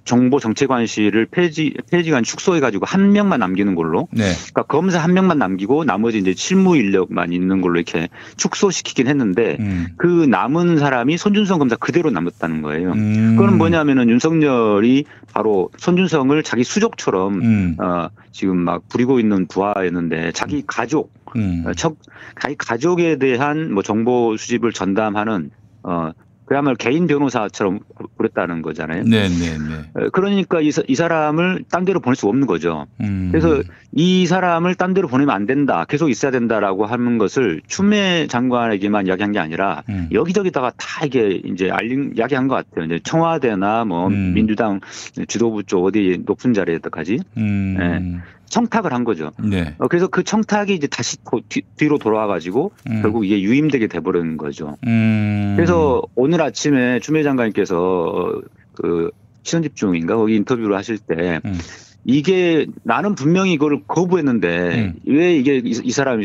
정보 0.04 0.38
정책관실을 0.38 1.26
폐지 1.26 1.74
폐지관 1.90 2.22
축소해 2.22 2.60
가지고 2.60 2.86
한 2.86 3.12
명만 3.12 3.40
남기는 3.40 3.74
걸로. 3.74 4.06
네. 4.12 4.32
그러니까 4.34 4.62
검사 4.64 4.98
한 4.98 5.14
명만 5.14 5.38
남기고 5.38 5.84
나머지 5.84 6.18
이제 6.18 6.34
실무 6.36 6.76
인력만 6.76 7.32
있는 7.32 7.60
걸로 7.60 7.76
이렇게 7.76 8.08
축소시키긴 8.36 9.08
했는데 9.08 9.56
음. 9.60 9.88
그 9.96 10.06
남은 10.06 10.78
사람이 10.78 11.16
손준성 11.16 11.58
검사 11.58 11.76
그대로 11.76 12.10
남았다는 12.10 12.62
거예요. 12.62 12.92
음. 12.92 13.36
그건 13.36 13.56
뭐냐면은 13.56 14.08
윤석열이 14.10 15.04
바로 15.32 15.70
손준성을 15.78 16.42
자기 16.42 16.64
수족처럼 16.64 17.40
음. 17.40 17.76
어, 17.80 18.08
지금 18.30 18.58
막 18.58 18.86
부리고 18.88 19.18
있는 19.18 19.46
부하였는데 19.46 20.32
자기 20.32 20.62
가족, 20.66 21.12
음. 21.36 21.64
어, 21.66 21.72
척, 21.72 21.96
자기 22.40 22.56
가족에 22.56 23.16
대한 23.18 23.72
뭐 23.72 23.82
정보 23.82 24.36
수집을 24.36 24.72
전담하는 24.72 25.50
어, 25.82 26.12
그야말로 26.46 26.76
개인 26.76 27.06
변호사처럼 27.06 27.80
그랬다는 28.18 28.60
거잖아요. 28.62 29.04
네, 29.04 29.28
네, 29.28 29.56
네. 29.58 30.04
어, 30.04 30.10
그러니까 30.10 30.60
이, 30.60 30.70
사- 30.70 30.82
이 30.86 30.94
사람을 30.94 31.64
딴 31.70 31.84
데로 31.84 32.00
보낼 32.00 32.16
수 32.16 32.28
없는 32.28 32.46
거죠. 32.46 32.86
음. 33.00 33.30
그래서 33.32 33.62
이 33.92 34.26
사람을 34.26 34.74
딴 34.74 34.92
데로 34.92 35.08
보내면 35.08 35.34
안 35.34 35.46
된다. 35.46 35.86
계속 35.88 36.10
있어야 36.10 36.30
된다라고 36.30 36.84
하는 36.86 37.16
것을 37.18 37.62
추미애 37.66 38.26
장관에게만 38.28 39.06
이야기한 39.06 39.32
게 39.32 39.38
아니라 39.38 39.82
음. 39.88 40.08
여기저기다가 40.12 40.72
다 40.76 41.06
이게 41.06 41.40
이제 41.44 41.70
알린 41.70 42.12
이야기한 42.16 42.48
것 42.48 42.56
같아요. 42.56 42.84
이제 42.84 43.00
청와대나 43.02 43.84
뭐 43.86 44.08
음. 44.08 44.34
민주당 44.34 44.80
지도부 45.26 45.62
쪽 45.64 45.84
어디 45.84 46.20
높은 46.26 46.52
자리에까지 46.52 47.20
음. 47.38 47.76
예, 47.80 48.20
청탁을 48.54 48.92
한 48.92 49.02
거죠. 49.02 49.32
네. 49.42 49.74
어, 49.78 49.88
그래서 49.88 50.06
그 50.06 50.22
청탁이 50.22 50.74
이제 50.74 50.86
다시 50.86 51.16
도- 51.24 51.40
뒤, 51.48 51.62
뒤로 51.76 51.98
돌아와가지고 51.98 52.70
음. 52.88 53.02
결국 53.02 53.26
이게 53.26 53.42
유임되게 53.42 53.88
돼버리는 53.88 54.36
거죠. 54.36 54.76
음. 54.86 55.54
그래서 55.56 56.00
오늘 56.14 56.40
아침에 56.40 57.00
추미애 57.00 57.24
장관님께서 57.24 57.76
어, 57.76 58.40
그 58.74 59.10
시선집중인가 59.42 60.14
거기 60.16 60.36
인터뷰를 60.36 60.76
하실 60.76 60.98
때 60.98 61.40
음. 61.44 61.58
이게 62.04 62.66
나는 62.84 63.16
분명히 63.16 63.52
이거를 63.54 63.82
거부했는데 63.88 64.58
음. 64.78 64.94
왜 65.06 65.36
이게 65.36 65.56
이, 65.56 65.80
이 65.82 65.90
사람이 65.90 66.24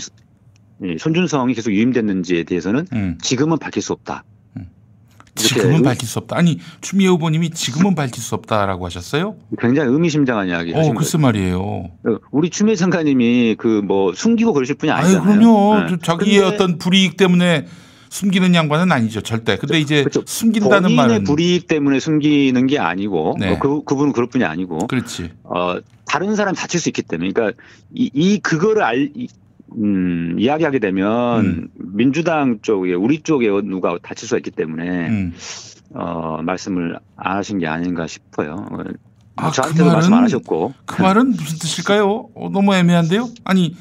이 0.84 0.98
손준성이 1.00 1.56
계속 1.56 1.72
유임됐는지에 1.72 2.44
대해서는 2.44 2.86
음. 2.94 3.18
지금은 3.22 3.58
밝힐 3.58 3.82
수 3.82 3.92
없다. 3.94 4.24
지금은 5.48 5.76
의- 5.78 5.82
밝힐 5.84 6.08
수 6.08 6.20
없다. 6.20 6.38
아니 6.38 6.60
추미애 6.82 7.08
후보님이 7.08 7.52
지금은 7.52 7.96
밝힐 7.96 8.22
수 8.22 8.36
없다라고 8.36 8.86
하셨어요? 8.86 9.36
굉장히 9.60 9.92
의미심장한 9.92 10.48
이야기 10.50 10.72
어, 10.74 10.82
글쎄 10.94 10.94
거죠. 10.94 11.18
말이에요. 11.20 11.60
어, 11.62 12.18
우리 12.32 12.50
추미애 12.50 12.76
장관님이 12.76 13.56
그 13.58 13.80
뭐 13.82 14.14
숨기고 14.14 14.54
그러실 14.54 14.76
분이 14.76 14.92
아니잖아요. 14.92 15.24
그럼요. 15.24 15.80
네. 15.82 15.88
저 15.90 15.98
자기의 15.98 16.40
어떤 16.44 16.78
불이익 16.78 17.18
때문에 17.18 17.66
숨기는 18.10 18.54
양반은 18.56 18.92
아니죠, 18.92 19.22
절대. 19.22 19.58
근데 19.58 19.80
이제 19.80 20.04
숨긴다는 20.26 20.82
본인의 20.82 20.96
말은 20.96 21.24
불이익 21.24 21.68
때문에 21.68 22.00
숨기는 22.00 22.68
게 22.68 22.78
아니고 22.80 23.38
네. 23.40 23.52
어, 23.54 23.60
그 23.60 23.84
그분은 23.84 24.14
그럴 24.14 24.28
뿐이 24.28 24.44
아니고 24.44 24.88
그렇지. 24.88 25.30
어 25.44 25.78
다른 26.06 26.36
사람 26.36 26.56
다칠 26.56 26.80
수 26.80 26.90
있기 26.90 27.04
때문에 27.04 27.32
그러니까 27.32 27.62
이, 27.94 28.10
이 28.14 28.40
그거를 28.40 28.82
알 28.84 29.12
이- 29.16 29.28
음, 29.78 30.36
이야기하게 30.40 30.80
되면 30.80 31.46
음. 31.46 31.68
민주당 31.76 32.60
쪽에 32.62 32.94
우리 32.94 33.22
쪽에 33.22 33.48
누가 33.64 33.98
다칠 34.02 34.28
수가 34.28 34.38
있기 34.40 34.52
때문에 34.52 35.08
음. 35.10 35.34
어 35.94 36.42
말씀을 36.44 37.00
안 37.18 37.38
하신 37.38 37.60
게 37.60 37.68
아닌가 37.68 38.08
싶어요. 38.08 38.66
어, 38.72 38.78
아, 39.38 39.52
저한테도 39.52 39.86
그 39.86 39.90
말씀 39.94 40.14
안 40.14 40.20
말은- 40.22 40.24
하셨고 40.24 40.74
그 40.86 41.02
말은 41.02 41.32
무슨 41.32 41.58
뜻일까요? 41.60 42.30
어, 42.36 42.50
너무 42.52 42.74
애매한데요. 42.76 43.30
아니 43.46 43.76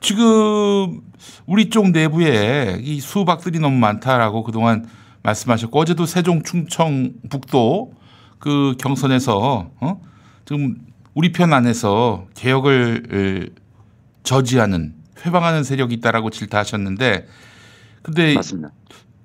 지금 0.00 1.00
우리 1.46 1.70
쪽 1.70 1.90
내부에 1.90 2.78
이 2.82 3.00
수박들이 3.00 3.58
너무 3.58 3.78
많다라고 3.78 4.42
그동안 4.42 4.86
말씀하셨고 5.22 5.78
어제도 5.78 6.06
세종 6.06 6.42
충청북도 6.42 7.92
그 8.38 8.74
경선에서 8.78 9.70
어? 9.80 10.00
지금 10.44 10.76
우리 11.14 11.32
편 11.32 11.52
안에서 11.52 12.26
개혁을 12.34 13.02
을, 13.12 13.50
저지하는 14.22 14.94
회방하는 15.24 15.64
세력이 15.64 15.94
있다라고 15.94 16.30
질타하셨는데 16.30 17.26
근데 18.02 18.34
맞습니다. 18.34 18.70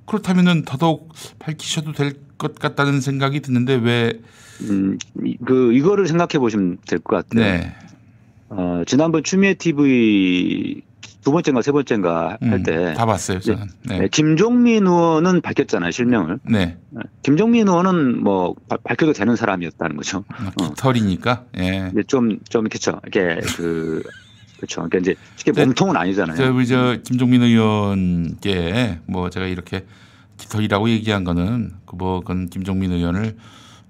그렇다면은 0.06 0.64
더더욱 0.66 1.10
밝히셔도 1.40 1.92
될 1.94 2.14
것 2.42 2.56
같다는 2.56 3.02
생각이 3.02 3.42
드는데 3.42 3.76
왜 3.76 4.14
음, 4.62 4.98
이- 5.24 5.38
그 5.46 5.74
이거를 5.74 6.08
생각해 6.08 6.40
보시면 6.40 6.80
될 6.88 6.98
것 6.98 7.18
같아요. 7.30 7.44
네. 7.46 7.76
어, 8.50 8.82
지난번 8.88 9.24
추미애 9.24 9.54
TV 9.54 10.82
두 11.24 11.32
번째인가 11.32 11.62
세 11.62 11.72
번째인가 11.72 12.30
할 12.42 12.54
음, 12.54 12.64
때다 12.64 13.06
봤어요, 13.06 13.40
저는. 13.42 13.68
네. 13.86 14.00
네, 14.00 14.08
김종민 14.08 14.88
의원은 14.88 15.42
밝혔잖아요 15.42 15.92
실명을. 15.92 16.40
네. 16.50 16.80
김종민 17.22 17.68
의원은 17.68 18.24
뭐 18.24 18.56
바- 18.68 18.78
밝혀도 18.84 19.14
되는 19.14 19.36
사람이었다는 19.36 19.96
거죠. 19.98 20.24
어. 20.60 20.70
깃털이니까. 20.70 21.46
예. 21.60 21.92
이제 21.94 22.02
좀, 22.08 22.40
좀, 22.50 22.68
그쵸. 22.70 23.00
이게 23.06 23.40
그, 23.56 24.02
그쵸. 24.62 24.88
그러니까 24.88 25.00
이제 25.00 25.16
쉽게 25.36 25.52
네. 25.52 25.66
몸통은 25.66 25.98
아니잖아요. 25.98 26.38
저 26.38 26.54
우리 26.54 26.68
저 26.68 26.98
김종민 27.04 27.42
의원께 27.42 29.00
뭐 29.08 29.30
제가 29.32 29.48
이렇게 29.48 29.86
깃털이라고 30.38 30.90
얘기한 30.90 31.24
거는 31.24 31.74
그뭐 31.88 32.20
그건 32.22 32.48
김종민 32.48 32.92
의원을 32.92 33.36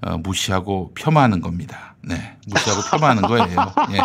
어, 0.01 0.17
무시하고 0.17 0.93
폄하하는 0.95 1.41
겁니다. 1.41 1.95
네, 2.01 2.37
무시하고 2.47 2.81
폄하하는 2.89 3.21
거예요. 3.23 3.73
예. 3.91 3.97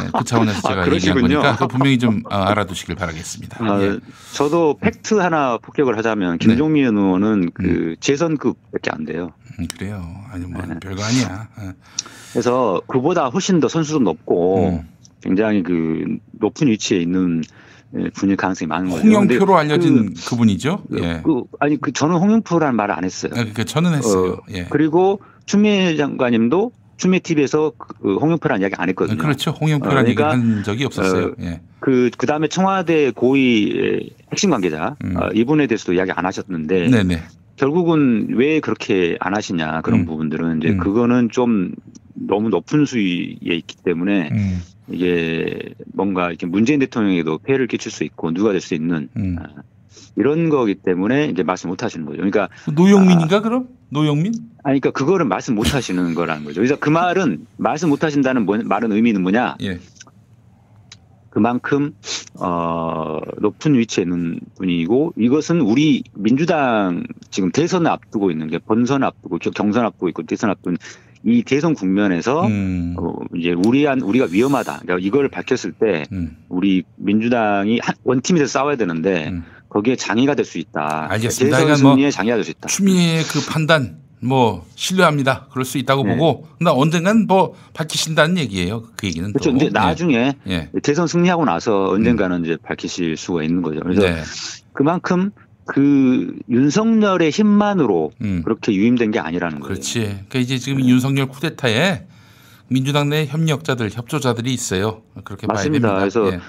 네, 0.00 0.10
그 0.16 0.24
차원에서 0.24 0.58
아, 0.58 0.70
제가 0.70 0.94
얘기한 0.94 1.16
그러시군요. 1.16 1.40
거니까 1.40 1.52
그거 1.54 1.66
분명히 1.66 1.98
좀 1.98 2.22
어, 2.30 2.34
알아두시길 2.34 2.94
바라겠습니다. 2.94 3.64
어, 3.64 3.82
예. 3.82 3.98
저도 4.32 4.78
팩트 4.80 5.14
하나 5.14 5.58
폭격을 5.58 5.98
하자면 5.98 6.38
김종민 6.38 6.84
의원은 6.84 7.50
그 7.52 7.96
재선급밖에 8.00 8.90
안 8.92 9.04
돼요. 9.04 9.32
음, 9.58 9.66
그래요. 9.76 10.24
아니 10.30 10.46
뭐 10.46 10.62
별거 10.80 11.02
아니야. 11.02 11.48
어. 11.58 11.72
그래서 12.32 12.80
그보다 12.86 13.26
훨씬 13.28 13.60
더 13.60 13.68
선수도 13.68 13.98
높고 14.00 14.68
음. 14.68 14.88
굉장히 15.20 15.62
그 15.62 16.18
높은 16.32 16.68
위치에 16.68 16.98
있는 16.98 17.42
예, 17.96 18.10
분일 18.10 18.36
가능성이 18.36 18.68
많은 18.68 18.90
거죠. 18.90 19.02
홍영표로 19.02 19.54
근데 19.54 19.54
알려진 19.54 20.12
그, 20.14 20.36
분이죠 20.36 20.84
예. 20.98 21.22
그, 21.24 21.44
아니 21.58 21.80
그 21.80 21.90
저는 21.92 22.16
홍영표라는 22.16 22.76
말을 22.76 22.94
안 22.94 23.04
했어요. 23.04 23.32
그 23.54 23.64
저는 23.64 23.94
했어요. 23.94 24.32
어, 24.32 24.38
예. 24.52 24.66
그리고 24.68 25.20
추미애 25.46 25.96
장관님도 25.96 26.72
추미애 26.98 27.20
TV에서 27.20 27.72
그 27.78 28.16
홍영표라는 28.16 28.60
이야기 28.60 28.74
안 28.76 28.88
했거든요. 28.90 29.16
그렇죠. 29.16 29.52
홍영표라는 29.52 30.00
어, 30.00 30.04
그러니까, 30.04 30.32
얘기를 30.32 30.54
한 30.56 30.62
적이 30.64 30.84
없었어요. 30.84 31.26
어, 31.28 31.32
예. 31.40 31.60
그, 31.80 32.10
그 32.18 32.26
다음에 32.26 32.48
청와대 32.48 33.12
고위 33.12 34.10
핵심 34.32 34.50
관계자, 34.50 34.96
어, 35.14 35.28
이분에 35.32 35.68
대해서도 35.68 35.92
이야기 35.92 36.10
안 36.10 36.26
하셨는데, 36.26 36.86
음. 36.86 36.90
네네. 36.90 37.22
결국은 37.58 38.28
왜 38.34 38.60
그렇게 38.60 39.16
안 39.20 39.34
하시냐, 39.34 39.80
그런 39.82 40.00
음. 40.00 40.06
부분들은 40.06 40.58
이제 40.58 40.70
음. 40.70 40.78
그거는 40.78 41.28
좀 41.30 41.72
너무 42.14 42.48
높은 42.48 42.84
수위에 42.86 43.36
있기 43.42 43.76
때문에 43.84 44.28
음. 44.32 44.62
이게 44.90 45.74
뭔가 45.92 46.28
이렇게 46.28 46.46
문재인 46.46 46.78
대통령에게도 46.80 47.38
폐해를 47.38 47.66
끼칠 47.66 47.90
수 47.92 48.04
있고 48.04 48.32
누가 48.32 48.52
될 48.52 48.60
수 48.60 48.74
있는 48.74 49.08
음. 49.16 49.36
아, 49.40 49.46
이런 50.16 50.48
거기 50.48 50.74
때문에 50.74 51.26
이제 51.26 51.42
말씀 51.42 51.68
못 51.70 51.82
하시는 51.82 52.04
거죠. 52.06 52.16
그러니까 52.18 52.48
노영민인가 52.72 53.40
그럼? 53.42 53.68
노영민? 53.90 54.32
아니, 54.62 54.80
그러니까 54.80 54.90
그거를 54.90 55.26
말씀 55.26 55.54
못 55.54 55.74
하시는 55.74 56.14
거라는 56.14 56.44
거죠. 56.44 56.60
그래서 56.60 56.76
그 56.76 56.90
말은 56.90 57.46
말씀 57.56 57.88
못 57.88 58.02
하신다는 58.04 58.44
뭐- 58.46 58.58
말은 58.64 58.92
의미는 58.92 59.22
뭐냐? 59.22 59.56
예. 59.62 59.78
그만큼 61.38 61.94
어 62.34 63.20
높은 63.40 63.78
위치에 63.78 64.02
있는 64.02 64.40
분이고 64.56 65.14
이것은 65.16 65.60
우리 65.60 66.02
민주당 66.14 67.04
지금 67.30 67.52
대선을 67.52 67.88
앞두고 67.88 68.32
있는 68.32 68.48
게 68.48 68.58
본선 68.58 69.04
앞두고 69.04 69.38
겨- 69.38 69.50
경선 69.50 69.84
앞두고 69.84 70.08
있고 70.08 70.24
대선 70.24 70.50
앞둔 70.50 70.76
이 71.24 71.44
대선 71.44 71.74
국면에서 71.74 72.44
음. 72.46 72.96
어, 72.98 73.14
이제 73.36 73.52
우리한 73.52 74.00
우리가 74.00 74.26
위험하다. 74.32 74.80
그러니까 74.82 75.06
이걸 75.06 75.28
밝혔을 75.28 75.72
때 75.72 76.04
음. 76.10 76.36
우리 76.48 76.82
민주당이 76.96 77.78
한- 77.82 77.94
원팀이 78.02 78.40
돼서 78.40 78.50
싸워야 78.58 78.74
되는데 78.76 79.32
거기에 79.68 79.94
장애가 79.94 80.34
될 80.34 80.44
수 80.44 80.58
있다. 80.58 81.06
알겠습니다. 81.10 81.56
대선 81.56 81.66
그러니까 81.66 81.82
뭐 81.86 81.92
승리에 81.94 82.10
장애가 82.10 82.36
될 82.36 82.44
수 82.44 82.50
있다. 82.50 82.66
추미애의 82.68 83.22
그 83.24 83.46
판단 83.52 83.98
뭐 84.20 84.66
신뢰합니다. 84.74 85.46
그럴 85.50 85.64
수 85.64 85.78
있다고 85.78 86.04
네. 86.04 86.16
보고 86.16 86.48
나 86.60 86.72
언젠간 86.72 87.26
뭐 87.26 87.54
밝히신다는 87.74 88.38
얘기예요. 88.38 88.84
그 88.96 89.06
얘기는 89.06 89.32
그렇죠. 89.32 89.50
또. 89.50 89.58
근데 89.58 89.70
나중에 89.70 90.34
예. 90.48 90.70
대선 90.82 91.06
승리하고 91.06 91.44
나서 91.44 91.90
언젠가는 91.90 92.44
이제 92.44 92.56
밝히실 92.62 93.16
수가 93.16 93.42
있는 93.42 93.62
거죠. 93.62 93.80
그래서 93.80 94.02
네. 94.02 94.22
그만큼 94.72 95.30
그 95.66 96.34
윤석열의 96.48 97.30
힘만으로 97.30 98.12
음. 98.22 98.42
그렇게 98.42 98.72
유임된 98.74 99.10
게 99.10 99.18
아니라는 99.18 99.60
거예요. 99.60 99.68
그렇지. 99.68 100.00
그러니까 100.00 100.38
이제 100.38 100.58
지금 100.58 100.80
윤석열 100.80 101.26
쿠데타에 101.28 102.06
민주당 102.68 103.08
내 103.10 103.26
협력자들, 103.26 103.90
협조자들이 103.92 104.52
있어요. 104.52 105.02
그렇게 105.24 105.46
맞습니다. 105.46 105.88
봐야 105.88 105.98
됩니다. 106.00 106.20
그래서 106.22 106.36
예. 106.36 106.40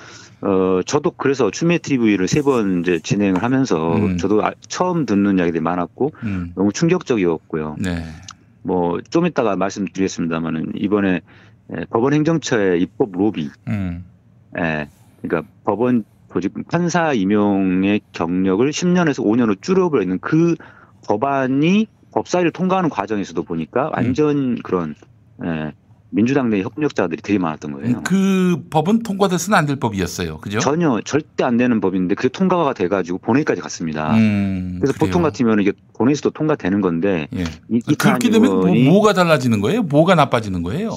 어 0.41 0.81
저도 0.85 1.11
그래서 1.11 1.51
추미애 1.51 1.77
TV를 1.79 2.27
세 2.27 2.41
번 2.41 2.79
이제 2.81 2.99
진행을 2.99 3.43
하면서 3.43 3.95
음. 3.95 4.17
저도 4.17 4.43
아- 4.45 4.53
처음 4.67 5.05
듣는 5.05 5.37
이야기들이 5.37 5.61
많았고 5.61 6.11
음. 6.23 6.51
너무 6.55 6.71
충격적이었고요. 6.71 7.75
네. 7.79 8.03
뭐 8.63 8.99
좀 9.09 9.25
이따가 9.25 9.55
말씀드리겠습니다만은 9.55 10.73
이번에 10.75 11.21
에, 11.71 11.85
법원 11.89 12.13
행정처의 12.13 12.81
입법 12.81 13.11
로비, 13.11 13.49
음. 13.67 14.03
예, 14.57 14.87
그러니까 15.21 15.49
법원 15.63 16.03
조직 16.31 16.53
판사 16.69 17.13
임용의 17.13 18.01
경력을 18.13 18.67
10년에서 18.69 19.23
5년으로 19.23 19.61
줄여버리는 19.61 20.19
그 20.19 20.55
법안이 21.07 21.87
법사위를 22.11 22.51
통과하는 22.51 22.89
과정에서도 22.89 23.41
보니까 23.43 23.91
완전 23.93 24.55
그런 24.63 24.95
예, 25.43 25.73
민주당 26.11 26.49
내 26.49 26.61
협력자들이 26.61 27.21
되게 27.21 27.37
많았던 27.39 27.71
거예요. 27.73 28.01
그 28.03 28.63
법은 28.69 29.03
통과돼서는 29.03 29.57
안 29.57 29.65
될 29.65 29.75
법이었어요. 29.75 30.37
그죠? 30.39 30.59
전혀 30.59 30.99
절대 31.05 31.43
안 31.43 31.57
되는 31.57 31.79
법인데 31.79 32.15
그게 32.15 32.27
통과가 32.29 32.73
돼가지고 32.73 33.19
본회의까지 33.19 33.61
갔습니다. 33.61 34.15
음, 34.15 34.77
그래서 34.81 34.93
그래요. 34.97 35.07
보통 35.11 35.21
같으면 35.21 35.59
이게 35.61 35.71
본회의에서도 35.93 36.31
통과되는 36.31 36.81
건데 36.81 37.27
이, 37.69 37.79
이탄 37.87 38.17
그렇게 38.19 38.29
되면 38.31 38.51
뭐, 38.51 38.73
뭐가 38.73 39.13
달라지는 39.13 39.61
거예요? 39.61 39.83
뭐가 39.83 40.15
나빠지는 40.15 40.63
거예요? 40.63 40.95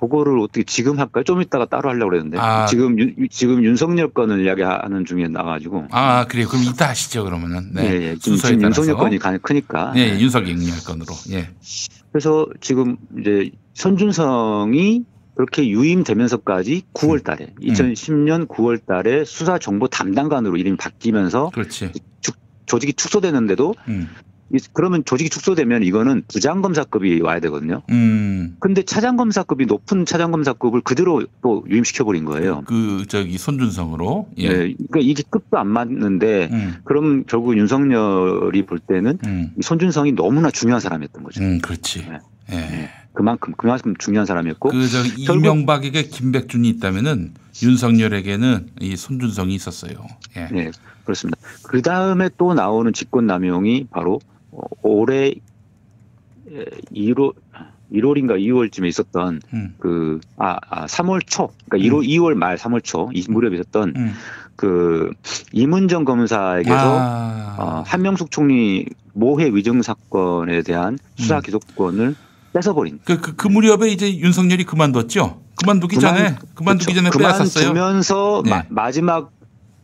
그거를 0.00 0.38
어떻게 0.40 0.62
지금 0.64 0.98
할까요? 0.98 1.24
좀 1.24 1.40
이따가 1.42 1.64
따로 1.66 1.88
하려고 1.90 2.10
그랬는데 2.10 2.38
아. 2.38 2.66
지금 2.66 2.96
지금 2.98 3.28
지금 3.30 3.64
윤석열 3.64 4.10
건을 4.10 4.44
이야기하는 4.44 5.04
중에 5.04 5.28
나가지고 5.28 5.86
아 5.90 6.26
그래요. 6.26 6.48
그럼 6.48 6.64
이따 6.64 6.88
하시죠. 6.88 7.24
그러면은 7.24 7.70
네. 7.72 7.82
예, 7.84 8.02
예. 8.10 8.16
지금, 8.16 8.36
지금. 8.38 8.62
윤석열 8.62 8.96
건이 8.96 9.18
가- 9.18 9.38
크니까 9.38 9.92
네, 9.94 10.18
윤석열 10.20 10.56
건으로. 10.86 11.06
예. 11.30 11.48
그래서 12.12 12.46
지금 12.60 12.96
이제 13.20 13.50
손준성이 13.74 15.04
그렇게 15.34 15.68
유임되면서까지 15.68 16.82
9월 16.94 17.24
달에 17.24 17.46
음. 17.60 17.66
2010년 17.66 18.46
9월 18.46 18.84
달에 18.86 19.24
수사 19.24 19.58
정보 19.58 19.88
담당관으로 19.88 20.56
이름이 20.56 20.76
바뀌면서 20.76 21.50
그렇지. 21.52 21.90
주- 22.20 22.32
조직이 22.66 22.92
축소되는데도 22.92 23.74
음. 23.88 24.08
이- 24.54 24.58
그러면 24.72 25.04
조직이 25.04 25.28
축소되면 25.30 25.82
이거는 25.82 26.22
부장검사급이 26.28 27.20
와야 27.22 27.40
되거든요. 27.40 27.82
음. 27.90 28.56
근데 28.60 28.82
차장검사급이 28.82 29.66
높은 29.66 30.06
차장검사급을 30.06 30.80
그대로 30.82 31.24
또 31.42 31.64
유임시켜버린 31.68 32.24
거예요. 32.24 32.62
그 32.66 33.04
저기 33.08 33.36
손준성으로. 33.36 34.28
예. 34.38 34.44
예, 34.44 34.48
그러니까 34.48 35.00
이게 35.00 35.22
급도 35.28 35.58
안 35.58 35.68
맞는데 35.68 36.48
음. 36.52 36.74
그럼 36.84 37.24
결국 37.26 37.56
윤석열이 37.58 38.64
볼 38.66 38.78
때는 38.78 39.18
이 39.58 39.62
손준성이 39.62 40.12
너무나 40.12 40.50
중요한 40.50 40.80
사람이었던 40.80 41.22
거죠. 41.24 41.42
음, 41.42 41.58
그렇지. 41.60 42.06
예. 42.50 42.54
네. 42.54 42.90
그만큼 43.12 43.54
그만큼 43.56 43.94
중요한 43.98 44.26
사람이었고 44.26 44.70
그저 44.70 44.98
결국- 45.24 45.44
이명박에게 45.46 46.02
김백준이 46.04 46.68
있다면은 46.68 47.32
윤석열에게는 47.62 48.68
이 48.80 48.96
손준성이 48.96 49.54
있었어요. 49.54 49.94
예. 50.36 50.48
네, 50.52 50.70
그렇습니다. 51.04 51.38
그 51.62 51.80
다음에 51.82 52.28
또 52.36 52.54
나오는 52.54 52.92
직권남용이 52.92 53.86
바로 53.90 54.14
어, 54.14 54.43
올해 54.82 55.34
1월 56.92 57.32
1월인가 57.92 58.38
2월쯤에 58.40 58.86
있었던 58.88 59.40
음. 59.52 59.74
그 59.78 60.20
아, 60.36 60.56
아 60.68 60.86
3월 60.86 61.20
초, 61.26 61.50
그러니까 61.68 61.88
1월 61.88 62.06
2월 62.08 62.34
말 62.34 62.56
3월 62.56 62.82
초 62.82 63.10
이 63.12 63.24
무렵에 63.28 63.54
있었던 63.56 63.92
음. 63.96 64.12
그 64.56 65.10
이문정 65.52 66.04
검사에게서 66.04 66.98
아. 66.98 67.56
어, 67.58 67.82
한명숙 67.86 68.30
총리 68.30 68.86
모해 69.12 69.46
위증 69.46 69.82
사건에 69.82 70.62
대한 70.62 70.98
수사 71.16 71.36
음. 71.36 71.42
기소권을 71.42 72.16
뺏어버린. 72.52 73.00
그, 73.04 73.20
그, 73.20 73.34
그 73.34 73.48
무렵에 73.48 73.88
이제 73.88 74.16
윤석열이 74.16 74.64
그만뒀죠. 74.64 75.40
그만두기 75.56 75.98
전에 75.98 76.36
그만두기 76.54 76.94
전에 76.94 77.10
빼앗았어요. 77.10 77.72
그만두면서 77.72 78.42
네. 78.44 78.50
마, 78.50 78.62
마지막 78.68 79.32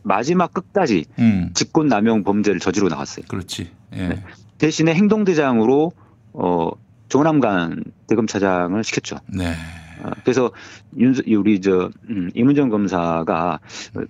마지막 0.03 0.53
끝까지 0.53 1.05
음. 1.19 1.51
직권남용 1.53 2.23
범죄를 2.23 2.59
저지르고 2.59 2.89
나갔어요. 2.89 3.25
그렇지. 3.27 3.71
예. 3.93 4.07
네. 4.07 4.23
대신에 4.61 4.93
행동대장으로 4.93 5.91
어 6.33 6.69
조남관 7.09 7.83
대검차장을 8.07 8.83
시켰죠. 8.83 9.17
네. 9.25 9.55
어, 10.03 10.11
그래서 10.23 10.51
윤 10.97 11.15
우리 11.35 11.59
저 11.61 11.89
음, 12.09 12.29
이문정 12.35 12.69
검사가 12.69 13.59
어, 13.95 14.01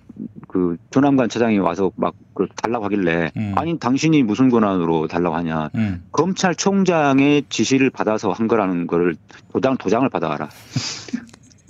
그 0.48 0.76
조남관 0.90 1.30
차장이 1.30 1.56
와서 1.56 1.90
막 1.96 2.14
그걸 2.34 2.48
달라고 2.62 2.84
하길래 2.84 3.32
음. 3.34 3.54
아니 3.56 3.78
당신이 3.78 4.24
무슨 4.24 4.50
권한으로 4.50 5.06
달라고 5.06 5.36
하냐 5.36 5.70
음. 5.74 6.04
검찰총장의 6.12 7.44
지시를 7.48 7.88
받아서 7.88 8.30
한 8.30 8.46
거라는 8.46 8.86
거를 8.86 9.16
도장 9.54 9.78
도장을 9.78 10.06
받아와라. 10.10 10.50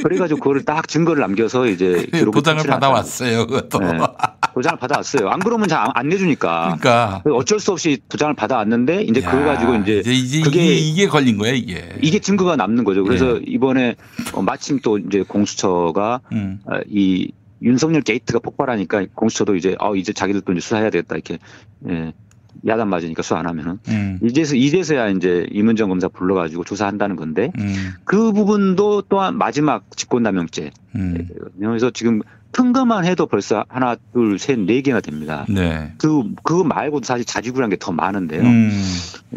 그래가지고 0.03 0.41
그거를 0.41 0.64
딱 0.64 0.89
증거를 0.89 1.20
남겨서 1.20 1.68
이제 1.68 2.05
기록을 2.11 2.24
그 2.24 2.30
도장을 2.33 2.64
받아왔어요. 2.64 3.47
그것도. 3.47 3.78
네. 3.78 3.99
도장을 4.55 4.78
받아왔어요. 4.78 5.28
안 5.28 5.40
그러면 5.40 5.68
잘 5.68 5.82
안 5.94 6.09
내주니까. 6.09 6.76
그러니까. 6.80 7.22
어쩔 7.32 7.61
수 7.61 7.72
없이 7.72 7.98
도장을 8.09 8.34
받아왔는데 8.34 9.03
이제 9.03 9.20
그거 9.20 9.44
가지고 9.44 9.74
이제, 9.76 9.98
이제, 9.98 10.12
이제 10.12 10.40
그게 10.42 10.64
이게, 10.64 10.74
이게 10.76 11.07
걸린 11.07 11.38
거예요, 11.38 11.55
이게. 11.55 11.96
이게 12.00 12.18
증거가 12.18 12.57
남는 12.57 12.84
거죠. 12.84 13.05
그래서 13.05 13.36
예. 13.36 13.40
이번에 13.46 13.96
어, 14.32 14.42
마침 14.42 14.80
또 14.80 14.98
이제 14.98 15.22
공수처가 15.22 16.20
음. 16.32 16.61
어, 16.64 16.80
이 16.86 17.32
윤석열 17.62 18.03
게이트가 18.03 18.40
폭발하니까 18.40 19.07
공수처도 19.14 19.55
이제 19.57 19.76
어 19.78 19.94
이제 19.94 20.12
자기들도 20.12 20.53
이제 20.53 20.61
수사해야 20.61 20.90
되겠다 20.90 21.14
이렇게 21.14 21.38
예, 21.88 22.12
야단 22.66 22.88
맞으니까 22.88 23.22
수사 23.22 23.38
안 23.38 23.46
하면은 23.46 23.78
음. 23.88 24.18
이제서 24.22 24.57
이제서야 24.57 25.11
이제 25.11 25.46
이문정 25.50 25.88
검사 25.88 26.09
불러가지고 26.09 26.64
조사한다는 26.64 27.16
건데 27.16 27.53
음. 27.59 27.92
그 28.05 28.32
부분도 28.32 29.03
또한 29.09 29.36
마지막 29.38 29.84
직권남용죄. 29.96 30.70
음. 30.96 31.28
그래서 31.59 31.90
지금 31.90 32.20
큰 32.53 32.72
것만 32.72 33.05
해도 33.07 33.26
벌써 33.26 33.64
하나, 33.68 33.96
둘, 34.12 34.38
셋, 34.38 34.59
네 34.61 34.82
개나 34.82 35.00
됩니다. 35.00 35.46
네. 35.48 35.92
그, 35.98 36.22
그거 36.42 36.62
말고도 36.64 37.05
사실 37.05 37.24
자지구란 37.24 37.70
게 37.70 37.76
더 37.76 37.92
많은데요. 37.92 38.42
음. 38.42 38.70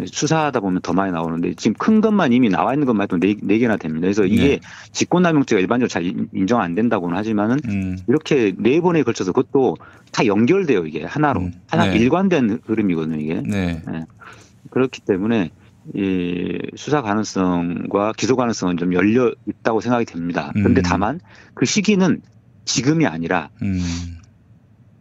수사하다 0.06 0.60
보면 0.60 0.82
더 0.82 0.92
많이 0.94 1.12
나오는데 1.14 1.54
지금 1.56 1.74
큰 1.80 2.02
것만 2.02 2.34
이미 2.34 2.50
나와 2.50 2.74
있는 2.74 2.86
것만 2.86 3.04
해도 3.06 3.18
네, 3.18 3.36
네 3.42 3.58
개나 3.58 3.78
됩니다. 3.78 4.02
그래서 4.02 4.26
이게 4.26 4.48
네. 4.48 4.60
직권남용죄가 4.92 5.60
일반적으로 5.62 5.88
잘 5.88 6.06
인- 6.06 6.28
인정 6.34 6.60
안 6.60 6.76
된다고는 6.76 7.16
하지만은 7.18 7.60
음. 7.70 7.98
이렇게 8.08 8.54
네 8.58 8.82
번에 8.82 9.04
걸쳐서 9.04 9.32
그것도 9.32 9.78
다 10.12 10.26
연결돼요 10.26 10.86
이게 10.86 11.04
하나로 11.06 11.50
하나 11.68 11.86
네. 11.88 11.98
일관된 11.98 12.60
흐름이거든요 12.66 13.18
이게. 13.20 13.36
네. 13.46 13.82
네. 13.90 14.06
그렇기 14.72 15.02
때문에 15.02 15.52
이 15.94 16.58
수사 16.76 17.02
가능성과 17.02 18.14
기소 18.18 18.36
가능성은 18.36 18.78
좀 18.78 18.94
열려 18.94 19.32
있다고 19.48 19.80
생각이 19.82 20.06
됩니다. 20.06 20.52
그런데 20.54 20.82
음. 20.82 20.84
다만 20.84 21.20
그 21.54 21.66
시기는 21.66 22.22
지금이 22.66 23.06
아니라 23.06 23.50
음. 23.62 23.80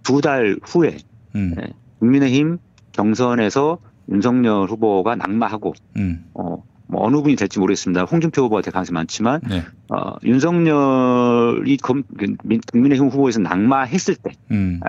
두달 0.02 0.58
후에 0.62 0.98
음. 1.34 1.54
네, 1.56 1.72
국민의힘 1.98 2.58
경선에서 2.92 3.78
윤석열 4.10 4.68
후보가 4.68 5.16
낙마하고 5.16 5.72
음. 5.96 6.24
어, 6.34 6.62
뭐 6.86 7.06
어느 7.06 7.16
분이 7.22 7.36
될지 7.36 7.58
모르겠습니다. 7.58 8.02
홍준표 8.04 8.42
후보가 8.42 8.60
될 8.62 8.72
가능성이 8.72 8.94
많지만 8.94 9.40
네. 9.48 9.64
어, 9.88 10.14
윤석열이 10.22 11.78
검, 11.78 12.02
그 12.18 12.34
민- 12.44 12.60
국민의힘 12.70 13.08
후보에서 13.08 13.40
낙마했을 13.40 14.16
때 14.16 14.32
음. 14.50 14.80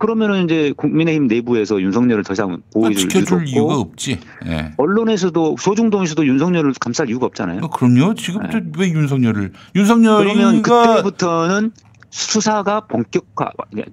그러면은 0.00 0.44
이제 0.44 0.72
국민의힘 0.76 1.28
내부에서 1.28 1.80
윤석열을 1.80 2.24
더 2.24 2.32
이상 2.32 2.60
지켜줄 2.96 3.34
없고 3.38 3.42
이유가 3.48 3.76
없지. 3.76 4.18
예. 4.46 4.72
언론에서도 4.76 5.54
조중동에서도 5.60 6.26
윤석열을 6.26 6.72
감쌀 6.80 7.08
이유가 7.08 7.26
없잖아요. 7.26 7.60
어, 7.62 7.70
그럼요. 7.70 8.14
지금 8.14 8.42
네. 8.42 8.50
저왜 8.50 8.90
윤석열을 8.90 9.52
그러면 9.76 10.56
윤석열이가 10.56 10.86
그때부터는 10.96 11.70
수사가 12.16 12.86
본격화 12.86 13.50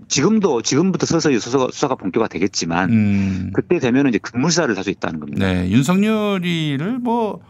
지금도 0.07 0.61
지금부터 0.61 1.05
서서히 1.05 1.39
수사가, 1.39 1.67
수사가 1.74 1.95
본격화 1.95 2.30
되겠지만 2.30 2.89
음. 2.91 3.51
그때 3.53 3.80
되면 3.80 4.07
이제 4.07 4.17
급물살을 4.17 4.78
할 4.78 4.84
수 4.84 4.89
있다는 4.89 5.19
겁니다. 5.19 5.45
네, 5.45 5.69
윤석열이를 5.69 6.99
뭐 6.99 7.41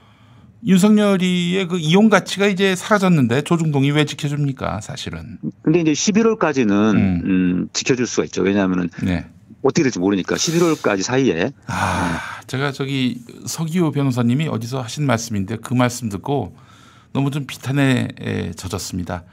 윤석열이의 0.65 1.67
그 1.67 1.77
이용 1.79 2.09
가치가 2.09 2.47
이제 2.47 2.75
사라졌는데 2.75 3.41
조중동이 3.41 3.91
왜 3.91 4.05
지켜줍니까? 4.05 4.81
사실은. 4.81 5.37
근데 5.63 5.81
이제 5.81 5.91
11월까지는 5.91 6.95
음, 6.95 7.67
지켜줄 7.73 8.05
수가 8.07 8.25
있죠. 8.25 8.41
왜냐하면은 8.43 8.89
네. 9.03 9.25
어떻게 9.63 9.83
될지 9.83 9.99
모르니까 9.99 10.35
11월까지 10.35 11.01
사이에 11.01 11.51
아, 11.67 12.19
제가 12.47 12.71
저기 12.71 13.21
서기호 13.45 13.91
변호사님이 13.91 14.47
어디서 14.47 14.81
하신 14.81 15.05
말씀인데 15.05 15.57
그 15.57 15.73
말씀 15.73 16.09
듣고 16.09 16.55
너무 17.13 17.31
좀 17.31 17.45
비탄에 17.45 18.09
에, 18.19 18.51
젖었습니다. 18.51 19.23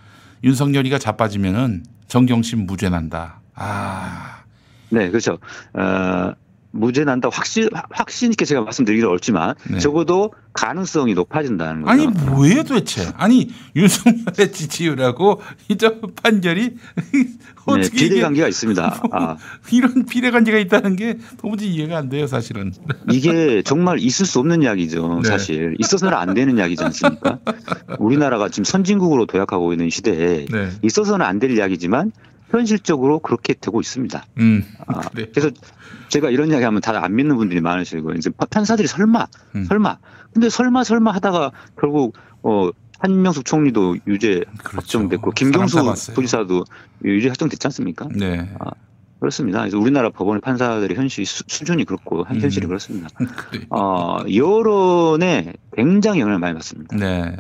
윤석열이가 0.43 0.99
자빠지면은 0.99 1.84
정경심 2.09 2.66
무죄 2.66 2.88
난다. 2.88 3.41
아, 3.55 4.43
네, 4.88 5.09
그렇죠. 5.11 5.38
어, 5.74 6.32
무죄 6.73 7.05
난다 7.05 7.29
확실 7.33 7.68
확신 7.91 8.31
있게 8.31 8.45
제가 8.45 8.61
말씀드리기는 8.62 9.09
어렵지만 9.09 9.55
네. 9.71 9.79
적어도 9.79 10.33
가능성이 10.53 11.14
높아진다는 11.14 11.83
거죠. 11.83 11.91
아니 11.93 12.07
뭐예요 12.07 12.62
도대체? 12.64 13.09
아니 13.16 13.51
윤석열의 13.77 14.53
지지율하고 14.53 15.41
이저 15.68 15.99
판결이 16.23 16.77
어떻게 17.66 17.89
네, 17.89 17.91
비례 17.91 18.07
이게 18.07 18.21
관계가 18.23 18.49
있습니다. 18.49 19.03
아, 19.12 19.37
이런 19.71 20.07
비례 20.07 20.31
관계가 20.31 20.59
있다는 20.59 20.97
게 20.97 21.18
도무지 21.41 21.68
이해가 21.68 21.99
안 21.99 22.09
돼요, 22.09 22.27
사실은. 22.27 22.73
이게 23.12 23.62
정말 23.62 23.99
있을 24.01 24.27
수 24.27 24.39
없는 24.41 24.62
이야기죠. 24.62 25.21
네. 25.23 25.29
사실 25.29 25.77
있어서는 25.79 26.16
안 26.16 26.35
되는 26.35 26.57
이야기지 26.57 26.83
않습니까? 26.85 27.39
우리나라가 27.99 28.49
지금 28.49 28.64
선진국으로 28.64 29.27
도약하고 29.27 29.73
있는 29.73 29.91
시대에 29.91 30.47
네. 30.51 30.71
있어서는 30.83 31.25
안 31.27 31.41
될 31.41 31.57
이야기지만 31.57 32.12
현실적으로 32.51 33.20
그렇게 33.20 33.55
되고 33.55 33.80
있습니다. 33.80 34.24
음. 34.38 34.64
아, 34.86 35.03
그래서 35.11 35.51
제가 36.09 36.30
이런 36.30 36.51
이야기 36.51 36.64
하면 36.64 36.80
다들 36.80 37.03
안 37.03 37.14
믿는 37.14 37.36
분들이 37.36 37.61
많으시고 37.61 38.12
이제 38.14 38.30
판사들이 38.51 38.88
설마 38.88 39.26
음. 39.55 39.64
설마 39.64 39.98
근데 40.32 40.48
설마 40.48 40.84
설마 40.84 41.12
하다가 41.12 41.53
결국 41.80 42.16
어 42.42 42.70
한명숙 42.98 43.44
총리도 43.44 43.96
유죄 44.07 44.44
그렇죠. 44.62 44.98
확정됐고 44.98 45.30
김경수. 45.32 46.12
부지사도 46.14 46.64
유죄 47.05 47.28
확정됐지 47.28 47.66
않습니까? 47.68 48.09
네. 48.14 48.51
아, 48.59 48.70
그렇습니다. 49.20 49.61
그래서 49.61 49.78
우리나라 49.78 50.11
법원의 50.11 50.40
판사들의 50.40 50.96
현실 50.96 51.24
수, 51.24 51.42
수준이 51.46 51.84
그렇고 51.84 52.24
한 52.24 52.36
음. 52.36 52.40
현실이 52.42 52.66
그렇습니다. 52.66 53.09
어, 53.70 54.18
여론에 54.34 55.55
굉장히 55.76 56.20
영향을 56.20 56.38
많이 56.38 56.55
받습니다. 56.55 56.96
네. 56.96 57.36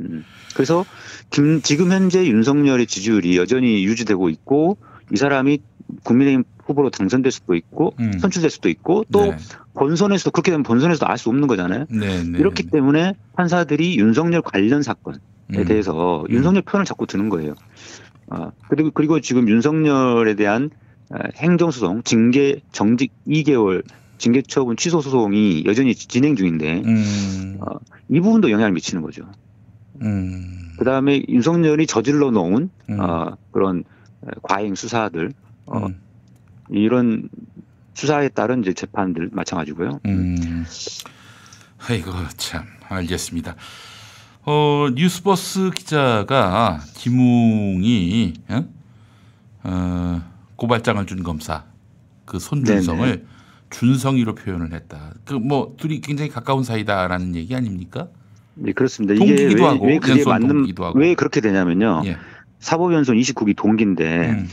음, 0.00 0.24
그래서 0.54 0.84
김, 1.30 1.60
지금 1.62 1.92
현재 1.92 2.26
윤석열의 2.26 2.86
지지율이 2.86 3.36
여전히 3.36 3.84
유지되고 3.84 4.28
있고 4.30 4.76
이 5.12 5.16
사람이 5.16 5.58
국민의힘 6.02 6.44
후보로 6.64 6.90
당선될 6.90 7.30
수도 7.30 7.54
있고 7.54 7.94
음. 8.00 8.18
선출될 8.18 8.50
수도 8.50 8.68
있고 8.68 9.04
또 9.12 9.26
네. 9.26 9.36
본선에서도 9.74 10.30
그렇게 10.30 10.50
되면 10.50 10.62
본선에서도 10.62 11.06
알 11.06 11.18
수 11.18 11.28
없는 11.28 11.46
거잖아요. 11.46 11.86
네, 11.90 12.22
네. 12.22 12.38
이렇기 12.38 12.64
때문에 12.64 13.14
판사들이 13.34 13.98
윤석열 13.98 14.40
관련 14.42 14.82
사건에 14.82 15.18
음. 15.54 15.64
대해서 15.64 16.24
윤석열 16.30 16.62
편을 16.62 16.86
자꾸 16.86 17.06
드는 17.06 17.28
거예요. 17.28 17.54
아, 18.30 18.50
그리고, 18.68 18.90
그리고 18.90 19.20
지금 19.20 19.48
윤석열에 19.48 20.34
대한 20.34 20.70
아, 21.10 21.18
행정 21.36 21.70
소송, 21.70 22.02
징계, 22.02 22.60
정직 22.72 23.12
2개월, 23.28 23.84
징계 24.16 24.40
처분 24.42 24.76
취소 24.76 25.00
소송이 25.02 25.64
여전히 25.66 25.94
진행 25.94 26.34
중인데, 26.34 26.82
음. 26.84 27.58
어, 27.60 27.78
이 28.08 28.20
부분도 28.20 28.50
영향을 28.50 28.72
미치는 28.72 29.02
거죠. 29.02 29.24
음. 30.04 30.72
그 30.78 30.84
다음에 30.84 31.22
윤석열이 31.28 31.86
저질러 31.86 32.30
놓은, 32.30 32.70
음. 32.90 33.00
어, 33.00 33.36
그런 33.50 33.84
과잉 34.42 34.74
수사들, 34.74 35.32
어, 35.66 35.86
음. 35.86 36.00
이런 36.70 37.28
수사에 37.94 38.28
따른 38.28 38.60
이제 38.60 38.72
재판들 38.72 39.30
마찬가지고요. 39.32 40.00
음. 40.06 40.64
아이고 41.88 42.10
참 42.36 42.64
알겠습니다. 42.88 43.54
어 44.46 44.88
뉴스버스 44.94 45.70
기자가 45.74 46.80
김웅이 46.94 48.34
어? 48.48 48.64
어, 49.64 50.22
고발장을 50.56 51.06
준 51.06 51.22
검사 51.22 51.64
그 52.24 52.38
손준성을 52.38 53.06
네네. 53.06 53.24
준성이로 53.70 54.34
표현을 54.34 54.72
했다. 54.72 55.12
그 55.24 55.34
뭐 55.34 55.74
둘이 55.78 56.00
굉장히 56.00 56.30
가까운 56.30 56.62
사이다라는 56.64 57.34
얘기 57.36 57.54
아닙니까? 57.54 58.08
네, 58.56 58.72
그렇습니다. 58.72 59.14
이게 59.14 59.46
왜, 59.54 59.62
하고, 59.64 59.86
왜 59.86 59.98
그게 59.98 60.24
맞는. 60.24 60.66
왜 60.94 61.14
그렇게 61.14 61.40
되냐면요. 61.40 62.02
예. 62.06 62.16
사법연수원 62.60 63.18
29기 63.20 63.56
동기인데, 63.56 64.30
음. 64.30 64.48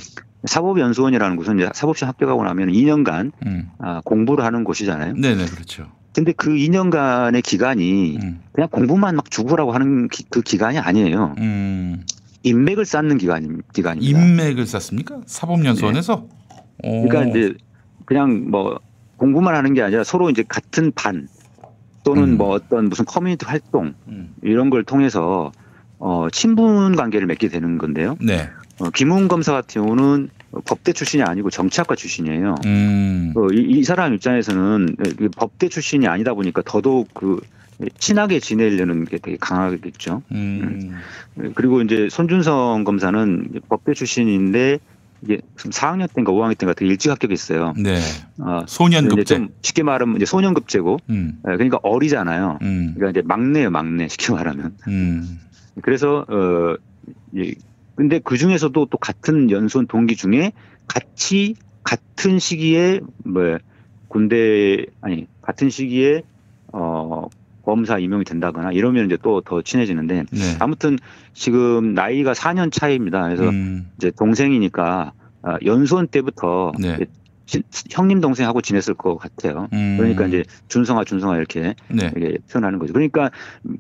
사법연수원이라는 0.45 1.35
곳은 1.37 1.59
이제 1.59 1.69
사법시험 1.73 2.09
합격하고 2.09 2.43
나면 2.43 2.69
2년간 2.69 3.31
음. 3.45 3.69
아, 3.79 4.01
공부를 4.03 4.43
하는 4.43 4.63
곳이잖아요. 4.63 5.13
네네 5.13 5.45
그렇죠. 5.45 5.85
근데 6.13 6.33
그 6.33 6.49
2년간의 6.49 7.41
기간이 7.43 8.17
음. 8.21 8.39
그냥 8.51 8.67
공부만 8.69 9.15
막 9.15 9.29
죽으라고 9.31 9.71
하는 9.71 10.07
기- 10.09 10.25
그 10.29 10.41
기간이 10.41 10.77
아니에요. 10.79 11.35
음. 11.37 12.03
인맥을 12.43 12.85
쌓는 12.85 13.17
기간, 13.19 13.61
기간입니다. 13.71 14.19
인맥을 14.19 14.65
쌓습니까? 14.65 15.21
사법연수원에서? 15.27 16.27
오. 16.83 17.07
그러니까 17.07 17.25
이제 17.29 17.53
그냥 18.05 18.49
뭐 18.49 18.79
공부만 19.17 19.53
하는 19.55 19.73
게 19.75 19.83
아니라 19.83 20.03
서로 20.03 20.31
이제 20.31 20.43
같은 20.47 20.91
반 20.95 21.27
또는 22.03 22.23
음. 22.23 22.37
뭐 22.37 22.49
어떤 22.49 22.89
무슨 22.89 23.05
커뮤니티 23.05 23.45
활동 23.45 23.93
음. 24.07 24.33
이런 24.41 24.69
걸 24.69 24.83
통해서 24.83 25.51
어, 25.99 26.27
친분 26.31 26.95
관계를 26.95 27.27
맺게 27.27 27.47
되는 27.47 27.77
건데요. 27.77 28.17
네. 28.19 28.49
어, 28.79 28.89
김웅 28.89 29.27
검사 29.27 29.51
같은 29.53 29.83
경우는 29.83 30.29
법대 30.65 30.93
출신이 30.93 31.23
아니고 31.23 31.49
정치학과 31.49 31.95
출신이에요. 31.95 32.55
음. 32.65 33.33
어, 33.35 33.47
이, 33.53 33.61
이 33.61 33.83
사람 33.83 34.13
입장에서는 34.13 34.95
그 35.17 35.29
법대 35.35 35.69
출신이 35.69 36.07
아니다 36.07 36.33
보니까 36.33 36.63
더더욱 36.65 37.09
그 37.13 37.39
친하게 37.97 38.39
지내려는 38.39 39.05
게 39.05 39.17
되게 39.17 39.37
강하겠죠. 39.39 40.23
음. 40.31 40.95
그리고 41.55 41.81
이제 41.81 42.09
손준성 42.09 42.83
검사는 42.83 43.49
법대 43.69 43.93
출신인데 43.93 44.79
이게 45.23 45.39
지금 45.55 45.71
4학년 45.71 46.11
때인가 46.13 46.31
5학년 46.31 46.57
때인가 46.57 46.73
되게 46.73 46.89
일찍 46.89 47.11
합격했어요. 47.11 47.73
네. 47.77 47.99
어, 48.39 48.63
소년급제. 48.67 49.21
이제 49.21 49.35
좀 49.35 49.49
쉽게 49.61 49.83
말하면 49.83 50.15
이제 50.15 50.25
소년급제고, 50.25 50.97
음. 51.09 51.39
예, 51.47 51.51
그러니까 51.53 51.79
어리잖아요. 51.83 52.59
음. 52.61 52.93
그러니까 52.95 53.19
이제 53.19 53.27
막내예요, 53.27 53.69
막내 53.69 54.07
쉽게 54.07 54.33
말하면. 54.33 54.75
음. 54.87 55.39
그래서 55.81 56.25
어, 56.27 56.75
예, 57.37 57.53
근데 57.95 58.19
그 58.19 58.37
중에서도 58.37 58.85
또 58.85 58.97
같은 58.97 59.51
연수원 59.51 59.87
동기 59.87 60.15
중에 60.15 60.53
같이 60.87 61.55
같은 61.83 62.39
시기에 62.39 63.01
뭐 63.23 63.57
군대 64.07 64.85
아니 65.01 65.27
같은 65.41 65.69
시기에 65.69 66.23
어 66.73 67.27
검사 67.63 67.97
임용이 67.99 68.23
된다거나 68.23 68.71
이러면 68.71 69.05
이제 69.05 69.17
또 69.21 69.41
더 69.41 69.61
친해지는데 69.61 70.25
네. 70.31 70.39
아무튼 70.59 70.97
지금 71.33 71.93
나이가 71.93 72.33
4년 72.33 72.71
차이입니다. 72.71 73.23
그래서 73.23 73.49
음. 73.49 73.89
이제 73.97 74.11
동생이니까 74.11 75.13
아, 75.43 75.57
연수원 75.65 76.07
때부터 76.07 76.71
네. 76.79 76.99
형님 77.89 78.21
동생하고 78.21 78.61
지냈을 78.61 78.93
것 78.93 79.17
같아요. 79.17 79.67
음. 79.73 79.97
그러니까 79.97 80.25
이제 80.27 80.43
준성아 80.67 81.03
준성아 81.03 81.37
이렇게 81.37 81.75
네. 81.89 82.11
이렇게 82.15 82.37
표현하는 82.51 82.79
거죠. 82.79 82.93
그러니까 82.93 83.31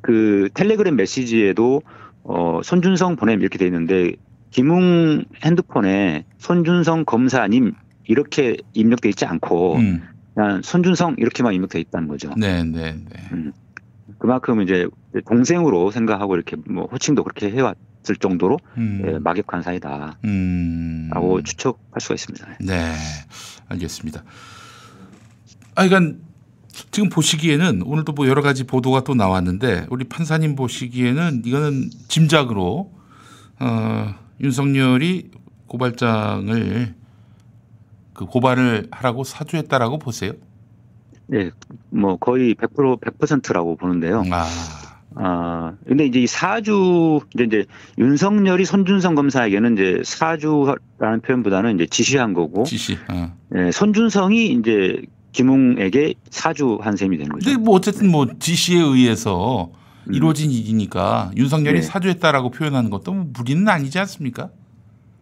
그 0.01 0.49
텔레그램 0.53 0.95
메시지에도 0.95 1.81
어 2.23 2.61
손준성 2.63 3.15
보냄 3.15 3.39
이렇게 3.41 3.57
돼 3.57 3.65
있는데 3.65 4.13
김웅 4.51 5.23
핸드폰에 5.43 6.25
손준성 6.37 7.05
검사님 7.05 7.73
이렇게 8.05 8.57
입력돼 8.73 9.09
있지 9.09 9.25
않고 9.25 9.75
음. 9.77 10.01
그냥 10.33 10.61
손준성 10.61 11.15
이렇게만 11.17 11.53
입력돼 11.53 11.79
있다는 11.79 12.07
거죠. 12.07 12.31
네, 12.37 12.63
네, 12.63 12.93
네. 12.93 13.29
음. 13.31 13.53
그만큼 14.21 14.61
이제 14.61 14.87
동생으로 15.25 15.89
생각하고 15.89 16.35
이렇게 16.35 16.55
뭐 16.67 16.85
호칭도 16.85 17.23
그렇게 17.23 17.49
해왔을 17.49 18.17
정도로 18.19 18.59
음. 18.77 19.01
예, 19.03 19.17
막역한 19.17 19.63
사이다라고 19.63 20.15
음. 20.25 21.09
추측할 21.43 21.99
수가 21.99 22.13
있습니다. 22.13 22.47
네, 22.59 22.93
알겠습니다. 23.69 24.23
아, 25.73 25.87
그러니까 25.87 26.19
지금 26.91 27.09
보시기에는 27.09 27.81
오늘도 27.81 28.11
뭐 28.11 28.27
여러 28.27 28.43
가지 28.43 28.63
보도가 28.63 29.03
또 29.03 29.15
나왔는데 29.15 29.87
우리 29.89 30.03
판사님 30.03 30.55
보시기에는 30.55 31.41
이거는 31.43 31.89
짐작으로 32.07 32.93
어, 33.59 34.15
윤석열이 34.39 35.31
고발장을 35.65 36.93
그 38.13 38.25
고발을 38.27 38.87
하라고 38.91 39.23
사주했다라고 39.23 39.97
보세요. 39.97 40.33
네, 41.31 41.49
뭐 41.89 42.17
거의 42.17 42.55
100% 42.55 42.99
100%라고 42.99 43.77
보는데요. 43.77 44.23
아, 44.31 44.45
아, 45.15 45.73
근데 45.87 46.05
이제 46.05 46.19
이 46.19 46.27
사주, 46.27 47.21
이제, 47.33 47.45
이제 47.45 47.65
윤석열이 47.97 48.65
손준성 48.65 49.15
검사에게는 49.15 49.73
이제 49.73 50.01
사주라는 50.03 51.21
표현보다는 51.25 51.75
이제 51.75 51.85
지시한 51.85 52.33
거고, 52.33 52.63
지시. 52.63 52.97
어. 53.07 53.33
예, 53.55 53.71
손준성이 53.71 54.47
이제 54.47 55.01
김웅에게 55.31 56.15
사주한 56.29 56.97
셈이 56.97 57.17
되는 57.17 57.31
거죠. 57.31 57.49
근데 57.49 57.63
뭐 57.63 57.75
어쨌든 57.75 58.11
뭐 58.11 58.27
지시에 58.37 58.81
의해서 58.81 59.71
이루어진 60.11 60.51
일이니까 60.51 61.31
윤석열이 61.37 61.79
네. 61.79 61.81
사주했다라고 61.81 62.49
표현하는 62.51 62.89
것도 62.89 63.13
뭐 63.13 63.27
무리는 63.33 63.65
아니지 63.69 63.97
않습니까? 63.99 64.49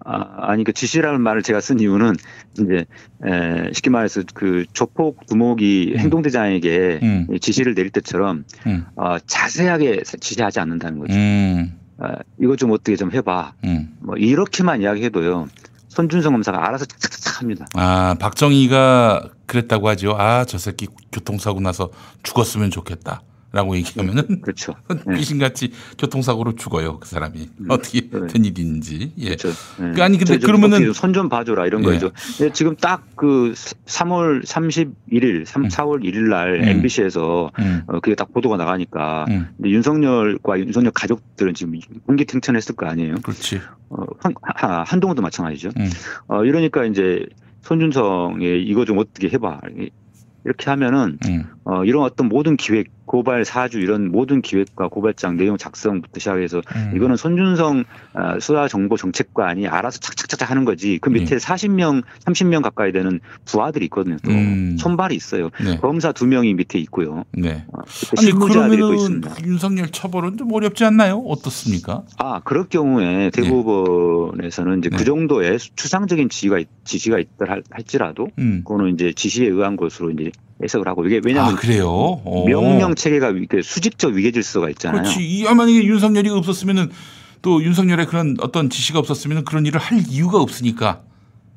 아, 0.06 0.52
아니, 0.52 0.64
그 0.64 0.72
지시라는 0.72 1.22
말을 1.22 1.44
제가 1.44 1.60
쓴 1.60 1.80
이유는 1.80 2.16
이제, 2.54 2.86
에, 3.26 3.74
쉽게 3.74 3.90
말해서 3.90 4.24
그 4.34 4.66
조폭 4.74 5.26
두목이 5.28 5.96
행동대장에게 5.98 7.00
음. 7.04 7.28
지시를 7.40 7.76
내릴 7.76 7.92
때처럼, 7.92 8.46
음. 8.66 8.86
어, 8.96 9.18
자세하게 9.20 10.04
지시하지 10.04 10.60
않는다는 10.60 11.00
거죠. 11.00 11.14
음. 11.14 11.78
아, 11.98 12.16
이거 12.42 12.56
좀 12.56 12.72
어떻게 12.72 12.96
좀 12.96 13.12
해봐. 13.12 13.54
음. 13.66 13.96
뭐, 14.00 14.16
이렇게만 14.16 14.82
이야기해도요, 14.82 15.48
손준성 15.90 16.34
검사가 16.34 16.66
알아서 16.68 16.86
착착착 16.86 17.42
합니다. 17.42 17.66
아, 17.74 18.16
박정희가 18.20 19.30
그랬다고 19.48 19.90
하죠. 19.90 20.16
아, 20.18 20.46
저 20.46 20.58
새끼 20.58 20.88
교통사고 21.12 21.60
나서 21.60 21.90
죽었으면 22.24 22.72
좋겠다. 22.72 23.22
라고 23.52 23.76
얘기하면은 23.78 24.42
그렇죠. 24.42 24.76
귀신같이 25.16 25.72
교통사고로 25.98 26.56
죽어요 26.56 27.00
그 27.00 27.08
사람이 27.08 27.50
어떻게 27.68 28.08
된 28.10 28.46
일인지 28.46 29.12
예. 29.18 29.36
그렇죠. 29.36 29.50
그 29.96 30.04
아니 30.04 30.18
근데 30.20 30.38
그러면은 30.38 30.94
손좀 30.94 31.30
봐줘라 31.30 31.66
이런 31.66 31.82
예. 31.82 31.86
거죠. 31.86 32.12
근데 32.38 32.54
지금 32.54 32.76
딱 32.76 33.08
그 33.20 33.54
3월 33.86 34.46
31일, 34.46 35.44
3, 35.46 35.68
4월 35.68 36.04
1일 36.06 36.30
날 36.30 36.62
음. 36.62 36.70
MBC에서 36.70 37.52
음. 37.60 37.82
어, 37.88 38.00
그게 38.00 38.16
딱 38.16 38.32
보도가 38.34 38.56
나가니까 38.56 39.26
음. 39.30 39.48
근데 39.58 39.72
윤석열과 39.72 40.58
윤석열 40.60 40.92
가족들은 40.94 41.54
지금 41.54 41.74
공기탱천했을 42.06 42.76
거 42.76 42.86
아니에요. 42.86 43.16
그렇지. 43.22 43.60
어, 43.90 44.04
한, 44.20 44.34
하- 44.42 44.84
한동훈도 44.84 45.22
마찬가지죠. 45.22 45.72
음. 45.78 45.90
어, 46.28 46.46
이러니까 46.46 46.86
이제 46.86 47.26
손준성의 47.64 48.64
이거 48.64 48.86
좀 48.86 48.98
어떻게 49.00 49.30
해봐. 49.30 49.60
이렇게 50.46 50.70
하면은 50.70 51.18
음. 51.28 51.44
어, 51.66 51.84
이런 51.84 52.04
어떤 52.04 52.30
모든 52.30 52.56
기획, 52.58 52.88
고발 53.10 53.44
사주 53.44 53.80
이런 53.80 54.12
모든 54.12 54.40
기획과 54.44 54.88
고발장 54.88 55.36
내용 55.36 55.58
작성부터 55.58 56.20
시작해서 56.20 56.62
음. 56.76 56.94
이거는 56.96 57.16
손준성 57.16 57.84
아, 58.14 58.40
수사 58.40 58.68
정보 58.68 58.98
정책관이 58.98 59.68
알아서 59.68 59.98
착착착착 59.98 60.52
하는 60.52 60.64
거지. 60.64 61.00
그 61.02 61.10
밑에 61.10 61.38
40명, 61.38 62.04
30명 62.26 62.62
가까이 62.62 62.92
되는 62.92 63.20
부하들이 63.46 63.86
있거든요. 63.86 64.18
또 64.24 64.30
음. 64.30 64.78
손발이 64.78 65.16
있어요. 65.16 65.50
네. 65.60 65.78
검사 65.78 66.12
두 66.12 66.28
명이 66.28 66.54
밑에 66.54 66.78
있고요. 66.82 67.24
네. 67.32 67.66
어, 67.74 67.82
아니 68.20 68.32
그러면은 68.32 68.94
있습니다. 68.94 69.36
윤석열 69.44 69.88
처벌은 69.90 70.38
좀 70.38 70.54
어렵지 70.54 70.86
않나요? 70.86 71.18
어떻습니까? 71.18 72.04
아, 72.20 72.42
그럴 72.44 72.66
경우에 72.70 73.32
대법원에서는 73.32 74.78
이제 74.80 74.90
그 74.90 75.04
정도의 75.04 75.58
추상적인 75.58 76.30
지시가, 76.30 76.60
있- 76.60 76.68
지시가 76.84 77.18
있다 77.18 77.46
할- 77.48 77.64
할지라도, 77.72 78.28
음. 78.38 78.62
그거는 78.64 78.94
이제 78.94 79.14
지시에 79.14 79.48
의한 79.48 79.78
것으로 79.78 80.12
이제 80.12 80.30
해석을 80.64 80.88
하고, 80.88 81.06
이게 81.06 81.22
왜냐하면 81.24 81.54
아 81.54 81.58
그래요? 81.58 81.88
오. 82.26 82.46
명령 82.48 82.96
체계가 82.96 83.30
이렇게 83.30 83.62
수직적 83.62 84.14
위계 84.14 84.32
질서가 84.32 84.70
있잖아요. 84.72 85.04
그렇지. 85.04 85.22
이 85.22 85.44
만약에 85.44 85.84
윤석열이 85.84 86.30
없었으면은 86.30 86.90
또 87.42 87.64
윤석열의 87.64 88.08
그런 88.08 88.36
어떤 88.42 88.70
지시가 88.70 89.00
없었으면 89.00 89.46
그런 89.46 89.66
일을 89.66 89.80
할 89.80 90.00
이유가 90.10 90.40
없으니까. 90.42 91.02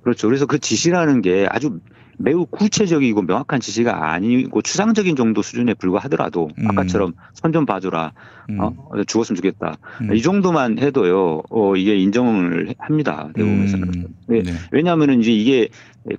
그렇죠. 0.03 0.29
그래서 0.29 0.47
그 0.47 0.59
지시라는 0.59 1.23
게 1.23 1.47
아주 1.51 1.81
매우 2.19 2.47
구체적이고 2.47 3.23
명확한 3.23 3.59
지시가 3.61 4.13
아니고 4.13 4.63
추상적인 4.63 5.17
정도 5.17 5.43
수준에 5.43 5.75
불과하더라도 5.75 6.51
음. 6.59 6.69
아까처럼 6.71 7.15
선 7.35 7.53
좀 7.53 7.67
봐줘라, 7.67 8.13
어? 8.61 8.73
죽었으면 9.07 9.37
좋겠다. 9.37 9.77
음. 10.03 10.15
이 10.15 10.23
정도만 10.23 10.79
해도요, 10.79 11.43
어, 11.51 11.75
이게 11.75 11.97
인정을 11.97 12.75
합니다. 12.79 13.31
대법원에서는. 13.35 13.89
음. 13.95 14.07
네. 14.29 14.43
왜냐하면 14.71 15.21
이제 15.21 15.33
이게 15.33 15.69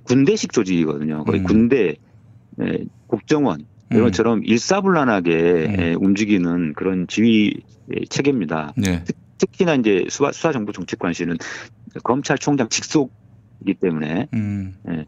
군대식 0.02 0.52
조직이거든요. 0.52 1.24
거의 1.24 1.40
음. 1.40 1.44
군대, 1.44 1.78
예, 1.88 1.96
국정원 3.06 3.66
이런 3.90 4.02
음. 4.02 4.06
것처럼 4.06 4.42
일사불란하게 4.44 5.76
예, 5.78 5.94
움직이는 5.94 6.74
그런 6.74 7.06
지휘 7.06 7.62
예, 7.94 8.04
체계입니다. 8.08 8.72
네. 8.76 9.04
특, 9.04 9.16
특히나 9.38 9.74
이제 9.74 10.06
수사, 10.08 10.32
수사정보 10.32 10.72
정책관실은 10.72 11.36
검찰총장 12.02 12.68
직속이기 12.68 13.74
때문에 13.80 14.28
음. 14.34 14.74
예, 14.88 15.06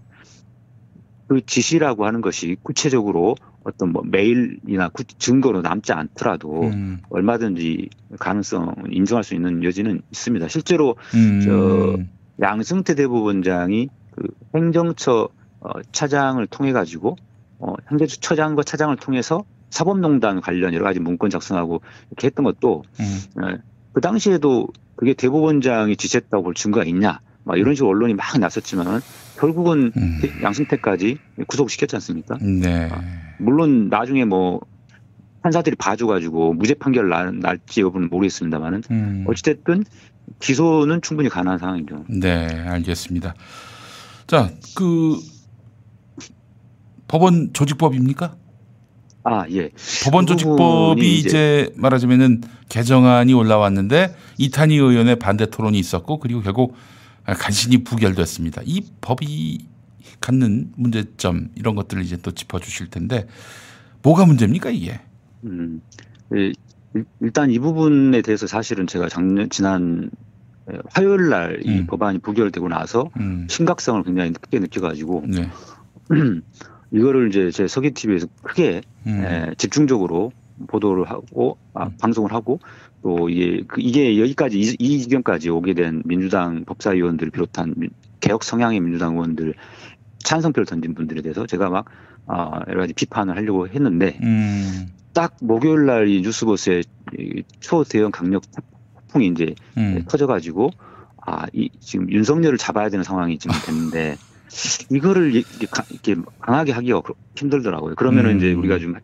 그 1.28 1.40
지시라고 1.44 2.06
하는 2.06 2.20
것이 2.20 2.56
구체적으로 2.62 3.34
어떤 3.64 3.90
뭐 3.90 4.02
메일이나 4.04 4.88
구- 4.90 5.04
증거로 5.04 5.60
남지 5.62 5.92
않더라도 5.92 6.62
음. 6.64 6.98
얼마든지 7.10 7.88
가능성 8.20 8.74
인정할 8.90 9.24
수 9.24 9.34
있는 9.34 9.64
여지는 9.64 10.02
있습니다. 10.12 10.46
실제로 10.48 10.96
음. 11.14 11.40
저 11.42 11.96
양승태 12.40 12.94
대법원장이 12.94 13.88
그 14.12 14.28
행정처 14.54 15.28
어, 15.60 15.70
차장을 15.90 16.46
통해 16.46 16.72
가지고 16.72 17.16
어, 17.58 17.74
행정처장과 17.90 18.62
차장을 18.62 18.94
통해서 18.96 19.44
사법농단 19.70 20.40
관련 20.40 20.74
여러 20.74 20.84
가지 20.84 21.00
문건 21.00 21.30
작성하고 21.30 21.80
이렇게 22.10 22.28
했던 22.28 22.44
것도 22.44 22.84
음. 23.00 23.20
예, 23.42 23.58
그 23.92 24.00
당시에도 24.00 24.68
그게 24.94 25.14
대법원장이 25.14 25.96
지시했다고 25.96 26.42
볼 26.42 26.54
증거가 26.54 26.84
있냐 26.84 27.20
막 27.44 27.58
이런 27.58 27.74
식으로 27.74 27.90
언론이 27.90 28.14
막 28.14 28.38
났었지만 28.38 29.00
결국은 29.38 29.92
음. 29.96 30.20
양승태까지 30.42 31.18
구속시켰지 31.46 31.94
않습니까? 31.96 32.38
네. 32.40 32.90
물론 33.38 33.88
나중에 33.88 34.24
뭐 34.24 34.60
판사들이 35.42 35.76
봐줘가지고 35.76 36.54
무죄 36.54 36.74
판결 36.74 37.08
날, 37.08 37.38
날지 37.38 37.82
여부는 37.82 38.08
모르겠습니다만은 38.08 38.82
음. 38.90 39.24
어찌됐든 39.28 39.84
기소는 40.40 41.02
충분히 41.02 41.28
가능한 41.28 41.58
상황이죠. 41.58 42.04
네, 42.08 42.48
알겠습니다. 42.66 43.34
자, 44.26 44.50
그 44.74 45.16
법원 47.08 47.52
조직법입니까? 47.52 48.36
아 49.24 49.44
예. 49.50 49.70
법원 50.04 50.24
그 50.24 50.32
조직법이 50.32 51.18
이제 51.18 51.72
말하자면은 51.76 52.42
개정안이 52.68 53.32
올라왔는데 53.34 54.14
이탄희 54.38 54.76
의원의 54.76 55.18
반대 55.18 55.46
토론이 55.46 55.78
있었고 55.78 56.18
그리고 56.20 56.42
결국 56.42 56.74
간신히 57.24 57.82
부결됐습니다. 57.82 58.62
이 58.64 58.84
법이 59.00 59.66
갖는 60.20 60.72
문제점 60.76 61.50
이런 61.56 61.74
것들을 61.74 62.02
이제 62.04 62.16
또 62.22 62.30
짚어 62.30 62.60
주실 62.60 62.88
텐데 62.88 63.26
뭐가 64.02 64.24
문제입니까 64.26 64.70
이게? 64.70 65.00
음, 65.44 65.80
예, 66.34 66.52
일- 66.94 67.04
일단 67.20 67.50
이 67.50 67.58
부분에 67.58 68.22
대해서 68.22 68.46
사실은 68.46 68.86
제가 68.86 69.08
작년 69.08 69.50
지난 69.50 70.10
예, 70.72 70.78
화요일 70.92 71.28
날이 71.28 71.68
음. 71.80 71.86
법안이 71.86 72.18
부결되고 72.18 72.68
나서 72.68 73.10
음. 73.18 73.46
심각성을 73.50 74.02
굉장히 74.04 74.32
크게 74.32 74.60
느껴 74.60 74.80
가지고 74.80 75.24
네. 75.26 75.50
이거를 76.96 77.28
이제 77.28 77.50
제 77.50 77.66
서기 77.68 77.90
TV에서 77.92 78.26
크게 78.42 78.80
음. 79.06 79.22
예, 79.24 79.54
집중적으로 79.56 80.32
보도를 80.68 81.04
하고 81.10 81.58
아, 81.74 81.90
방송을 82.00 82.32
하고 82.32 82.58
또 83.02 83.28
이게 83.28 83.62
그- 83.68 83.80
이게 83.80 84.18
여기까지 84.20 84.58
이, 84.58 84.76
이 84.78 84.98
지경까지 85.00 85.50
오게 85.50 85.74
된 85.74 86.02
민주당 86.06 86.64
법사위원들을 86.64 87.30
비롯한 87.30 87.74
민- 87.76 87.90
개혁 88.20 88.42
성향의 88.42 88.80
민주당 88.80 89.14
의원들 89.14 89.54
찬성표를 90.24 90.66
던진 90.66 90.94
분들에 90.94 91.20
대해서 91.22 91.46
제가 91.46 91.68
막 91.68 91.84
아, 92.26 92.60
여러 92.68 92.80
가지 92.80 92.94
비판을 92.94 93.36
하려고 93.36 93.68
했는데 93.68 94.18
음. 94.22 94.88
딱 95.12 95.36
목요일 95.40 95.86
날 95.86 96.08
이 96.08 96.22
뉴스버스에 96.22 96.82
이 97.18 97.42
초대형 97.60 98.10
강력 98.10 98.42
폭풍이 98.94 99.28
이제 99.28 99.54
음. 99.76 100.02
터져가지고 100.08 100.70
아, 101.26 101.46
이 101.52 101.68
지금 101.80 102.10
윤석열을 102.10 102.56
잡아야 102.58 102.88
되는 102.88 103.04
상황이 103.04 103.38
지금 103.38 103.54
됐는데 103.64 104.16
이거를 104.90 105.34
이렇게 105.34 106.16
강하게 106.40 106.72
하기가 106.72 107.02
힘들더라고요. 107.36 107.94
그러면은 107.96 108.32
음. 108.32 108.36
이제 108.38 108.52
우리가 108.52 108.78
좀 108.78 108.94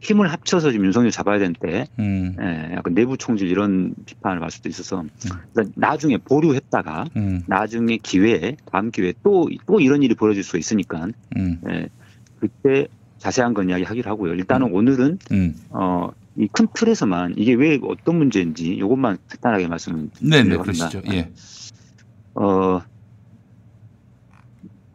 힘을 0.00 0.32
합쳐서 0.32 0.72
지금 0.72 0.86
윤석열 0.86 1.10
잡아야 1.12 1.38
되는데 1.38 1.86
음. 2.00 2.36
예, 2.40 2.74
약간 2.74 2.94
내부 2.94 3.16
총질 3.16 3.48
이런 3.48 3.94
비판을 4.04 4.40
받을 4.40 4.50
수도 4.50 4.68
있어서 4.68 5.04
일단 5.24 5.72
나중에 5.76 6.16
보류했다가 6.18 7.04
음. 7.16 7.42
나중에 7.46 7.98
기회에 7.98 8.56
다음 8.70 8.90
기회에 8.90 9.14
또 9.22 9.46
또 9.66 9.80
이런 9.80 10.02
일이 10.02 10.14
벌어질 10.14 10.42
수 10.42 10.58
있으니까 10.58 11.08
음. 11.36 11.60
예, 11.68 11.88
그때 12.40 12.88
자세한 13.18 13.54
건 13.54 13.68
이야기 13.70 13.84
하기로 13.84 14.10
하고요. 14.10 14.34
일단은 14.34 14.72
오늘은 14.72 15.18
음. 15.30 15.54
어, 15.70 16.10
이 16.36 16.48
큰 16.50 16.66
틀에서만 16.74 17.34
이게 17.36 17.52
왜 17.54 17.78
어떤 17.82 18.16
문제인지 18.16 18.68
이것만 18.74 19.18
간단하게 19.28 19.68
말씀을 19.68 20.08
네, 20.20 20.42
네, 20.42 20.56
합니다. 20.56 20.62
그러시죠. 20.62 21.02
예. 21.12 21.30
어, 22.34 22.80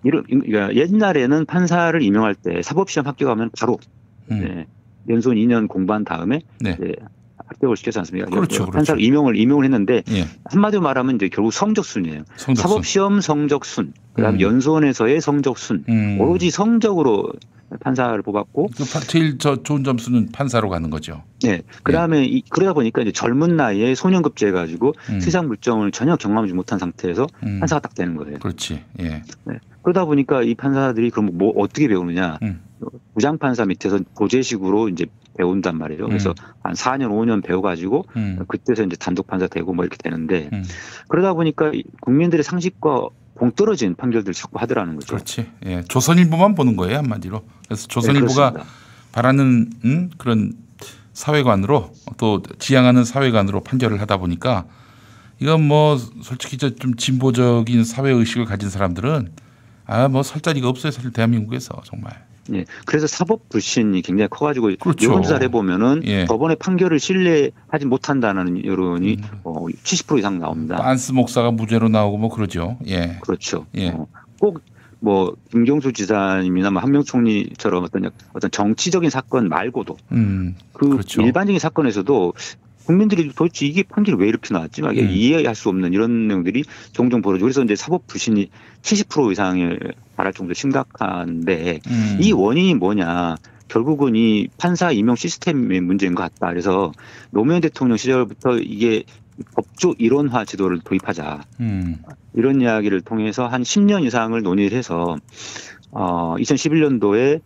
이런, 0.07 0.23
그러니까 0.23 0.73
옛날에는 0.73 1.45
판사를 1.45 2.01
임용할 2.01 2.33
때 2.33 2.61
사법시험 2.61 3.05
합격하면 3.07 3.51
바로 3.59 3.77
음. 4.31 4.39
네, 4.39 4.65
연수원 5.09 5.37
2년 5.37 5.67
공부한 5.67 6.05
다음에 6.05 6.41
네. 6.59 6.77
이제 6.79 6.95
합격을 7.47 7.75
시켰지 7.77 7.99
않습니까? 7.99 8.29
그렇죠, 8.29 8.63
그렇죠. 8.63 8.71
판사를 8.71 9.01
임용을 9.01 9.35
임용을 9.37 9.63
했는데 9.65 10.03
예. 10.09 10.25
한마디로 10.45 10.81
말하면 10.81 11.15
이제 11.15 11.29
결국 11.29 11.51
성적순이에요. 11.51 12.23
성적순. 12.35 12.55
사법시험 12.55 13.21
성적순, 13.21 13.93
그다음에 14.13 14.37
음. 14.37 14.41
연수원에서의 14.41 15.21
성적순, 15.21 15.85
음. 15.89 16.17
오로지 16.19 16.49
성적으로 16.49 17.31
판사를 17.79 18.21
뽑았고 18.21 18.67
그 18.75 18.83
파- 18.91 18.99
제일 19.01 19.37
저 19.37 19.61
좋은 19.61 19.83
점수는 19.83 20.29
판사로 20.31 20.69
가는 20.69 20.89
거죠. 20.89 21.23
네. 21.43 21.61
그 21.83 21.91
다음에 21.91 22.23
이 22.25 22.41
그러다 22.49 22.73
보니까 22.73 23.01
이제 23.01 23.11
젊은 23.11 23.57
나이에 23.57 23.93
소년급제 23.95 24.47
해가지고 24.47 24.93
음. 25.09 25.19
세상 25.19 25.47
물정을 25.47 25.91
전혀 25.91 26.15
경험하지 26.15 26.53
못한 26.53 26.79
상태에서 26.79 27.27
음. 27.43 27.59
판사가 27.59 27.81
딱 27.81 27.95
되는 27.95 28.15
거예요. 28.15 28.39
그렇지. 28.39 28.83
예. 29.01 29.23
네. 29.43 29.59
그러다 29.81 30.05
보니까 30.05 30.43
이 30.43 30.55
판사들이 30.55 31.09
그럼 31.11 31.31
뭐 31.37 31.53
어떻게 31.57 31.87
배우느냐. 31.87 32.39
음. 32.43 32.61
부장 33.15 33.37
판사 33.37 33.65
밑에서 33.65 33.99
고재식으로 34.13 34.89
이제 34.89 35.05
배운단 35.37 35.77
말이에요. 35.77 36.07
그래서 36.07 36.29
음. 36.31 36.53
한 36.63 36.73
4년, 36.73 37.09
5년 37.09 37.43
배워가지고 37.43 38.05
음. 38.15 38.39
그때서 38.47 38.83
이제 38.83 38.95
단독 38.97 39.27
판사 39.27 39.47
되고 39.47 39.73
뭐 39.73 39.83
이렇게 39.85 39.97
되는데 39.97 40.49
음. 40.53 40.63
그러다 41.07 41.33
보니까 41.33 41.71
이 41.73 41.83
국민들의 42.01 42.43
상식과 42.43 43.07
동떨어진 43.37 43.95
판결들을 43.95 44.33
자꾸 44.33 44.59
하더라는 44.59 44.95
거죠. 44.95 45.15
그렇지. 45.15 45.49
예. 45.65 45.83
조선일보만 45.87 46.55
보는 46.55 46.75
거예요 46.75 46.97
한마디로. 46.97 47.43
그래서 47.65 47.87
조선일보가 47.87 48.51
그렇습니다. 48.51 48.65
바라는 49.11 49.69
음, 49.85 50.09
그런 50.17 50.53
사회관으로 51.13 51.93
또 52.17 52.43
지향하는 52.59 53.03
사회관으로 53.03 53.63
판결을 53.63 53.99
하다 54.01 54.17
보니까 54.17 54.65
이건 55.39 55.63
뭐 55.63 55.97
솔직히 55.97 56.57
저좀 56.57 56.95
진보적인 56.95 57.83
사회 57.83 58.11
의식을 58.11 58.45
가진 58.45 58.69
사람들은 58.69 59.31
아뭐설 59.85 60.41
자리가 60.41 60.67
없어요 60.67 60.91
사실 60.91 61.11
대한민국에서 61.11 61.81
정말. 61.85 62.25
예. 62.53 62.65
그래서 62.85 63.07
사법 63.07 63.49
불신이 63.49 64.01
굉장히 64.01 64.29
커가지고 64.29 64.71
그렇죠. 64.79 65.07
여론조사를 65.07 65.43
해보면은 65.45 66.01
예. 66.05 66.25
법원의 66.25 66.57
판결을 66.57 66.99
신뢰하지 66.99 67.85
못한다는 67.85 68.63
여론이 68.65 69.13
음. 69.13 69.39
어, 69.43 69.65
70% 69.65 70.19
이상 70.19 70.39
나옵니다. 70.39 70.77
안스 70.81 71.11
목사가 71.13 71.51
무죄로 71.51 71.89
나오고 71.89 72.17
뭐 72.17 72.29
그러죠. 72.29 72.77
예. 72.87 73.17
그렇죠. 73.21 73.65
예. 73.75 73.89
어, 73.89 74.07
꼭뭐 74.39 75.35
김경수 75.51 75.93
지사님이나 75.93 76.71
뭐 76.71 76.81
한명 76.81 77.03
총리처럼 77.03 77.83
어떤 77.83 78.09
어떤 78.33 78.51
정치적인 78.51 79.09
사건 79.09 79.49
말고도 79.49 79.97
음. 80.11 80.55
그 80.73 80.89
그렇죠. 80.89 81.21
일반적인 81.21 81.59
사건에서도 81.59 82.33
국민들이 82.87 83.29
도대체 83.33 83.65
이게 83.65 83.83
판결이 83.83 84.17
왜 84.17 84.29
이렇게 84.29 84.53
나왔지? 84.53 84.81
막 84.81 84.91
음. 84.91 85.09
이해할 85.09 85.53
수 85.55 85.67
없는 85.67 85.91
이런 85.93 86.29
내용들이 86.29 86.63
종종 86.93 87.21
벌어지고 87.21 87.45
그래서 87.45 87.61
이제 87.63 87.75
사법 87.75 88.07
불신이 88.07 88.49
70% 88.81 89.31
이상에 89.33 89.77
달할 90.17 90.33
정도로 90.33 90.55
심각한데 90.55 91.79
음. 91.87 92.17
이 92.19 92.33
원인이 92.33 92.73
뭐냐? 92.75 93.37
결국은 93.67 94.15
이 94.15 94.47
판사 94.57 94.91
임용 94.91 95.15
시스템의 95.15 95.81
문제인 95.81 96.15
것 96.15 96.23
같다. 96.23 96.47
그래서 96.49 96.91
노무현 97.31 97.61
대통령 97.61 97.97
시절부터 97.97 98.57
이게 98.57 99.03
법조 99.53 99.93
일원화 99.99 100.45
제도를 100.45 100.79
도입하자. 100.79 101.43
음. 101.59 101.97
이런 102.33 102.61
이야기를 102.61 103.01
통해서 103.01 103.45
한 103.47 103.61
10년 103.61 104.03
이상을 104.05 104.41
논의를 104.41 104.75
해서 104.75 105.17
어 105.91 106.35
2011년도에 106.37 107.41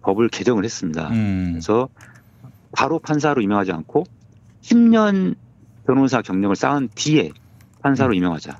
법을 0.00 0.30
개정을 0.30 0.64
했습니다. 0.64 1.08
음. 1.10 1.50
그래서 1.52 1.88
바로 2.72 2.98
판사로 2.98 3.42
임명하지 3.42 3.72
않고 3.72 4.04
10년 4.62 5.34
변호사 5.86 6.22
경력을 6.22 6.56
쌓은 6.56 6.88
뒤에 6.94 7.32
판사로 7.82 8.14
임명하자. 8.14 8.58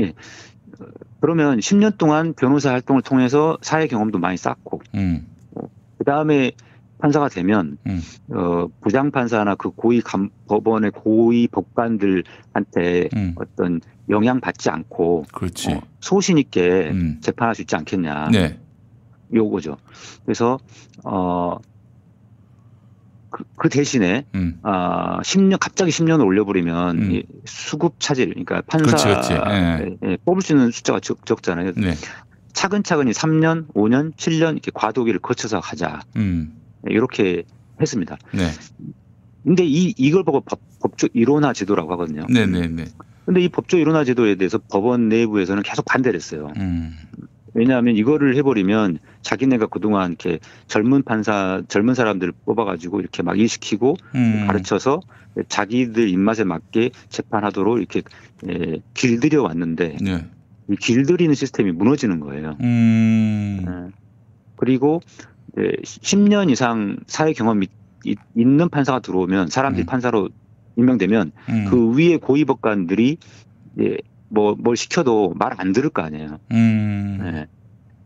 예. 0.00 0.12
어, 0.80 0.86
그러면 1.20 1.58
10년 1.58 1.98
동안 1.98 2.34
변호사 2.34 2.70
활동을 2.70 3.02
통해서 3.02 3.58
사회 3.62 3.86
경험도 3.86 4.18
많이 4.18 4.36
쌓고, 4.36 4.80
음. 4.94 5.26
그 5.98 6.04
다음에 6.04 6.52
판사가 6.98 7.28
되면, 7.28 7.78
음. 7.86 8.00
어, 8.30 8.66
부장 8.80 9.10
판사나 9.10 9.54
그 9.54 9.70
고위 9.70 10.00
감, 10.00 10.30
법원의 10.48 10.92
고위 10.92 11.48
법관들한테 11.48 13.08
음. 13.14 13.34
어떤 13.36 13.80
영향 14.08 14.40
받지 14.40 14.70
않고, 14.70 15.26
그렇지. 15.32 15.72
어, 15.72 15.82
소신 16.00 16.38
있게 16.38 16.92
재판할 17.20 17.54
수 17.54 17.62
있지 17.62 17.76
않겠냐. 17.76 18.26
음. 18.26 18.32
네. 18.32 18.58
요거죠. 19.32 19.76
그래서, 20.24 20.58
어, 21.04 21.56
그, 23.30 23.44
그 23.56 23.68
대신에, 23.68 24.26
음. 24.34 24.58
아, 24.62 25.20
10년, 25.22 25.58
갑자기 25.58 25.90
10년을 25.90 26.26
올려버리면, 26.26 27.12
이 27.12 27.22
수급 27.44 27.94
차질, 27.98 28.30
그러니까 28.30 28.62
판사, 28.66 28.96
그렇지, 28.96 29.04
그렇지. 29.04 29.32
예. 29.32 29.96
예, 30.04 30.16
뽑을 30.24 30.42
수 30.42 30.52
있는 30.52 30.70
숫자가 30.70 31.00
적, 31.00 31.24
적잖아요. 31.24 31.72
네. 31.76 31.94
차근차근히 32.52 33.12
3년, 33.12 33.72
5년, 33.72 34.14
7년 34.16 34.52
이렇게 34.52 34.70
과도기를 34.74 35.20
거쳐서 35.20 35.60
가자. 35.60 36.00
음. 36.16 36.54
이렇게 36.84 37.44
했습니다. 37.80 38.18
네. 38.32 38.50
근데 39.44 39.64
이, 39.64 39.94
이걸 39.96 40.24
보고 40.24 40.40
법, 40.40 40.60
법조 40.80 41.08
이론화 41.12 41.52
제도라고 41.52 41.92
하거든요. 41.92 42.26
네네네. 42.28 42.84
근데 43.24 43.40
이 43.40 43.48
법조 43.48 43.78
이론화 43.78 44.04
제도에 44.04 44.34
대해서 44.34 44.58
법원 44.58 45.08
내부에서는 45.08 45.62
계속 45.62 45.84
반대를 45.84 46.16
했어요. 46.16 46.52
음. 46.56 46.96
왜냐하면 47.54 47.96
이거를 47.96 48.36
해버리면 48.36 48.98
자기네가 49.22 49.66
그동안 49.66 50.10
이렇게 50.10 50.38
젊은 50.66 51.02
판사, 51.02 51.62
젊은 51.68 51.94
사람들을 51.94 52.32
뽑아가지고 52.44 53.00
이렇게 53.00 53.22
막 53.22 53.38
일시키고 53.38 53.96
음. 54.14 54.44
가르쳐서 54.46 55.00
자기들 55.48 56.08
입맛에 56.08 56.44
맞게 56.44 56.90
재판하도록 57.08 57.78
이렇게 57.78 58.02
예, 58.48 58.78
길들여 58.94 59.42
왔는데 59.42 59.96
네. 60.00 60.26
이 60.70 60.76
길들이는 60.76 61.34
시스템이 61.34 61.72
무너지는 61.72 62.20
거예요. 62.20 62.56
음. 62.60 63.64
예. 63.66 63.92
그리고 64.56 65.00
이제 65.52 65.72
10년 65.82 66.50
이상 66.50 66.98
사회 67.06 67.32
경험이 67.32 67.66
있- 68.04 68.18
있는 68.36 68.68
판사가 68.68 69.00
들어오면 69.00 69.48
사람들이 69.48 69.86
판사로 69.86 70.28
임명되면 70.76 71.32
음. 71.48 71.64
그 71.68 71.96
위에 71.96 72.16
고위법관들이 72.18 73.18
뭐 74.30 74.54
뭘 74.58 74.76
시켜도 74.76 75.34
말 75.36 75.52
안 75.58 75.72
들을 75.72 75.90
거 75.90 76.02
아니에요. 76.02 76.38
음. 76.52 77.18
네. 77.22 77.46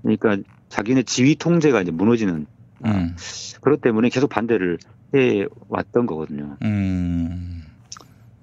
그러니까 0.03 0.37
자기네 0.69 1.05
지휘 1.05 1.37
통제가 1.37 1.81
이제 1.83 1.91
무너지는 1.91 2.47
음. 2.85 3.17
그것 3.61 3.81
때문에 3.81 4.09
계속 4.09 4.29
반대를 4.29 4.79
해 5.15 5.47
왔던 5.69 6.07
거거든요. 6.07 6.57
음. 6.63 7.63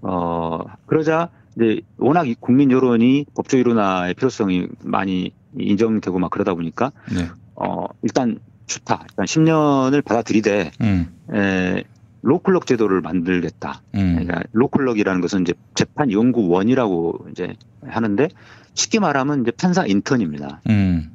어 0.02 0.60
그러자 0.86 1.30
이제 1.56 1.82
워낙 1.98 2.28
이 2.28 2.36
국민 2.40 2.72
여론이 2.72 3.26
법조 3.36 3.58
이론화의 3.58 4.14
필요성이 4.16 4.68
많이 4.84 5.32
인정되고 5.58 6.18
막 6.18 6.32
그러다 6.32 6.54
보니까 6.54 6.92
네. 7.14 7.28
어 7.56 7.86
일단 8.04 8.40
좋다. 8.68 9.04
일단 9.10 9.26
10년을 9.26 10.04
받아들이되 10.04 10.72
음. 10.82 11.08
에, 11.34 11.84
로클럭 12.22 12.68
제도를 12.68 13.02
만들겠다. 13.02 13.82
음. 13.96 14.16
그러니까 14.20 14.44
로클럭이라는 14.52 15.22
것은 15.22 15.42
이제 15.42 15.54
재판 15.76 16.12
연구원이라고 16.12 17.28
이제 17.32 17.56
하는데 17.86 18.28
쉽게 18.74 19.00
말하면 19.00 19.42
이제 19.42 19.52
판사 19.52 19.86
인턴입니다. 19.86 20.62
음. 20.70 21.12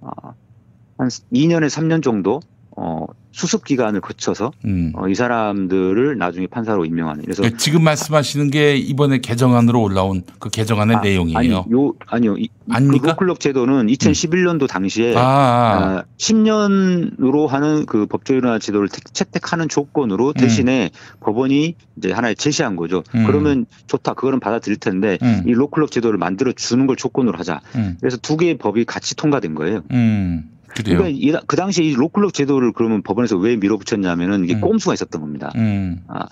어, 0.00 0.10
한 0.98 1.08
2년에 1.08 1.66
3년 1.66 2.02
정도 2.02 2.40
어, 2.78 3.06
수습 3.32 3.64
기간을 3.64 4.00
거쳐서 4.00 4.52
음. 4.66 4.92
어, 4.94 5.08
이 5.08 5.14
사람들을 5.14 6.16
나중에 6.18 6.46
판사로 6.46 6.84
임명하는. 6.84 7.22
그래서 7.24 7.42
그 7.42 7.56
지금 7.56 7.82
말씀하시는 7.84 8.50
게 8.50 8.76
이번에 8.76 9.18
개정안으로 9.18 9.80
올라온 9.82 10.22
그 10.38 10.48
개정안의 10.50 10.96
아, 10.96 11.00
내용이에요. 11.00 11.38
아니, 11.38 11.50
요 11.50 11.92
아니요. 12.06 12.36
이, 12.38 12.48
아닙니까? 12.70 12.98
음. 12.98 13.02
그 13.02 13.06
로클럭 13.10 13.40
제도는 13.40 13.86
2011년도 13.88 14.68
당시에 14.68 15.16
아, 15.16 15.20
아. 15.20 15.24
아, 15.98 16.04
10년으로 16.18 17.46
하는 17.46 17.86
그 17.86 18.06
법조인화 18.06 18.58
제도를 18.58 18.88
택- 18.88 19.12
채택하는 19.12 19.68
조건으로 19.68 20.32
대신에 20.32 20.90
법원이 21.20 21.74
이제 21.98 22.12
하나의 22.12 22.36
제시한 22.36 22.76
거죠. 22.76 23.02
음. 23.14 23.26
그러면 23.26 23.66
좋다. 23.86 24.14
그거는 24.14 24.40
받아들일 24.40 24.78
텐데 24.78 25.18
음. 25.22 25.42
이 25.46 25.52
로클럭 25.52 25.90
제도를 25.90 26.18
만들어 26.18 26.52
주는 26.52 26.86
걸 26.86 26.96
조건으로 26.96 27.38
하자. 27.38 27.60
음. 27.74 27.96
그래서 28.00 28.16
두 28.18 28.36
개의 28.36 28.58
법이 28.58 28.84
같이 28.84 29.14
통과된 29.16 29.54
거예요. 29.54 29.82
음. 30.76 30.84
그래요. 30.84 30.98
그러니까 30.98 31.08
이, 31.08 31.44
그 31.46 31.56
당시에 31.56 31.84
이 31.84 31.94
로클럭 31.94 32.32
제도를 32.32 32.72
그러면 32.72 33.02
법원에서 33.02 33.36
왜 33.36 33.56
밀어붙였냐면은 33.56 34.44
이게 34.44 34.58
꼼수가 34.58 34.94
있었던 34.94 35.20
겁니다. 35.20 35.52
음. 35.56 36.02
아, 36.08 36.26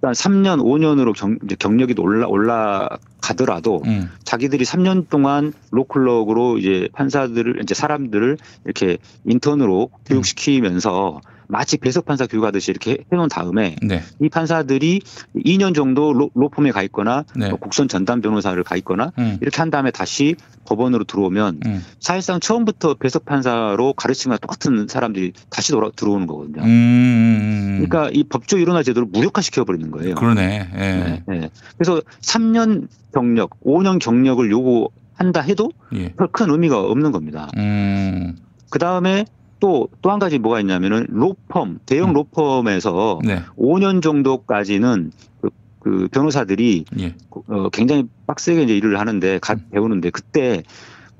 일단 0.00 0.12
3년, 0.12 0.62
5년으로 0.62 1.14
경, 1.14 1.38
경력이 1.58 1.94
올라, 1.98 2.26
올라가더라도 2.26 3.82
음. 3.84 4.10
자기들이 4.24 4.64
3년 4.64 5.10
동안 5.10 5.52
로클럭으로 5.70 6.56
이제 6.58 6.88
판사들을, 6.94 7.60
이제 7.62 7.74
사람들을 7.74 8.38
이렇게 8.64 8.96
인턴으로 9.26 9.90
교육시키면서 10.06 11.20
마치 11.50 11.76
배석 11.76 12.04
판사 12.04 12.26
교육하듯이 12.26 12.70
이렇게 12.70 12.98
해놓은 13.12 13.28
다음에 13.28 13.76
네. 13.82 14.02
이 14.20 14.28
판사들이 14.28 15.00
2년 15.36 15.74
정도 15.74 16.12
로, 16.12 16.30
로펌에 16.34 16.70
가 16.70 16.82
있거나 16.84 17.24
네. 17.36 17.48
뭐 17.48 17.58
국선 17.58 17.88
전담 17.88 18.20
변호사를 18.20 18.62
가 18.62 18.76
있거나 18.76 19.12
음. 19.18 19.38
이렇게 19.40 19.58
한 19.58 19.70
다음에 19.70 19.90
다시 19.90 20.36
법원으로 20.66 21.04
들어오면 21.04 21.60
음. 21.66 21.84
사실상 21.98 22.40
처음부터 22.40 22.94
배석 22.94 23.24
판사로 23.24 23.94
것 23.94 24.40
똑같은 24.40 24.86
사람들이 24.88 25.32
다시 25.50 25.72
돌아, 25.72 25.90
들어오는 25.94 26.26
거거든요. 26.26 26.62
음. 26.62 27.84
그러니까 27.84 28.10
이 28.12 28.24
법조 28.24 28.58
일원화 28.58 28.82
제도를 28.82 29.08
무력화시켜 29.10 29.64
버리는 29.64 29.90
거예요. 29.90 30.14
그러네. 30.14 30.70
예. 30.74 30.78
네, 30.78 31.22
네. 31.26 31.50
그래서 31.76 32.00
3년 32.20 32.88
경력, 33.12 33.60
5년 33.64 33.98
경력을 33.98 34.50
요구한다 34.50 35.40
해도 35.40 35.70
예. 35.94 36.12
별큰 36.12 36.50
의미가 36.50 36.80
없는 36.80 37.12
겁니다. 37.12 37.48
음. 37.56 38.36
그 38.70 38.78
다음에 38.78 39.24
또, 39.60 39.88
또 40.02 40.10
한 40.10 40.18
가지 40.18 40.38
뭐가 40.38 40.60
있냐면은 40.60 41.06
로펌, 41.10 41.76
대형 41.86 42.12
로펌에서 42.12 43.18
음. 43.22 43.26
네. 43.26 43.42
5년 43.58 44.02
정도까지는 44.02 45.12
그, 45.40 45.50
그 45.80 46.08
변호사들이 46.10 46.84
예. 47.00 47.14
어, 47.30 47.68
굉장히 47.70 48.04
빡세게 48.26 48.62
이제 48.64 48.76
일을 48.76 48.98
하는데, 48.98 49.38
가, 49.38 49.56
배우는데 49.70 50.10
그때 50.10 50.62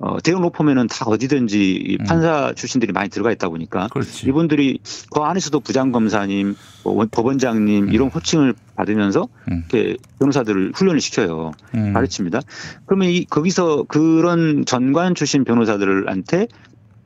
어, 0.03 0.19
대형 0.19 0.41
로펌에는 0.41 0.87
다 0.87 1.05
어디든지 1.05 1.73
이 1.73 1.97
판사 1.99 2.53
출신들이 2.55 2.91
많이 2.91 3.07
들어가 3.09 3.31
있다 3.31 3.49
보니까 3.49 3.83
음. 3.83 3.89
그렇지. 3.89 4.27
이분들이 4.27 4.79
그 5.13 5.21
안에서도 5.21 5.59
부장검사님, 5.59 6.55
뭐 6.83 6.93
원- 6.95 7.09
법원장님 7.09 7.83
음. 7.83 7.93
이런 7.93 8.09
호칭을 8.09 8.55
받으면서 8.75 9.27
이렇게 9.47 9.97
변호사들을 10.17 10.71
훈련을 10.73 10.99
시켜요. 11.01 11.51
음. 11.75 11.93
가르칩니다. 11.93 12.41
그러면 12.87 13.09
이 13.09 13.25
거기서 13.25 13.83
그런 13.83 14.65
전관 14.65 15.13
출신 15.13 15.43
변호사들한테 15.43 16.47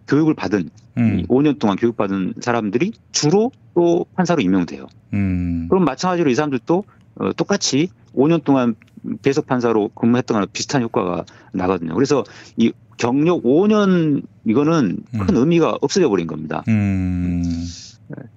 교육을 0.08 0.34
받은 0.34 0.70
음. 0.98 1.20
이 1.20 1.28
5년 1.28 1.60
동안 1.60 1.78
교육받은 1.78 2.36
사람들이 2.40 2.94
주로 3.12 3.52
또 3.74 4.06
판사로 4.16 4.42
임명돼요. 4.42 4.88
음. 5.14 5.68
그럼 5.70 5.86
마찬가지로 5.86 6.30
이 6.30 6.36
사람들도 6.36 6.84
어, 7.16 7.34
똑같이 7.34 7.90
5년 8.16 8.44
동안 8.44 8.76
배석 9.22 9.46
판사로 9.46 9.90
근무했던 9.90 10.36
거랑 10.36 10.48
비슷한 10.52 10.82
효과가 10.82 11.26
나거든요. 11.54 11.94
그래서 11.94 12.24
이 12.58 12.72
경력 12.98 13.44
5년 13.44 14.24
이거는 14.46 14.98
큰 15.12 15.36
의미가 15.36 15.78
없어져 15.82 16.10
버린 16.10 16.28
겁니다. 16.28 16.64
음. 16.68 17.44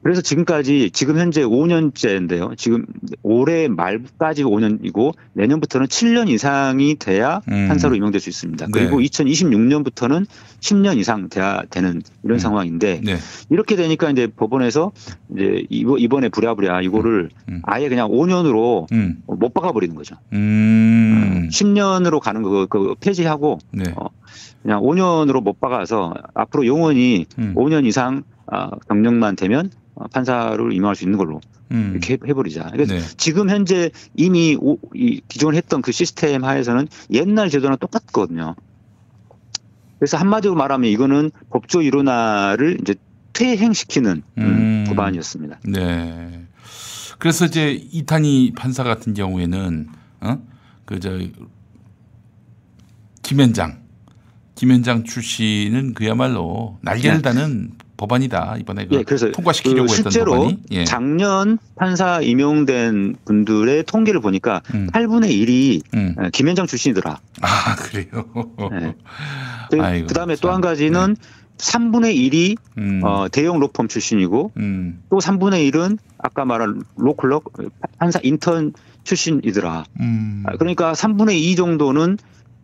그래서 0.03 0.23
지금까지 0.23 0.91
지금 0.93 1.19
현재 1.19 1.43
5년째인데요. 1.43 2.57
지금 2.57 2.87
올해 3.23 3.69
말까지 3.69 4.45
5년이고 4.45 5.15
내년부터는 5.35 5.87
7년 5.87 6.29
이상이 6.29 6.95
돼야 6.97 7.41
음. 7.49 7.69
판사로 7.69 7.95
임명될 7.95 8.21
수 8.21 8.31
있습니다. 8.31 8.67
네. 8.67 8.71
그리고 8.73 8.99
2026년부터는 9.01 10.27
10년 10.61 10.99
이상 10.99 11.29
돼야 11.29 11.63
되는 11.71 12.03
이런 12.25 12.39
상황인데 12.39 13.01
네. 13.05 13.17
이렇게 13.51 13.77
되니까 13.77 14.11
이제 14.11 14.27
법원에서 14.27 14.93
이제 15.35 15.65
이번에 15.69 16.29
부랴부랴 16.31 16.81
이거를 16.83 17.31
아예 17.65 17.89
그냥 17.89 18.09
5년으로 18.11 18.91
음. 18.93 19.23
못 19.27 19.53
박아 19.53 19.73
버리는 19.73 19.95
거죠. 19.95 20.17
음. 20.33 21.49
10년으로 21.51 22.21
가는 22.21 22.43
거 22.43 22.67
그 22.69 22.95
폐지하고 23.01 23.59
네. 23.73 23.85
어, 23.97 24.09
그냥 24.63 24.81
5년으로 24.83 25.43
못 25.43 25.61
박아서 25.61 26.15
앞으로 26.35 26.67
영원히 26.67 27.27
음. 27.39 27.55
5년 27.57 27.87
이상 27.87 28.25
아, 28.51 28.71
경력만 28.89 29.37
되면 29.37 29.71
어, 29.95 30.07
판사를 30.09 30.73
임명할 30.73 30.97
수 30.97 31.05
있는 31.05 31.19
걸로 31.19 31.41
음. 31.71 31.91
이렇게 31.93 32.15
해- 32.15 32.19
해버리자. 32.27 32.71
그래서 32.73 32.95
네. 32.95 33.01
지금 33.17 33.51
현재 33.51 33.91
이미 34.17 34.57
오- 34.61 34.79
이 34.95 35.21
기존 35.29 35.55
했던 35.55 35.83
그 35.83 35.93
시스템 35.93 36.45
하에서는 36.45 36.89
옛날 37.13 37.51
제도랑 37.51 37.79
똑같거든요. 37.79 38.55
그래서 39.99 40.17
한마디로 40.17 40.55
말하면 40.55 40.89
이거는 40.91 41.31
법조 41.51 41.83
일원화를 41.83 42.79
이제 42.81 42.95
퇴행시키는 43.33 44.23
음, 44.39 44.43
음. 44.43 44.85
법안이었습니다. 44.89 45.61
네. 45.69 46.45
그래서 47.19 47.47
이제 47.47 47.73
이탄희 47.73 48.53
판사 48.57 48.85
같은 48.85 49.13
경우에는 49.13 49.89
어? 50.21 50.39
그저 50.85 51.19
김현장 53.23 53.83
김현장 54.55 55.05
출신은 55.05 55.95
그야말로 55.95 56.79
날개를 56.83 57.17
네. 57.19 57.23
다는 57.23 57.73
법안이다 57.99 58.57
이번에 58.61 58.87
그 58.87 58.95
예, 58.97 59.03
그래서 59.03 59.31
통과시키려고 59.33 59.87
그 59.89 59.93
했던 59.93 60.11
실제로 60.11 60.33
법안이. 60.33 60.59
예. 60.71 60.85
작년 60.85 61.59
판사 61.77 62.23
임용된 62.23 63.17
분들의 63.27 63.83
통계를 63.85 64.21
보니까 64.21 64.63
8분의 64.71 65.29
1이 65.31 65.83
음. 65.95 66.15
김현장 66.33 66.67
출신이더라. 66.67 67.19
아 67.43 67.77
그래요. 67.77 68.25
네. 68.71 68.95
그 70.07 70.15
다음에 70.15 70.35
또 70.37 70.51
한 70.51 70.63
가지는 70.63 71.15
3분의 71.59 72.15
1이 72.15 72.57
음. 72.79 73.01
어, 73.05 73.27
대형 73.29 73.59
로펌 73.59 73.89
출신이고 73.89 74.53
음. 74.57 75.03
또 75.11 75.19
3분의 75.19 75.71
1은 75.73 75.99
아까 76.19 76.45
말한 76.45 76.83
로클럭 76.97 77.53
판사 77.99 78.21
인턴 78.23 78.73
출신이더라. 79.05 79.85
음. 80.01 80.45
아, 80.47 80.57
그러니까 80.57 80.93
3분의 80.93 81.35
2 81.35 81.57
정도는 81.57 82.17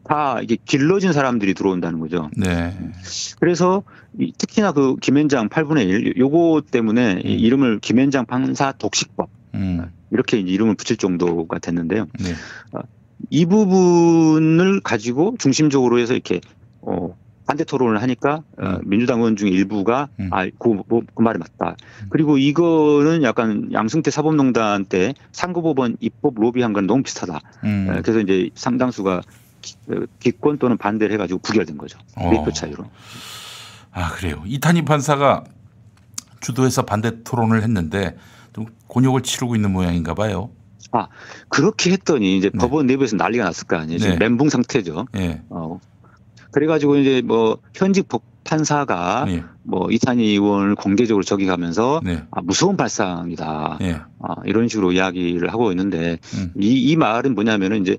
다 0.05 0.39
이게 0.43 0.57
길러진 0.65 1.13
사람들이 1.13 1.55
들어온다는 1.55 1.99
거죠. 1.99 2.31
네. 2.37 2.77
그래서 3.41 3.83
이- 4.19 4.33
특히나 4.37 4.73
그 4.73 4.97
김현장 4.97 5.49
8분의 5.49 5.89
1 5.89 6.17
요거 6.19 6.63
때문에 6.71 7.23
이 7.25 7.33
이름을 7.33 7.81
김현장 7.81 8.27
판사 8.27 8.73
독식법 8.73 9.29
음. 9.55 9.91
이렇게 10.11 10.39
이름을 10.39 10.75
붙일 10.75 10.97
정도가 10.99 11.59
됐는데요. 11.59 12.07
네. 12.21 12.33
어, 12.73 12.81
이 13.31 13.47
부분을 13.47 14.81
가지고 14.81 15.37
중심적으로 15.39 15.99
해서 15.99 16.13
이렇게 16.13 16.41
어, 16.83 17.17
반대 17.47 17.65
토론을 17.65 18.01
하니까 18.03 18.43
어, 18.59 18.79
민주당 18.85 19.19
의원 19.19 19.37
중에 19.37 19.51
일부가 19.51 20.09
아, 20.31 20.47
그, 20.59 20.77
그, 20.89 21.01
그 21.15 21.23
말이 21.23 21.39
맞다. 21.39 21.77
그리고 22.11 22.39
이거는 22.39 23.23
약간 23.23 23.71
양승태 23.73 24.11
사법농단 24.11 24.85
때 24.87 25.15
상고법원 25.33 25.97
입법 26.01 26.35
로비한 26.37 26.73
건 26.73 26.87
너무 26.87 27.03
비슷하다. 27.03 27.41
음. 27.65 27.87
어, 27.91 28.01
그래서 28.03 28.21
이제 28.21 28.51
상당수가 28.55 29.23
기- 29.65 29.77
어, 29.91 30.05
기권 30.21 30.59
또는 30.59 30.77
반대를 30.77 31.15
해가지고 31.15 31.41
부결된 31.41 31.77
거죠. 31.79 31.99
어. 32.17 32.31
몇표 32.31 32.53
차이로. 32.53 32.85
아 33.93 34.11
그래요. 34.13 34.43
이탄희 34.47 34.85
판사가 34.85 35.45
주도해서 36.41 36.83
반대 36.83 37.23
토론을 37.23 37.63
했는데 37.63 38.17
좀 38.53 38.67
곤욕을 38.89 39.23
치르고 39.23 39.55
있는 39.57 39.73
모양인가 39.73 40.15
봐요. 40.15 40.51
아 40.93 41.09
그렇게 41.49 41.91
했더니 41.93 42.37
이제 42.37 42.51
법원 42.51 42.87
내부에서 42.87 43.17
난리가 43.17 43.45
났을 43.45 43.67
거 43.67 43.77
아니에요. 43.77 43.99
지금 43.99 44.19
네. 44.19 44.29
멘붕 44.29 44.49
상태죠. 44.51 45.07
예. 45.17 45.43
어. 45.49 45.81
그래가지고 46.53 46.97
이제 46.99 47.23
뭐 47.25 47.59
현직 47.75 48.09
법 48.09 48.23
판사가 48.45 49.25
예. 49.29 49.43
뭐 49.63 49.91
이탄희 49.91 50.23
의원을 50.23 50.75
공개적으로 50.75 51.25
저기하면서 51.25 52.03
네. 52.05 52.23
아, 52.31 52.43
무서운 52.43 52.77
발상이다. 52.77 53.79
예. 53.81 54.01
아, 54.21 54.35
이런 54.45 54.69
식으로 54.69 54.93
이야기를 54.93 55.51
하고 55.53 55.71
있는데 55.73 56.19
음. 56.35 56.53
이, 56.61 56.91
이 56.91 56.95
말은 56.97 57.35
뭐냐면은 57.35 57.81
이제 57.81 57.97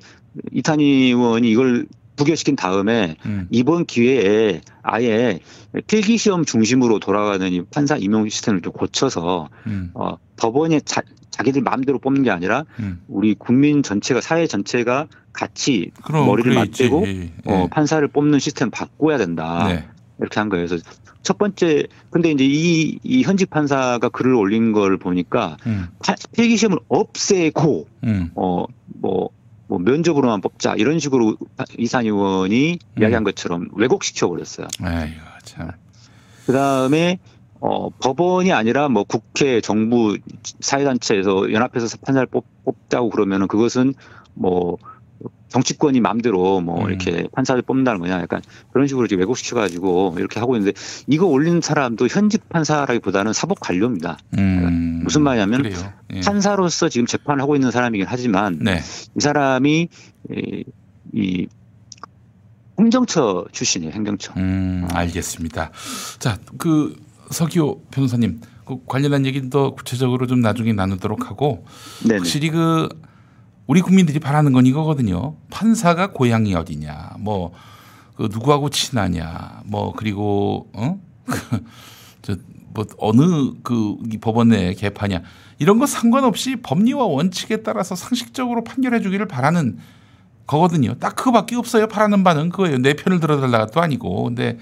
이탄희 0.51 0.83
의원이 1.11 1.49
이걸 1.49 1.85
부결시킨 2.15 2.55
다음에 2.55 3.15
음. 3.25 3.47
이번 3.51 3.85
기회에 3.85 4.61
아예 4.83 5.39
필기 5.87 6.17
시험 6.17 6.45
중심으로 6.45 6.99
돌아가는 6.99 7.51
이 7.51 7.61
판사 7.65 7.97
임용 7.97 8.29
시스템을 8.29 8.61
좀 8.61 8.71
고쳐서 8.71 9.49
음. 9.67 9.91
어, 9.93 10.17
법원이 10.37 10.81
자, 10.83 11.01
자기들 11.31 11.61
마음대로 11.61 11.99
뽑는 11.99 12.23
게 12.23 12.31
아니라 12.31 12.63
음. 12.79 13.01
우리 13.09 13.35
국민 13.35 13.83
전체가 13.83 14.21
사회 14.21 14.47
전체가 14.47 15.07
같이 15.33 15.91
그럼 16.05 16.27
머리를. 16.27 16.53
맞대고 16.53 17.03
예. 17.07 17.31
어, 17.45 17.67
판사를 17.69 18.07
뽑는 18.07 18.39
시스템 18.39 18.69
바꿔야 18.71 19.17
된다. 19.17 19.67
네. 19.67 19.85
이렇게 20.17 20.39
한 20.39 20.47
거예요. 20.47 20.65
그래서 20.67 20.81
첫 21.23 21.37
번째 21.37 21.87
근데 22.11 22.31
이제 22.31 22.45
이, 22.45 22.97
이 23.03 23.23
현직 23.23 23.49
판사가 23.49 24.07
글을 24.07 24.33
올린 24.35 24.71
걸 24.71 24.95
보니까 24.97 25.57
음. 25.65 25.87
파- 25.99 26.15
필기 26.33 26.55
시험을 26.55 26.77
없애고 26.87 27.87
음. 28.05 28.31
어뭐 28.35 29.29
뭐 29.67 29.79
면접으로만 29.79 30.41
뽑자 30.41 30.75
이런 30.75 30.99
식으로 30.99 31.37
이산 31.77 32.05
의원이 32.05 32.73
음. 32.73 33.01
이야기한 33.01 33.23
것처럼 33.23 33.69
왜곡시켜 33.73 34.27
버렸어요. 34.27 34.67
아이고 34.81 35.21
참. 35.43 35.71
그 36.45 36.53
다음에 36.53 37.19
어, 37.59 37.89
법원이 37.89 38.53
아니라 38.53 38.89
뭐 38.89 39.03
국회, 39.03 39.59
정부, 39.61 40.17
사회단체에서 40.59 41.51
연합해서 41.51 41.97
판사를 42.05 42.27
뽑, 42.27 42.45
뽑자고 42.63 43.09
그러면은 43.09 43.47
그것은 43.47 43.95
뭐 44.35 44.77
정치권이 45.49 46.01
마음대로 46.01 46.59
뭐 46.61 46.83
음. 46.83 46.89
이렇게 46.89 47.27
판사를 47.33 47.61
뽑는다는 47.61 47.99
거냐 47.99 48.19
약간 48.21 48.41
그런 48.71 48.87
식으로 48.87 49.05
이제 49.05 49.15
왜곡시켜가지고 49.15 50.15
이렇게 50.17 50.39
하고 50.39 50.55
있는데 50.55 50.77
이거 51.07 51.25
올린 51.25 51.61
사람도 51.61 52.07
현직 52.07 52.49
판사라기보다는 52.49 53.33
사법 53.33 53.59
관료입니다. 53.59 54.17
음. 54.37 55.01
무슨 55.03 55.21
말이냐면. 55.21 55.65
예. 56.13 56.19
판사로서 56.21 56.89
지금 56.89 57.05
재판을 57.05 57.41
하고 57.41 57.55
있는 57.55 57.71
사람이긴 57.71 58.05
하지만 58.07 58.59
네. 58.61 58.79
이 59.17 59.19
사람이 59.19 59.89
이, 60.31 60.63
이 61.13 61.47
행정처 62.79 63.45
출신이에요. 63.51 63.93
행정처. 63.93 64.33
음, 64.37 64.87
알겠습니다. 64.91 65.71
자, 66.19 66.37
그 66.57 66.95
서기호 67.31 67.83
변호사님, 67.91 68.41
그 68.65 68.77
관련한 68.85 69.25
얘기는 69.25 69.49
더 69.49 69.71
구체적으로 69.71 70.27
좀 70.27 70.41
나중에 70.41 70.73
나누도록 70.73 71.29
하고 71.29 71.65
네네. 72.03 72.17
확실히 72.17 72.49
그 72.49 72.89
우리 73.67 73.81
국민들이 73.81 74.19
바라는 74.19 74.51
건 74.53 74.65
이거거든요. 74.65 75.35
판사가 75.49 76.11
고향이 76.11 76.53
어디냐, 76.55 77.15
뭐 77.19 77.51
그 78.15 78.29
누구하고 78.31 78.69
친하냐, 78.69 79.61
뭐 79.65 79.93
그리고 79.93 80.69
어? 80.73 80.99
저 82.21 82.35
뭐 82.75 82.85
어느 82.97 83.53
그이 83.63 84.17
법원 84.19 84.49
내 84.49 84.73
개파냐 84.73 85.21
이런 85.57 85.79
거 85.79 85.85
상관없이 85.87 86.57
법리와 86.57 87.05
원칙에 87.05 87.63
따라서 87.63 87.95
상식적으로 87.95 88.63
판결해 88.65 88.99
주기를 88.99 89.27
바라는 89.27 89.77
거거든요. 90.45 90.93
딱 90.99 91.15
그거밖에 91.15 91.55
없어요. 91.55 91.87
바라는 91.87 92.23
바는 92.23 92.49
그거예요. 92.49 92.77
내 92.77 92.93
편을 92.93 93.19
들어달라가 93.19 93.65
또 93.67 93.81
아니고. 93.81 94.25
근데 94.25 94.59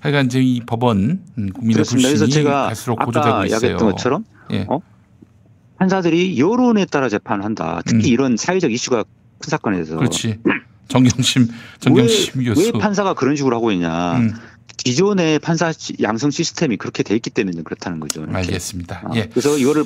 하여간 0.00 0.26
이제 0.26 0.40
이 0.40 0.60
법원 0.66 1.22
음, 1.38 1.50
국민의 1.52 1.74
그렇습니다. 1.74 2.08
불신이 2.08 2.30
제가 2.32 2.66
갈수록 2.66 2.96
고조되고 2.96 3.44
있어요. 3.44 3.46
이야기했던 3.50 3.90
것처럼 3.90 4.24
예. 4.50 4.66
어? 4.68 4.80
판사들이 5.82 6.38
여론에 6.38 6.84
따라 6.86 7.08
재판을 7.08 7.44
한다. 7.44 7.82
특히 7.86 8.08
이런 8.08 8.36
사회적 8.36 8.70
이슈가 8.72 9.02
큰 9.38 9.48
사건에서 9.50 9.94
음. 9.94 9.98
그렇지. 9.98 10.38
정경심 10.88 11.48
정경심 11.80 12.32
왜, 12.40 12.44
교수. 12.44 12.60
왜 12.66 12.72
판사가 12.78 13.14
그런 13.14 13.34
식으로 13.34 13.56
하고 13.56 13.72
있냐. 13.72 14.16
음. 14.18 14.32
기존의 14.76 15.38
판사 15.40 15.72
시- 15.72 15.96
양성 16.00 16.30
시스템이 16.30 16.76
그렇게 16.76 17.02
돼 17.02 17.14
있기 17.16 17.30
때문에 17.30 17.62
그렇다는 17.62 17.98
거죠. 18.00 18.20
이렇게. 18.22 18.36
알겠습니다. 18.36 19.02
아, 19.04 19.10
예. 19.16 19.26
그래서 19.28 19.58
이거를 19.58 19.84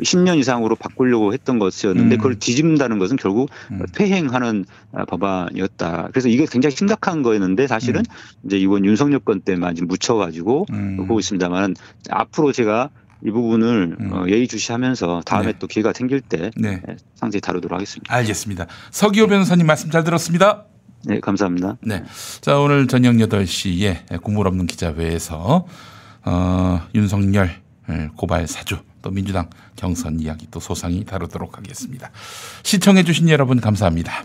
10년 0.00 0.38
이상으로 0.38 0.74
바꾸려고 0.76 1.32
했던 1.32 1.58
것이었는데 1.58 2.14
음. 2.14 2.18
그걸 2.18 2.38
뒤집는다는 2.38 2.98
것은 2.98 3.16
결국 3.16 3.50
퇴행하는 3.94 4.64
아, 4.92 5.04
법안이었다. 5.04 6.08
그래서 6.12 6.28
이게 6.28 6.46
굉장히 6.50 6.74
심각한 6.74 7.22
거였는데 7.22 7.66
사실은 7.66 8.00
음. 8.00 8.46
이제 8.46 8.58
이번 8.58 8.84
윤석열 8.84 9.18
건 9.20 9.40
때만 9.40 9.74
지금 9.74 9.88
묻혀가지고 9.88 10.66
보고 10.98 11.18
있습니다만 11.20 11.74
앞으로 12.10 12.52
제가 12.52 12.90
이 13.24 13.30
부분을 13.30 13.96
어, 14.12 14.24
예의주시하면서 14.28 15.22
다음에 15.24 15.46
음. 15.46 15.52
네. 15.52 15.58
또 15.58 15.66
기회가 15.66 15.92
생길 15.92 16.20
때 16.20 16.50
네. 16.56 16.80
예, 16.88 16.96
상세히 17.14 17.40
다루도록 17.40 17.76
하겠습니다. 17.76 18.12
알겠습니다. 18.14 18.66
서기호 18.90 19.28
변호사님 19.28 19.66
말씀 19.66 19.90
잘 19.90 20.04
들었습니다. 20.04 20.64
네, 21.04 21.20
감사합니다. 21.20 21.76
네. 21.82 22.04
자, 22.40 22.58
오늘 22.58 22.86
저녁 22.86 23.14
8시에 23.14 24.22
국물 24.22 24.46
없는 24.46 24.66
기자회에서 24.66 25.66
어, 26.24 26.80
윤석열 26.94 27.50
고발 28.16 28.46
사주 28.46 28.78
또 29.02 29.10
민주당 29.10 29.50
경선 29.76 30.20
이야기 30.20 30.46
또 30.50 30.60
소상히 30.60 31.04
다루도록 31.04 31.58
하겠습니다. 31.58 32.10
시청해 32.62 33.02
주신 33.02 33.28
여러분 33.28 33.60
감사합니다. 33.60 34.24